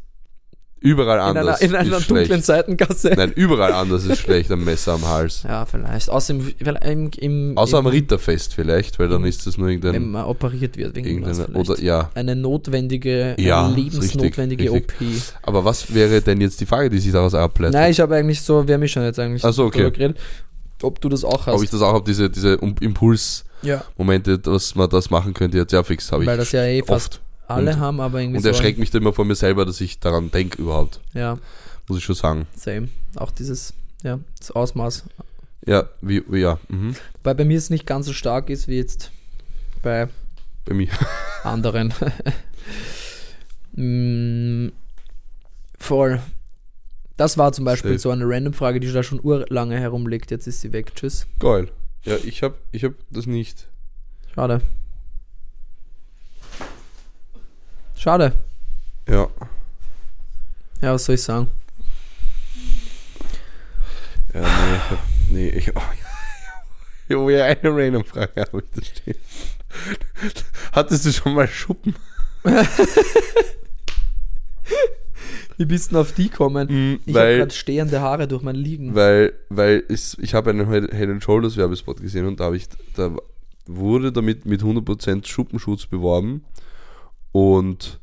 Überall 0.82 1.18
in 1.18 1.22
einer, 1.36 1.40
anders 1.40 1.60
in 1.60 1.74
einer 1.74 1.98
ist 1.98 2.10
dunklen 2.10 2.26
schlecht. 2.26 2.44
Seitengasse. 2.44 3.12
Nein, 3.16 3.32
überall 3.36 3.72
anders 3.72 4.04
ist 4.04 4.18
schlecht, 4.18 4.50
ein 4.50 4.64
Messer 4.64 4.94
am 4.94 5.06
Hals. 5.06 5.44
Ja, 5.44 5.64
vielleicht. 5.64 6.10
Außer 6.10 6.34
im, 6.34 6.52
im, 6.58 7.10
im, 7.18 7.58
Außer 7.58 7.78
am 7.78 7.86
im, 7.86 7.92
Ritterfest 7.92 8.54
vielleicht, 8.54 8.98
weil 8.98 9.08
dann 9.08 9.24
ist 9.24 9.46
das 9.46 9.56
nur 9.56 9.68
wenn 9.68 9.74
irgendein, 9.74 10.10
man 10.10 10.24
operiert 10.24 10.76
wird. 10.76 10.96
Wegen 10.96 11.24
irgendeine, 11.24 11.46
oder 11.56 11.80
ja. 11.80 12.10
eine 12.14 12.34
notwendige, 12.34 13.36
Ja, 13.38 13.66
eine 13.66 13.76
lebensnotwendige 13.76 14.72
richtig, 14.72 14.98
OP. 15.00 15.38
Aber 15.42 15.64
was 15.64 15.94
wäre 15.94 16.20
denn 16.20 16.40
jetzt 16.40 16.60
die 16.60 16.66
Frage, 16.66 16.90
die 16.90 16.98
sich 16.98 17.12
daraus 17.12 17.34
ableitet? 17.34 17.74
Nein, 17.74 17.92
ich 17.92 18.00
habe 18.00 18.16
eigentlich 18.16 18.42
so, 18.42 18.66
wir 18.66 18.74
haben 18.74 18.80
mich 18.80 18.92
schon 18.92 19.04
jetzt 19.04 19.20
eigentlich 19.20 19.44
Ach 19.44 19.52
so, 19.52 19.66
okay. 19.66 19.90
geredet, 19.90 20.18
ob 20.82 21.00
du 21.00 21.08
das 21.08 21.24
auch 21.24 21.46
hast. 21.46 21.54
Ob 21.54 21.62
ich 21.62 21.70
das 21.70 21.80
auch 21.80 21.92
habe, 21.92 22.04
diese, 22.04 22.28
diese 22.28 22.54
Impulsmomente, 22.54 24.30
ja, 24.32 24.36
dass 24.36 24.74
man 24.74 24.90
das 24.90 25.10
machen 25.10 25.32
könnte, 25.32 25.58
jetzt 25.58 25.72
ja 25.72 25.82
fix, 25.84 26.10
habe 26.10 26.24
ich 26.24 26.28
weil 26.28 26.36
das 26.36 26.50
ja 26.50 26.64
eh 26.64 26.82
fast 26.82 27.14
oft. 27.14 27.21
Alle 27.54 27.72
Und- 27.72 27.80
haben, 27.80 28.00
aber 28.00 28.20
irgendwie 28.20 28.36
Und 28.38 28.42
so. 28.42 28.48
erschreckt 28.48 28.78
mich 28.78 28.90
dann 28.90 29.02
immer 29.02 29.12
vor 29.12 29.24
mir 29.24 29.34
selber, 29.34 29.64
dass 29.64 29.80
ich 29.80 29.98
daran 30.00 30.30
denke 30.30 30.60
überhaupt. 30.60 31.00
Ja, 31.14 31.38
Muss 31.88 31.98
ich 31.98 32.04
schon 32.04 32.14
sagen. 32.14 32.46
same. 32.56 32.88
Auch 33.16 33.30
dieses, 33.30 33.74
ja, 34.02 34.18
das 34.38 34.50
Ausmaß. 34.50 35.04
Ja, 35.66 35.88
wie, 36.00 36.22
wie 36.28 36.40
ja. 36.40 36.58
Mhm. 36.68 36.96
Weil 37.22 37.34
bei 37.34 37.44
mir 37.44 37.58
es 37.58 37.70
nicht 37.70 37.86
ganz 37.86 38.06
so 38.06 38.12
stark 38.12 38.50
ist 38.50 38.66
wie 38.68 38.76
jetzt 38.76 39.10
bei 39.82 40.08
Bei 40.64 40.74
mir. 40.74 40.88
anderen. 41.44 41.92
Mm, 43.74 44.68
Voll. 45.78 46.20
Das 47.16 47.38
war 47.38 47.52
zum 47.52 47.64
Beispiel 47.64 47.92
Safe. 47.92 47.98
so 48.00 48.10
eine 48.10 48.24
random 48.26 48.52
Frage, 48.52 48.80
die 48.80 48.92
da 48.92 49.02
schon 49.02 49.20
urlange 49.22 49.78
herumliegt. 49.78 50.30
Jetzt 50.30 50.46
ist 50.46 50.60
sie 50.60 50.72
weg. 50.72 50.94
Tschüss. 50.94 51.26
Geil. 51.38 51.68
Ja, 52.04 52.16
ich 52.24 52.42
habe 52.42 52.56
ich 52.72 52.84
hab 52.84 52.92
das 53.10 53.26
nicht. 53.26 53.66
Schade. 54.34 54.60
Schade. 58.02 58.32
Ja. 59.08 59.28
Ja, 60.80 60.92
was 60.92 61.04
soll 61.04 61.14
ich 61.14 61.22
sagen? 61.22 61.46
Ja, 64.34 64.40
nee, 64.40 64.50
ich 64.74 64.90
hab, 64.90 64.98
nee, 65.30 65.48
ich, 65.50 65.76
oh, 65.76 65.80
ja, 67.08 67.16
oh, 67.16 67.30
ja, 67.30 67.44
eine 67.44 67.60
random 67.62 68.04
Frage 68.04 68.40
habe 68.40 68.58
ich 68.64 68.70
da 68.74 68.84
stehen. 68.84 69.14
Hattest 70.72 71.06
du 71.06 71.12
schon 71.12 71.34
mal 71.34 71.46
Schuppen? 71.46 71.94
Wie 75.56 75.64
bist 75.64 75.90
du 75.90 75.94
denn 75.94 76.00
auf 76.00 76.10
die 76.10 76.28
kommen? 76.28 76.66
Mhm, 76.68 77.00
Ich 77.06 77.14
habe 77.14 77.36
gerade 77.36 77.54
stehende 77.54 78.00
Haare 78.00 78.26
durch 78.26 78.42
mein 78.42 78.56
Liegen. 78.56 78.96
weil, 78.96 79.32
weil 79.48 79.84
ich, 79.88 80.18
ich 80.18 80.34
habe 80.34 80.50
einen 80.50 80.68
Head 80.68 80.90
Head 80.92 81.22
Shoulders 81.22 81.56
Werbespot 81.56 82.00
gesehen 82.00 82.26
und 82.26 82.40
da 82.40 82.46
habe 82.46 82.56
ich, 82.56 82.66
da 82.96 83.14
wurde 83.66 84.10
damit 84.10 84.44
mit 84.44 84.60
100% 84.62 85.24
Schuppenschutz 85.24 85.86
beworben 85.86 86.42
und 87.32 88.00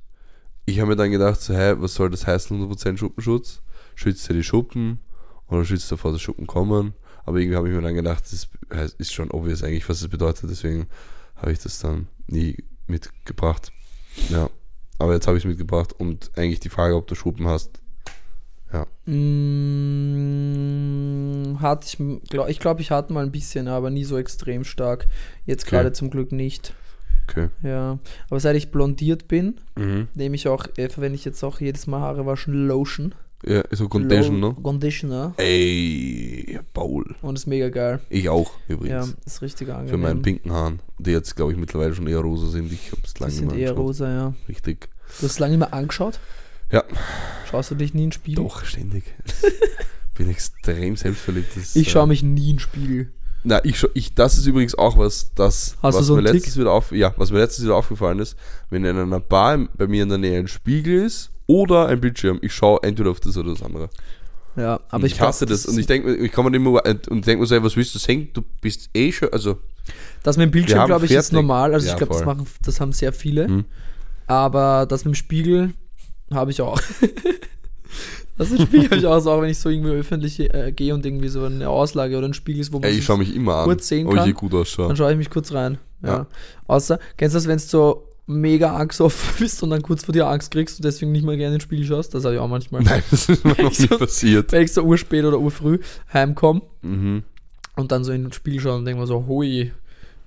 ich 0.66 0.80
habe 0.80 0.90
mir 0.90 0.96
dann 0.96 1.12
gedacht, 1.12 1.42
so, 1.42 1.54
hä, 1.54 1.76
was 1.78 1.94
soll 1.96 2.10
das 2.10 2.28
heißen, 2.28 2.60
100% 2.70 2.98
Schuppenschutz? 2.98 3.62
Schützt 3.96 4.30
er 4.30 4.36
die 4.36 4.44
Schuppen 4.44 5.00
oder 5.48 5.66
schützt 5.66 5.92
er 5.92 5.98
vor, 5.98 6.12
dass 6.12 6.22
Schuppen 6.22 6.46
kommen? 6.48 6.94
Aber 7.26 7.38
irgendwie 7.40 7.58
habe 7.58 7.68
ich 7.70 7.76
mir 7.76 7.82
dann 7.82 7.96
gedacht, 7.96 8.24
das 8.32 8.50
ist 8.98 9.14
schon 9.14 9.32
obvious 9.32 9.64
eigentlich, 9.64 9.88
was 9.90 10.00
das 10.02 10.10
bedeutet, 10.10 10.50
deswegen 10.50 10.88
habe 11.36 11.52
ich 11.52 11.60
das 11.60 11.80
dann 11.80 12.08
nie 12.28 12.58
mitgebracht. 12.88 13.72
Ja, 14.30 14.50
aber 14.98 15.14
jetzt 15.14 15.28
habe 15.28 15.38
ich 15.38 15.44
es 15.44 15.48
mitgebracht 15.48 15.94
und 15.94 16.32
eigentlich 16.36 16.60
die 16.60 16.70
Frage, 16.70 16.96
ob 16.96 17.08
du 17.08 17.16
Schuppen 17.16 17.48
hast. 17.48 17.82
Mm, 20.30 21.60
hatte 21.60 21.88
ich, 21.88 21.98
glaub, 22.30 22.50
ich 22.50 22.60
glaube, 22.60 22.82
ich 22.82 22.92
hatte 22.92 23.12
mal 23.14 23.26
ein 23.26 23.32
bisschen, 23.32 23.68
aber 23.68 23.90
nie 23.90 24.04
so 24.04 24.18
extrem 24.18 24.64
stark. 24.64 25.08
Jetzt 25.46 25.64
Okay. 25.64 25.72
gerade 25.78 25.92
zum 25.94 26.10
Glück 26.10 26.32
nicht. 26.32 26.74
Okay. 27.30 27.50
Ja. 27.64 28.00
Aber 28.30 28.40
seit 28.40 28.56
ich 28.56 28.72
blondiert 28.72 29.28
bin, 29.28 29.56
Mhm. 29.78 30.08
nehme 30.16 30.36
ich 30.36 30.48
auch, 30.48 30.66
äh, 30.78 30.90
verwende 30.90 31.16
ich 31.16 31.26
jetzt 31.26 31.44
auch 31.44 31.60
jedes 31.62 31.86
Mal 31.88 32.00
Haare 32.02 32.26
waschen 32.26 32.68
Lotion. 32.68 33.14
Ja, 33.46 33.64
so 33.72 33.88
Condition, 33.88 34.42
Lo- 34.42 34.50
ne? 34.50 34.56
Conditioner. 34.62 35.34
Ey, 35.38 36.60
Paul. 36.74 37.16
Und 37.22 37.38
ist 37.38 37.48
mega 37.48 37.70
geil. 37.70 38.00
Ich 38.10 38.28
auch, 38.28 38.52
Ja, 38.68 38.76
übrigens. 38.76 39.16
ist 39.26 39.42
richtig 39.42 39.70
angenehm. 39.70 39.90
Für 39.90 39.98
meinen 39.98 40.22
pinken 40.22 40.52
Haaren, 40.52 40.80
die 40.98 41.12
jetzt, 41.12 41.36
glaube 41.38 41.54
ich, 41.54 41.58
mittlerweile 41.58 41.96
schon 41.96 42.08
eher 42.08 42.20
rosa 42.20 42.48
sind. 42.48 42.72
Ich 42.74 42.92
habe 42.92 43.02
es 43.06 43.18
lange 43.20 43.32
nicht 43.32 43.42
mehr 43.46 43.52
eher 43.58 43.70
angeschaut. 43.70 43.86
rosa, 43.86 44.12
ja. 44.12 44.34
Richtig. 44.50 44.90
Du 45.20 45.24
hast 45.24 45.32
es 45.32 45.40
lange 45.40 45.52
nicht 45.52 45.60
mehr 45.60 45.74
angeschaut? 45.74 46.20
Ja. 46.72 46.84
Schaust 47.50 47.72
du 47.72 47.76
dich 47.76 47.94
nie 47.94 48.04
in 48.04 48.08
den 48.08 48.12
Spiegel? 48.12 48.44
Doch, 48.44 48.66
ständig. 48.66 49.04
bin 50.16 50.30
extrem 50.30 50.98
selbstverliebt. 50.98 51.56
Das, 51.56 51.76
Ich 51.78 51.88
äh, 51.88 51.90
schaue 51.92 52.08
mich 52.08 52.22
nie 52.24 52.50
in 52.52 52.56
den 52.58 52.60
Spiegel. 52.60 53.12
Na, 53.44 53.64
ich, 53.64 53.86
ich, 53.94 54.14
das 54.14 54.38
ist 54.38 54.46
übrigens 54.46 54.76
auch 54.76 54.98
was, 54.98 55.32
das, 55.34 55.78
Hast 55.82 55.98
was 55.98 56.06
so 56.06 56.16
mir 56.16 56.20
einen 56.20 56.34
letztens 56.34 56.58
wieder 56.58 56.72
auf, 56.72 56.92
ja, 56.92 57.14
was 57.18 57.32
mir 57.32 57.40
letztens 57.40 57.66
wieder 57.66 57.76
aufgefallen 57.76 58.20
ist, 58.20 58.36
wenn 58.70 58.84
in 58.84 58.98
einer 58.98 59.20
Bar 59.20 59.68
bei 59.76 59.88
mir 59.88 60.04
in 60.04 60.10
der 60.10 60.18
Nähe 60.18 60.40
ein 60.40 60.48
Spiegel 60.48 61.06
ist 61.06 61.32
oder 61.48 61.88
ein 61.88 62.02
Bildschirm, 62.02 62.40
ich 62.42 62.54
schaue 62.54 62.80
entweder 62.84 63.12
auf 63.12 63.20
das 63.20 63.38
oder 63.38 63.52
das 63.52 63.64
andere. 63.64 63.90
Ja, 64.56 64.80
aber 64.90 64.96
Und 64.96 65.06
ich, 65.06 65.14
ich 65.14 65.22
hasse 65.22 65.46
glaub, 65.46 65.56
das. 65.56 65.66
Und 65.66 65.80
ich 65.80 65.88
denke, 65.88 66.16
ich 66.16 66.32
kann 66.32 66.44
mir 66.46 66.56
immer 66.56 66.84
und 67.10 67.26
denk 67.26 67.40
mir 67.40 67.46
so, 67.46 67.64
was 67.64 67.78
willst 67.78 67.96
du 67.96 68.00
sehen? 68.00 68.30
Du 68.34 68.44
bist 68.62 68.90
eh 68.94 69.12
schon, 69.12 69.30
also 69.32 69.58
Das 70.24 70.36
mit 70.36 70.48
dem 70.48 70.52
Bildschirm, 70.52 70.86
glaube 70.88 71.06
ich, 71.06 71.12
ist 71.12 71.32
normal. 71.32 71.74
Also 71.74 71.88
Ja, 71.88 71.94
ich 71.94 71.98
glaube, 71.98 72.14
das 72.14 72.26
machen, 72.26 72.46
das 72.64 72.82
haben 72.82 72.92
sehr 72.92 73.14
viele. 73.14 73.48
Hm. 73.48 73.66
Aber 74.28 74.86
das 74.86 75.06
mit 75.06 75.14
dem 75.14 75.16
Spiegel 75.16 75.74
habe 76.32 76.52
ich 76.52 76.62
auch. 76.62 76.80
das 78.40 78.62
Spiegel 78.62 78.86
habe 78.86 78.96
ich 78.98 79.06
auch, 79.06 79.20
so, 79.20 79.32
auch 79.32 79.42
wenn 79.42 79.50
ich 79.50 79.60
so 79.60 79.70
irgendwie 79.70 79.92
öffentlich 79.92 80.40
äh, 80.40 80.72
gehe 80.72 80.94
und 80.94 81.06
irgendwie 81.06 81.28
so 81.28 81.44
eine 81.44 81.68
Auslage 81.70 82.18
oder 82.18 82.28
ein 82.28 82.34
Spiegel 82.34 82.62
ist, 82.62 82.72
wo 82.74 82.80
man 82.80 82.90
ey, 82.90 82.98
ich 82.98 83.06
schaue 83.06 83.18
mich 83.18 83.36
immer 83.36 83.56
an, 83.58 83.66
kurz 83.66 83.88
sehen 83.88 84.08
ob 84.08 84.14
ich 84.14 84.20
kann, 84.20 84.34
gut 84.34 84.54
ausschaue. 84.54 84.88
dann 84.88 84.98
schaue 84.98 85.12
ich 85.12 85.18
mich 85.18 85.30
kurz 85.30 85.52
rein. 85.54 85.78
Ja. 86.02 86.10
Ja. 86.10 86.28
Außer, 86.68 87.00
kennst 87.18 87.36
du 87.36 87.38
das, 87.38 87.48
wenn 87.48 87.58
du 87.58 87.64
so 87.64 88.06
mega 88.28 88.76
angstoffen 88.76 89.30
bist 89.40 89.62
und 89.64 89.72
dann 89.72 89.82
kurz 89.82 90.04
vor 90.06 90.14
dir 90.14 90.28
Angst 90.28 90.52
kriegst 90.52 90.78
und 90.80 90.86
deswegen 90.86 91.12
nicht 91.12 91.26
mal 91.26 91.36
gerne 91.36 91.54
in 91.56 91.60
den 91.60 91.62
Spiegel 91.62 91.86
schaust? 91.86 92.14
Das 92.14 92.24
habe 92.26 92.36
ich 92.36 92.40
auch 92.40 92.48
manchmal. 92.48 92.82
Nein, 92.84 93.04
das 93.12 93.28
ist 93.28 93.44
mir 93.44 93.52
noch 93.62 93.72
Ich 93.72 93.80
nicht 93.80 93.90
so- 93.92 93.98
passiert. 93.98 94.52
Wenn 94.52 94.64
ich 94.64 94.72
so 94.74 94.84
urspät 94.84 95.26
oder 95.26 95.40
urfrüh 95.40 95.80
heimkomme 96.14 96.62
Mhm. 96.82 97.24
und 97.76 97.92
dann 97.92 98.04
so 98.04 98.12
in 98.14 98.24
den 98.24 98.32
Spiegel 98.32 98.62
schaue 98.62 98.78
und 98.78 98.86
denke 98.86 99.02
mir 99.02 99.08
so, 99.08 99.26
hui, 99.28 99.72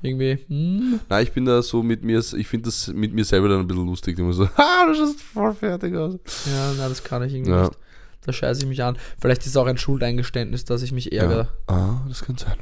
irgendwie, 0.02 0.36
hm, 0.48 0.98
Nein, 1.08 1.22
ich 1.22 1.32
bin 1.32 1.44
da 1.44 1.62
so 1.62 1.82
mit 1.82 2.02
mir, 2.02 2.18
ich 2.18 2.48
finde 2.48 2.66
das 2.66 2.88
mit 2.88 3.14
mir 3.14 3.24
selber 3.24 3.48
dann 3.48 3.60
ein 3.60 3.66
bisschen 3.68 3.86
lustig. 3.86 4.18
Immer 4.18 4.32
so, 4.32 4.48
ha, 4.56 4.84
du 4.86 4.94
schaust 4.94 5.20
voll 5.20 5.54
fertig 5.54 5.94
aus. 5.94 6.14
Ja, 6.46 6.72
na, 6.76 6.88
das 6.88 7.02
kann 7.04 7.22
ich 7.22 7.32
irgendwie 7.32 7.52
Ja. 7.52 7.62
nicht. 7.62 7.78
Da 8.24 8.32
scheiße 8.32 8.62
ich 8.62 8.66
mich 8.68 8.82
an. 8.82 8.96
Vielleicht 9.20 9.42
ist 9.42 9.48
es 9.48 9.56
auch 9.56 9.66
ein 9.66 9.78
Schuldeingeständnis, 9.78 10.64
dass 10.64 10.82
ich 10.82 10.92
mich 10.92 11.12
ärgere. 11.12 11.48
Ja. 11.68 11.74
Ah, 11.74 12.04
das 12.08 12.22
kann 12.22 12.36
sein. 12.38 12.56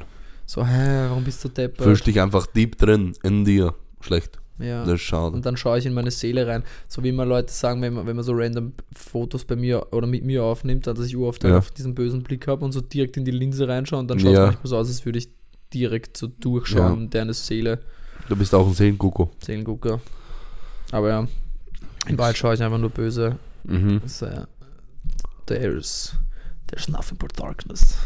So, 0.45 0.65
hä, 0.65 1.05
warum 1.09 1.23
bist 1.23 1.43
du 1.43 1.49
deppert? 1.49 1.83
Fühlst 1.85 2.05
dich 2.07 2.19
einfach 2.19 2.47
deep 2.47 2.77
drin 2.77 3.13
in 3.23 3.45
dir. 3.45 3.73
Schlecht. 4.01 4.39
Ja. 4.59 4.83
Das 4.83 4.95
ist 4.95 5.01
schade. 5.01 5.35
Und 5.35 5.45
dann 5.45 5.57
schaue 5.57 5.77
ich 5.79 5.85
in 5.85 5.93
meine 5.93 6.11
Seele 6.11 6.45
rein. 6.47 6.63
So 6.87 7.03
wie 7.03 7.09
immer 7.09 7.25
Leute 7.25 7.51
sagen, 7.51 7.81
wenn 7.81 7.93
man, 7.93 8.05
wenn 8.05 8.15
man 8.15 8.25
so 8.25 8.33
random 8.33 8.73
Fotos 8.95 9.45
bei 9.45 9.55
mir 9.55 9.87
oder 9.91 10.07
mit 10.07 10.23
mir 10.23 10.43
aufnimmt, 10.43 10.87
dass 10.87 10.99
ich 10.99 11.15
oft 11.17 11.43
Ja. 11.43 11.57
auf 11.59 11.71
diesen 11.71 11.95
bösen 11.95 12.21
Blick 12.23 12.47
habe 12.47 12.65
und 12.65 12.71
so 12.71 12.81
direkt 12.81 13.17
in 13.17 13.25
die 13.25 13.31
Linse 13.31 13.67
reinschaue 13.67 13.99
und 13.99 14.07
dann 14.09 14.19
schaut 14.19 14.31
es 14.31 14.37
Ja. 14.37 14.45
manchmal 14.47 14.67
so 14.67 14.77
aus, 14.77 14.87
als 14.87 15.05
würde 15.05 15.19
ich 15.19 15.29
direkt 15.73 16.17
so 16.17 16.27
durchschauen, 16.27 17.09
deine 17.09 17.33
Seele, 17.33 17.79
Du 18.29 18.35
bist 18.35 18.53
auch 18.53 18.67
ein 18.67 18.73
Seelenkuckuck. 18.73 19.31
Seelengucker. 19.43 19.99
Aber 20.91 21.09
ja, 21.09 21.27
in 22.07 22.17
Wahrheit 22.17 22.37
schaue 22.37 22.53
ich 22.53 22.61
einfach 22.63 22.77
nur 22.77 22.89
böse. 22.91 23.37
Mhm. 23.63 24.01
So, 24.05 24.25
ja. 24.27 24.47
There's, 25.47 26.13
there's 26.67 26.87
nothing 26.87 27.17
but 27.17 27.37
darkness. 27.39 27.97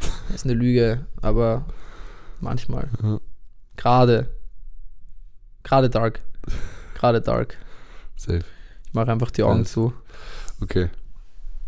Das 0.28 0.36
ist 0.36 0.44
eine 0.44 0.54
Lüge, 0.54 1.06
aber 1.22 1.64
manchmal. 2.40 2.88
Ja. 3.02 3.18
Gerade. 3.76 4.28
Gerade 5.64 5.90
dark. 5.90 6.20
Gerade 6.94 7.20
dark. 7.20 7.56
Safe. 8.14 8.44
Ich 8.86 8.94
mache 8.94 9.10
einfach 9.10 9.30
die 9.32 9.42
Augen 9.42 9.60
Nice. 9.60 9.72
zu. 9.72 9.92
Okay. 10.60 10.88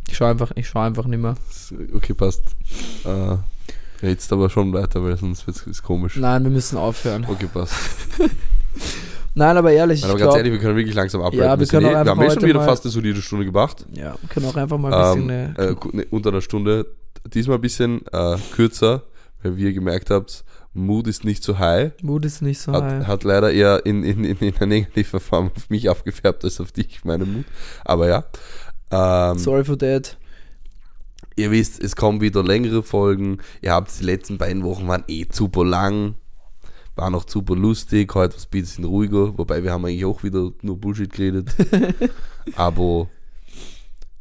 Ich 0.08 0.16
schaue 0.16 0.28
einfach, 0.30 0.52
ich 0.54 0.68
schaue 0.68 0.84
einfach 0.84 1.06
nicht 1.06 1.18
mehr. 1.20 1.34
Okay, 1.94 2.14
passt. 2.14 2.42
Äh, 3.04 3.36
jetzt 4.06 4.32
aber 4.32 4.48
schon 4.48 4.72
weiter, 4.72 5.02
weil 5.02 5.16
sonst 5.16 5.46
wird 5.46 5.66
es 5.66 5.82
komisch. 5.82 6.16
Nein, 6.16 6.44
wir 6.44 6.50
müssen 6.50 6.78
aufhören. 6.78 7.24
Okay, 7.28 7.48
passt. 7.52 7.74
Nein, 9.34 9.56
aber 9.56 9.72
ehrlich, 9.72 10.02
Nein, 10.02 10.10
aber 10.10 10.18
ganz 10.18 10.28
glaube, 10.28 10.38
ehrlich, 10.38 10.52
wir 10.52 10.58
können 10.60 10.76
wirklich 10.76 10.94
langsam 10.94 11.22
abbrechen. 11.22 11.44
Ja, 11.44 11.58
wir 11.58 11.66
können 11.66 11.86
auch 11.86 11.90
eh, 11.90 11.92
wir 11.92 12.00
einfach 12.00 12.16
haben 12.16 12.22
eh 12.22 12.30
schon 12.30 12.42
wieder 12.42 12.64
fast 12.64 12.84
eine 12.84 12.90
solide 12.92 13.22
Stunde 13.22 13.44
gemacht. 13.44 13.86
ja, 13.92 14.16
wir 14.20 14.28
können 14.28 14.46
auch 14.46 14.56
einfach 14.56 14.78
mal 14.78 14.92
ein 14.92 15.26
bisschen 15.26 15.30
Ähm, 15.30 15.54
äh, 15.56 15.96
ne, 15.96 16.06
unter 16.10 16.30
einer 16.30 16.40
Stunde. 16.40 16.86
Diesmal 17.32 17.58
ein 17.58 17.60
bisschen 17.60 18.00
äh, 18.12 18.36
kürzer, 18.54 19.02
weil 19.42 19.56
wie 19.56 19.64
ihr 19.64 19.72
gemerkt 19.72 20.10
habt, 20.10 20.44
Mood 20.72 21.06
ist 21.06 21.24
nicht 21.24 21.42
so 21.42 21.58
high. 21.58 21.92
Mut 22.02 22.24
ist 22.24 22.42
nicht 22.42 22.60
so 22.60 22.72
Hat, 22.72 22.84
high. 22.84 23.06
hat 23.06 23.24
leider 23.24 23.52
eher 23.52 23.84
in, 23.84 24.04
in, 24.04 24.24
in, 24.24 24.36
in 24.38 24.54
einer 24.56 24.66
negativen 24.66 25.20
Form 25.20 25.50
auf 25.54 25.68
mich 25.68 25.90
abgefärbt 25.90 26.44
als 26.44 26.60
auf 26.60 26.72
dich, 26.72 27.04
meine 27.04 27.24
Mut. 27.24 27.44
Aber 27.84 28.08
ja. 28.08 28.24
Ähm, 28.90 29.38
Sorry 29.38 29.64
for 29.64 29.78
that. 29.78 30.16
Ihr 31.36 31.50
wisst, 31.50 31.82
es 31.82 31.96
kommen 31.96 32.20
wieder 32.20 32.42
längere 32.42 32.82
Folgen. 32.82 33.38
Ihr 33.62 33.72
habt 33.72 33.90
die 33.98 34.04
letzten 34.04 34.38
beiden 34.38 34.62
Wochen 34.62 34.86
waren 34.88 35.04
eh 35.08 35.26
super 35.30 35.64
lang. 35.64 36.14
War 37.00 37.08
noch 37.08 37.26
super 37.26 37.56
lustig. 37.56 38.14
Heute 38.14 38.34
war 38.34 38.38
es 38.38 38.44
ein 38.44 38.50
bisschen 38.50 38.84
ruhiger. 38.84 39.38
Wobei 39.38 39.64
wir 39.64 39.72
haben 39.72 39.86
eigentlich 39.86 40.04
auch 40.04 40.22
wieder 40.22 40.50
nur 40.60 40.76
Bullshit 40.76 41.10
geredet. 41.10 41.48
Aber 42.56 43.08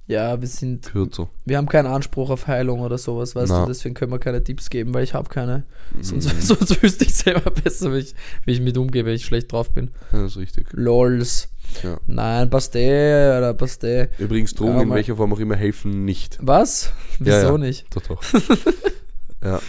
Ja, 0.07 0.39
wir 0.39 0.47
sind, 0.47 0.85
kürzer. 0.85 1.27
wir 1.43 1.57
haben 1.57 1.67
keinen 1.67 1.87
Anspruch 1.87 2.29
auf 2.29 2.47
Heilung 2.47 2.79
oder 2.79 2.97
sowas, 2.97 3.35
weißt 3.35 3.51
Na. 3.51 3.61
du, 3.63 3.67
deswegen 3.67 3.95
können 3.95 4.13
wir 4.13 4.19
keine 4.19 4.41
Tipps 4.45 4.69
geben, 4.69 4.93
weil 4.93 5.03
ich 5.03 5.13
habe 5.13 5.27
keine. 5.27 5.65
Mhm. 5.93 6.03
Sonst, 6.03 6.41
sonst 6.47 6.81
wüsste 6.81 7.03
ich 7.03 7.13
selber 7.13 7.51
besser, 7.51 7.93
wie 7.93 7.97
ich, 7.97 8.15
wie 8.45 8.53
ich 8.53 8.61
mit 8.61 8.77
umgehe, 8.77 9.03
wenn 9.03 9.13
ich 9.13 9.25
schlecht 9.25 9.51
drauf 9.51 9.71
bin. 9.73 9.91
Ja, 10.13 10.21
das 10.21 10.31
ist 10.31 10.37
richtig. 10.37 10.67
LOLs. 10.71 11.49
Ja. 11.83 11.97
Nein, 12.07 12.49
passt 12.49 12.77
eh, 12.77 13.37
oder 13.37 13.53
passt 13.55 13.83
eh. 13.83 14.07
Übrigens, 14.19 14.55
Drogen 14.55 14.75
Ja, 14.77 14.81
in 14.83 14.89
welcher 14.91 15.17
Form 15.17 15.33
auch 15.33 15.39
immer 15.39 15.57
helfen 15.57 16.05
nicht. 16.05 16.39
Was? 16.41 16.93
Wieso 17.19 17.35
ja. 17.35 17.57
nicht? 17.57 17.93
Doch, 17.93 18.03
doch. 18.03 18.23
ja. 19.43 19.59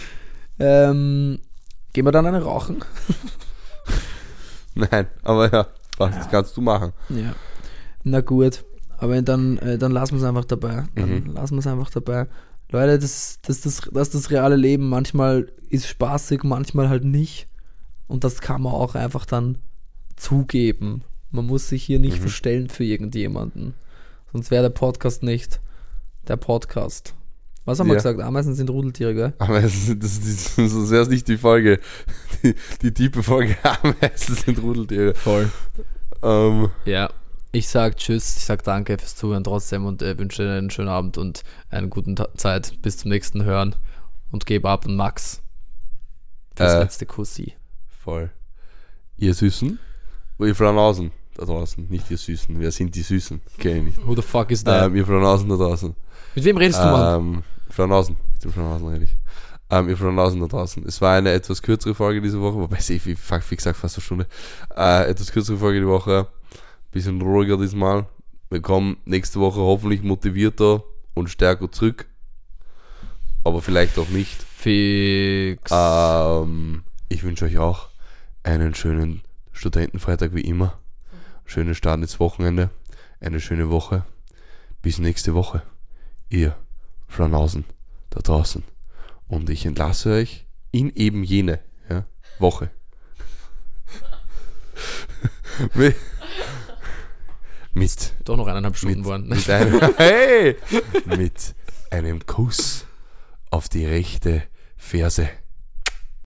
Ähm, 0.59 1.39
gehen 1.93 2.05
wir 2.05 2.11
dann 2.11 2.25
eine 2.25 2.41
rauchen? 2.43 2.83
Nein, 4.75 5.07
aber 5.23 5.51
ja, 5.51 5.67
was, 5.97 6.15
das 6.15 6.29
kannst 6.29 6.55
du 6.57 6.61
machen. 6.61 6.93
Ja. 7.09 7.35
Na 8.03 8.21
gut, 8.21 8.63
aber 8.97 9.21
dann, 9.21 9.57
äh, 9.57 9.77
dann 9.77 9.91
lassen 9.91 10.13
wir 10.13 10.19
es 10.19 10.23
einfach 10.23 10.45
dabei. 10.45 10.85
Dann 10.95 11.23
Mhm. 11.25 11.33
lassen 11.33 11.55
wir 11.55 11.59
es 11.59 11.67
einfach 11.67 11.89
dabei. 11.89 12.27
Leute, 12.71 12.99
das, 12.99 13.39
das, 13.41 13.61
das, 13.61 13.81
das 13.91 14.07
ist 14.09 14.15
das 14.15 14.31
reale 14.31 14.55
Leben. 14.55 14.87
Manchmal 14.87 15.51
ist 15.69 15.87
spaßig, 15.87 16.43
manchmal 16.43 16.87
halt 16.89 17.03
nicht. 17.03 17.47
Und 18.07 18.23
das 18.23 18.39
kann 18.41 18.61
man 18.61 18.73
auch 18.73 18.95
einfach 18.95 19.25
dann 19.25 19.57
zugeben. 20.15 21.03
Man 21.31 21.45
muss 21.45 21.67
sich 21.69 21.83
hier 21.83 21.99
nicht 21.99 22.17
Mhm. 22.17 22.21
verstellen 22.21 22.69
für 22.69 22.83
irgendjemanden. 22.85 23.73
Sonst 24.31 24.51
wäre 24.51 24.63
der 24.63 24.69
Podcast 24.69 25.23
nicht 25.23 25.59
der 26.27 26.37
Podcast. 26.37 27.13
Was 27.71 27.79
haben 27.79 27.87
wir 27.87 27.93
Ja. 27.93 27.99
gesagt? 27.99 28.19
Ameisen 28.21 28.53
sind 28.55 28.69
Rudeltiere, 28.69 29.13
gell? 29.15 29.33
Aber 29.39 29.61
das, 29.61 29.73
das, 29.97 30.19
das, 30.19 30.55
das 30.55 30.89
wäre 30.91 31.07
nicht 31.07 31.27
die 31.27 31.37
Folge. 31.37 31.79
Die, 32.43 32.55
die 32.81 32.93
tiefe 32.93 33.23
Folge 33.23 33.55
Ameisen 33.63 34.35
sind 34.35 34.61
Rudeltiere. 34.61 35.13
Voll. 35.15 35.49
Ähm, 36.23 36.69
Ja, 36.85 37.09
ich 37.51 37.67
sag 37.67 37.97
Tschüss, 37.97 38.37
ich 38.37 38.45
sag 38.45 38.63
Danke 38.63 38.97
fürs 38.97 39.15
Zuhören 39.15 39.43
trotzdem 39.43 39.85
und 39.85 40.01
äh, 40.01 40.17
wünsche 40.17 40.43
einen 40.49 40.69
schönen 40.69 40.89
Abend 40.89 41.17
und 41.17 41.43
eine 41.69 41.87
gute 41.89 42.15
Ta 42.15 42.27
Zeit. 42.35 42.81
Bis 42.81 42.97
zum 42.97 43.09
nächsten 43.11 43.43
Hören 43.43 43.75
und 44.31 44.45
gebe 44.45 44.69
ab 44.69 44.85
an 44.85 44.95
Max. 44.95 45.41
Das 46.55 46.73
Äh. 46.73 46.79
letzte 46.79 47.05
Kussi. 47.05 47.53
voll. 48.03 48.29
Ihr 49.17 49.33
Süßen? 49.33 49.77
Ihr 50.39 50.55
Franausen 50.55 51.11
da 51.37 51.45
draußen, 51.45 51.87
nicht 51.89 52.09
ihr 52.09 52.17
Süßen. 52.17 52.59
Wer 52.59 52.71
sind 52.71 52.95
die 52.95 53.03
Süßen? 53.03 53.39
Kenn 53.59 53.77
ich 53.77 53.83
nicht. 53.97 54.07
Who 54.07 54.15
the 54.15 54.21
fuck 54.23 54.49
is 54.51 54.63
that? 54.63 54.87
Ähm, 54.87 54.95
ihr 54.95 55.05
Franausen 55.05 55.47
da 55.49 55.55
draußen. 55.55 55.95
Mit 56.35 56.43
wem 56.45 56.57
redest 56.57 56.79
du, 56.79 56.85
Mann? 56.85 57.43
Franausen. 57.71 58.17
Mit 58.33 58.43
dem 58.43 58.51
Franausen 58.51 58.87
rede 58.87 59.05
ich. 59.05 59.17
Ähm, 59.69 59.87
ihr 59.87 59.97
Franausen 59.97 60.41
da 60.41 60.47
draußen. 60.47 60.85
Es 60.85 60.99
war 60.99 61.15
eine 61.15 61.31
etwas 61.31 61.61
kürzere 61.61 61.95
Folge 61.95 62.21
diese 62.21 62.41
Woche, 62.41 62.57
wobei 62.57 62.77
eh, 62.77 62.99
wie, 63.05 63.15
fuck, 63.15 63.41
wie 63.49 63.55
gesagt, 63.55 63.77
fast 63.77 63.95
eine 63.97 64.03
Stunde. 64.03 64.27
Äh, 64.75 65.09
etwas 65.09 65.31
kürzere 65.31 65.57
Folge 65.57 65.79
die 65.79 65.87
Woche. 65.87 66.27
Bisschen 66.91 67.21
ruhiger 67.21 67.57
diesmal. 67.57 68.05
Wir 68.49 68.61
kommen 68.61 68.97
nächste 69.05 69.39
Woche 69.39 69.61
hoffentlich 69.61 70.03
motivierter 70.03 70.83
und 71.13 71.29
stärker 71.29 71.71
zurück. 71.71 72.07
Aber 73.45 73.61
vielleicht 73.61 73.97
auch 73.97 74.09
nicht. 74.09 74.43
Fix. 74.43 75.71
Ähm, 75.71 76.83
ich 77.07 77.23
wünsche 77.23 77.45
euch 77.45 77.57
auch 77.57 77.87
einen 78.43 78.75
schönen 78.75 79.21
Studentenfreitag 79.53 80.35
wie 80.35 80.41
immer. 80.41 80.77
Schönen 81.45 81.75
Start 81.75 82.01
ins 82.01 82.19
Wochenende. 82.19 82.69
Eine 83.21 83.39
schöne 83.39 83.69
Woche. 83.69 84.03
Bis 84.81 84.99
nächste 84.99 85.33
Woche. 85.33 85.63
Ihr 86.29 86.55
Flanausen 87.11 87.65
da 88.09 88.21
draußen. 88.21 88.63
Und 89.27 89.49
ich 89.49 89.65
entlasse 89.65 90.11
euch 90.13 90.47
in 90.71 90.89
eben 90.95 91.23
jene 91.23 91.59
ja, 91.89 92.05
Woche. 92.39 92.71
mit, 95.73 95.95
mit, 97.73 98.13
Doch 98.23 98.37
noch 98.37 98.47
eineinhalb 98.47 98.77
Stunden 98.77 98.99
mit, 98.99 99.07
waren. 99.07 99.27
mit, 99.27 99.49
einem, 99.49 99.79
hey, 99.97 100.57
mit 101.05 101.55
einem 101.89 102.25
Kuss 102.25 102.85
auf 103.49 103.67
die 103.69 103.85
rechte 103.85 104.43
Ferse. 104.77 105.29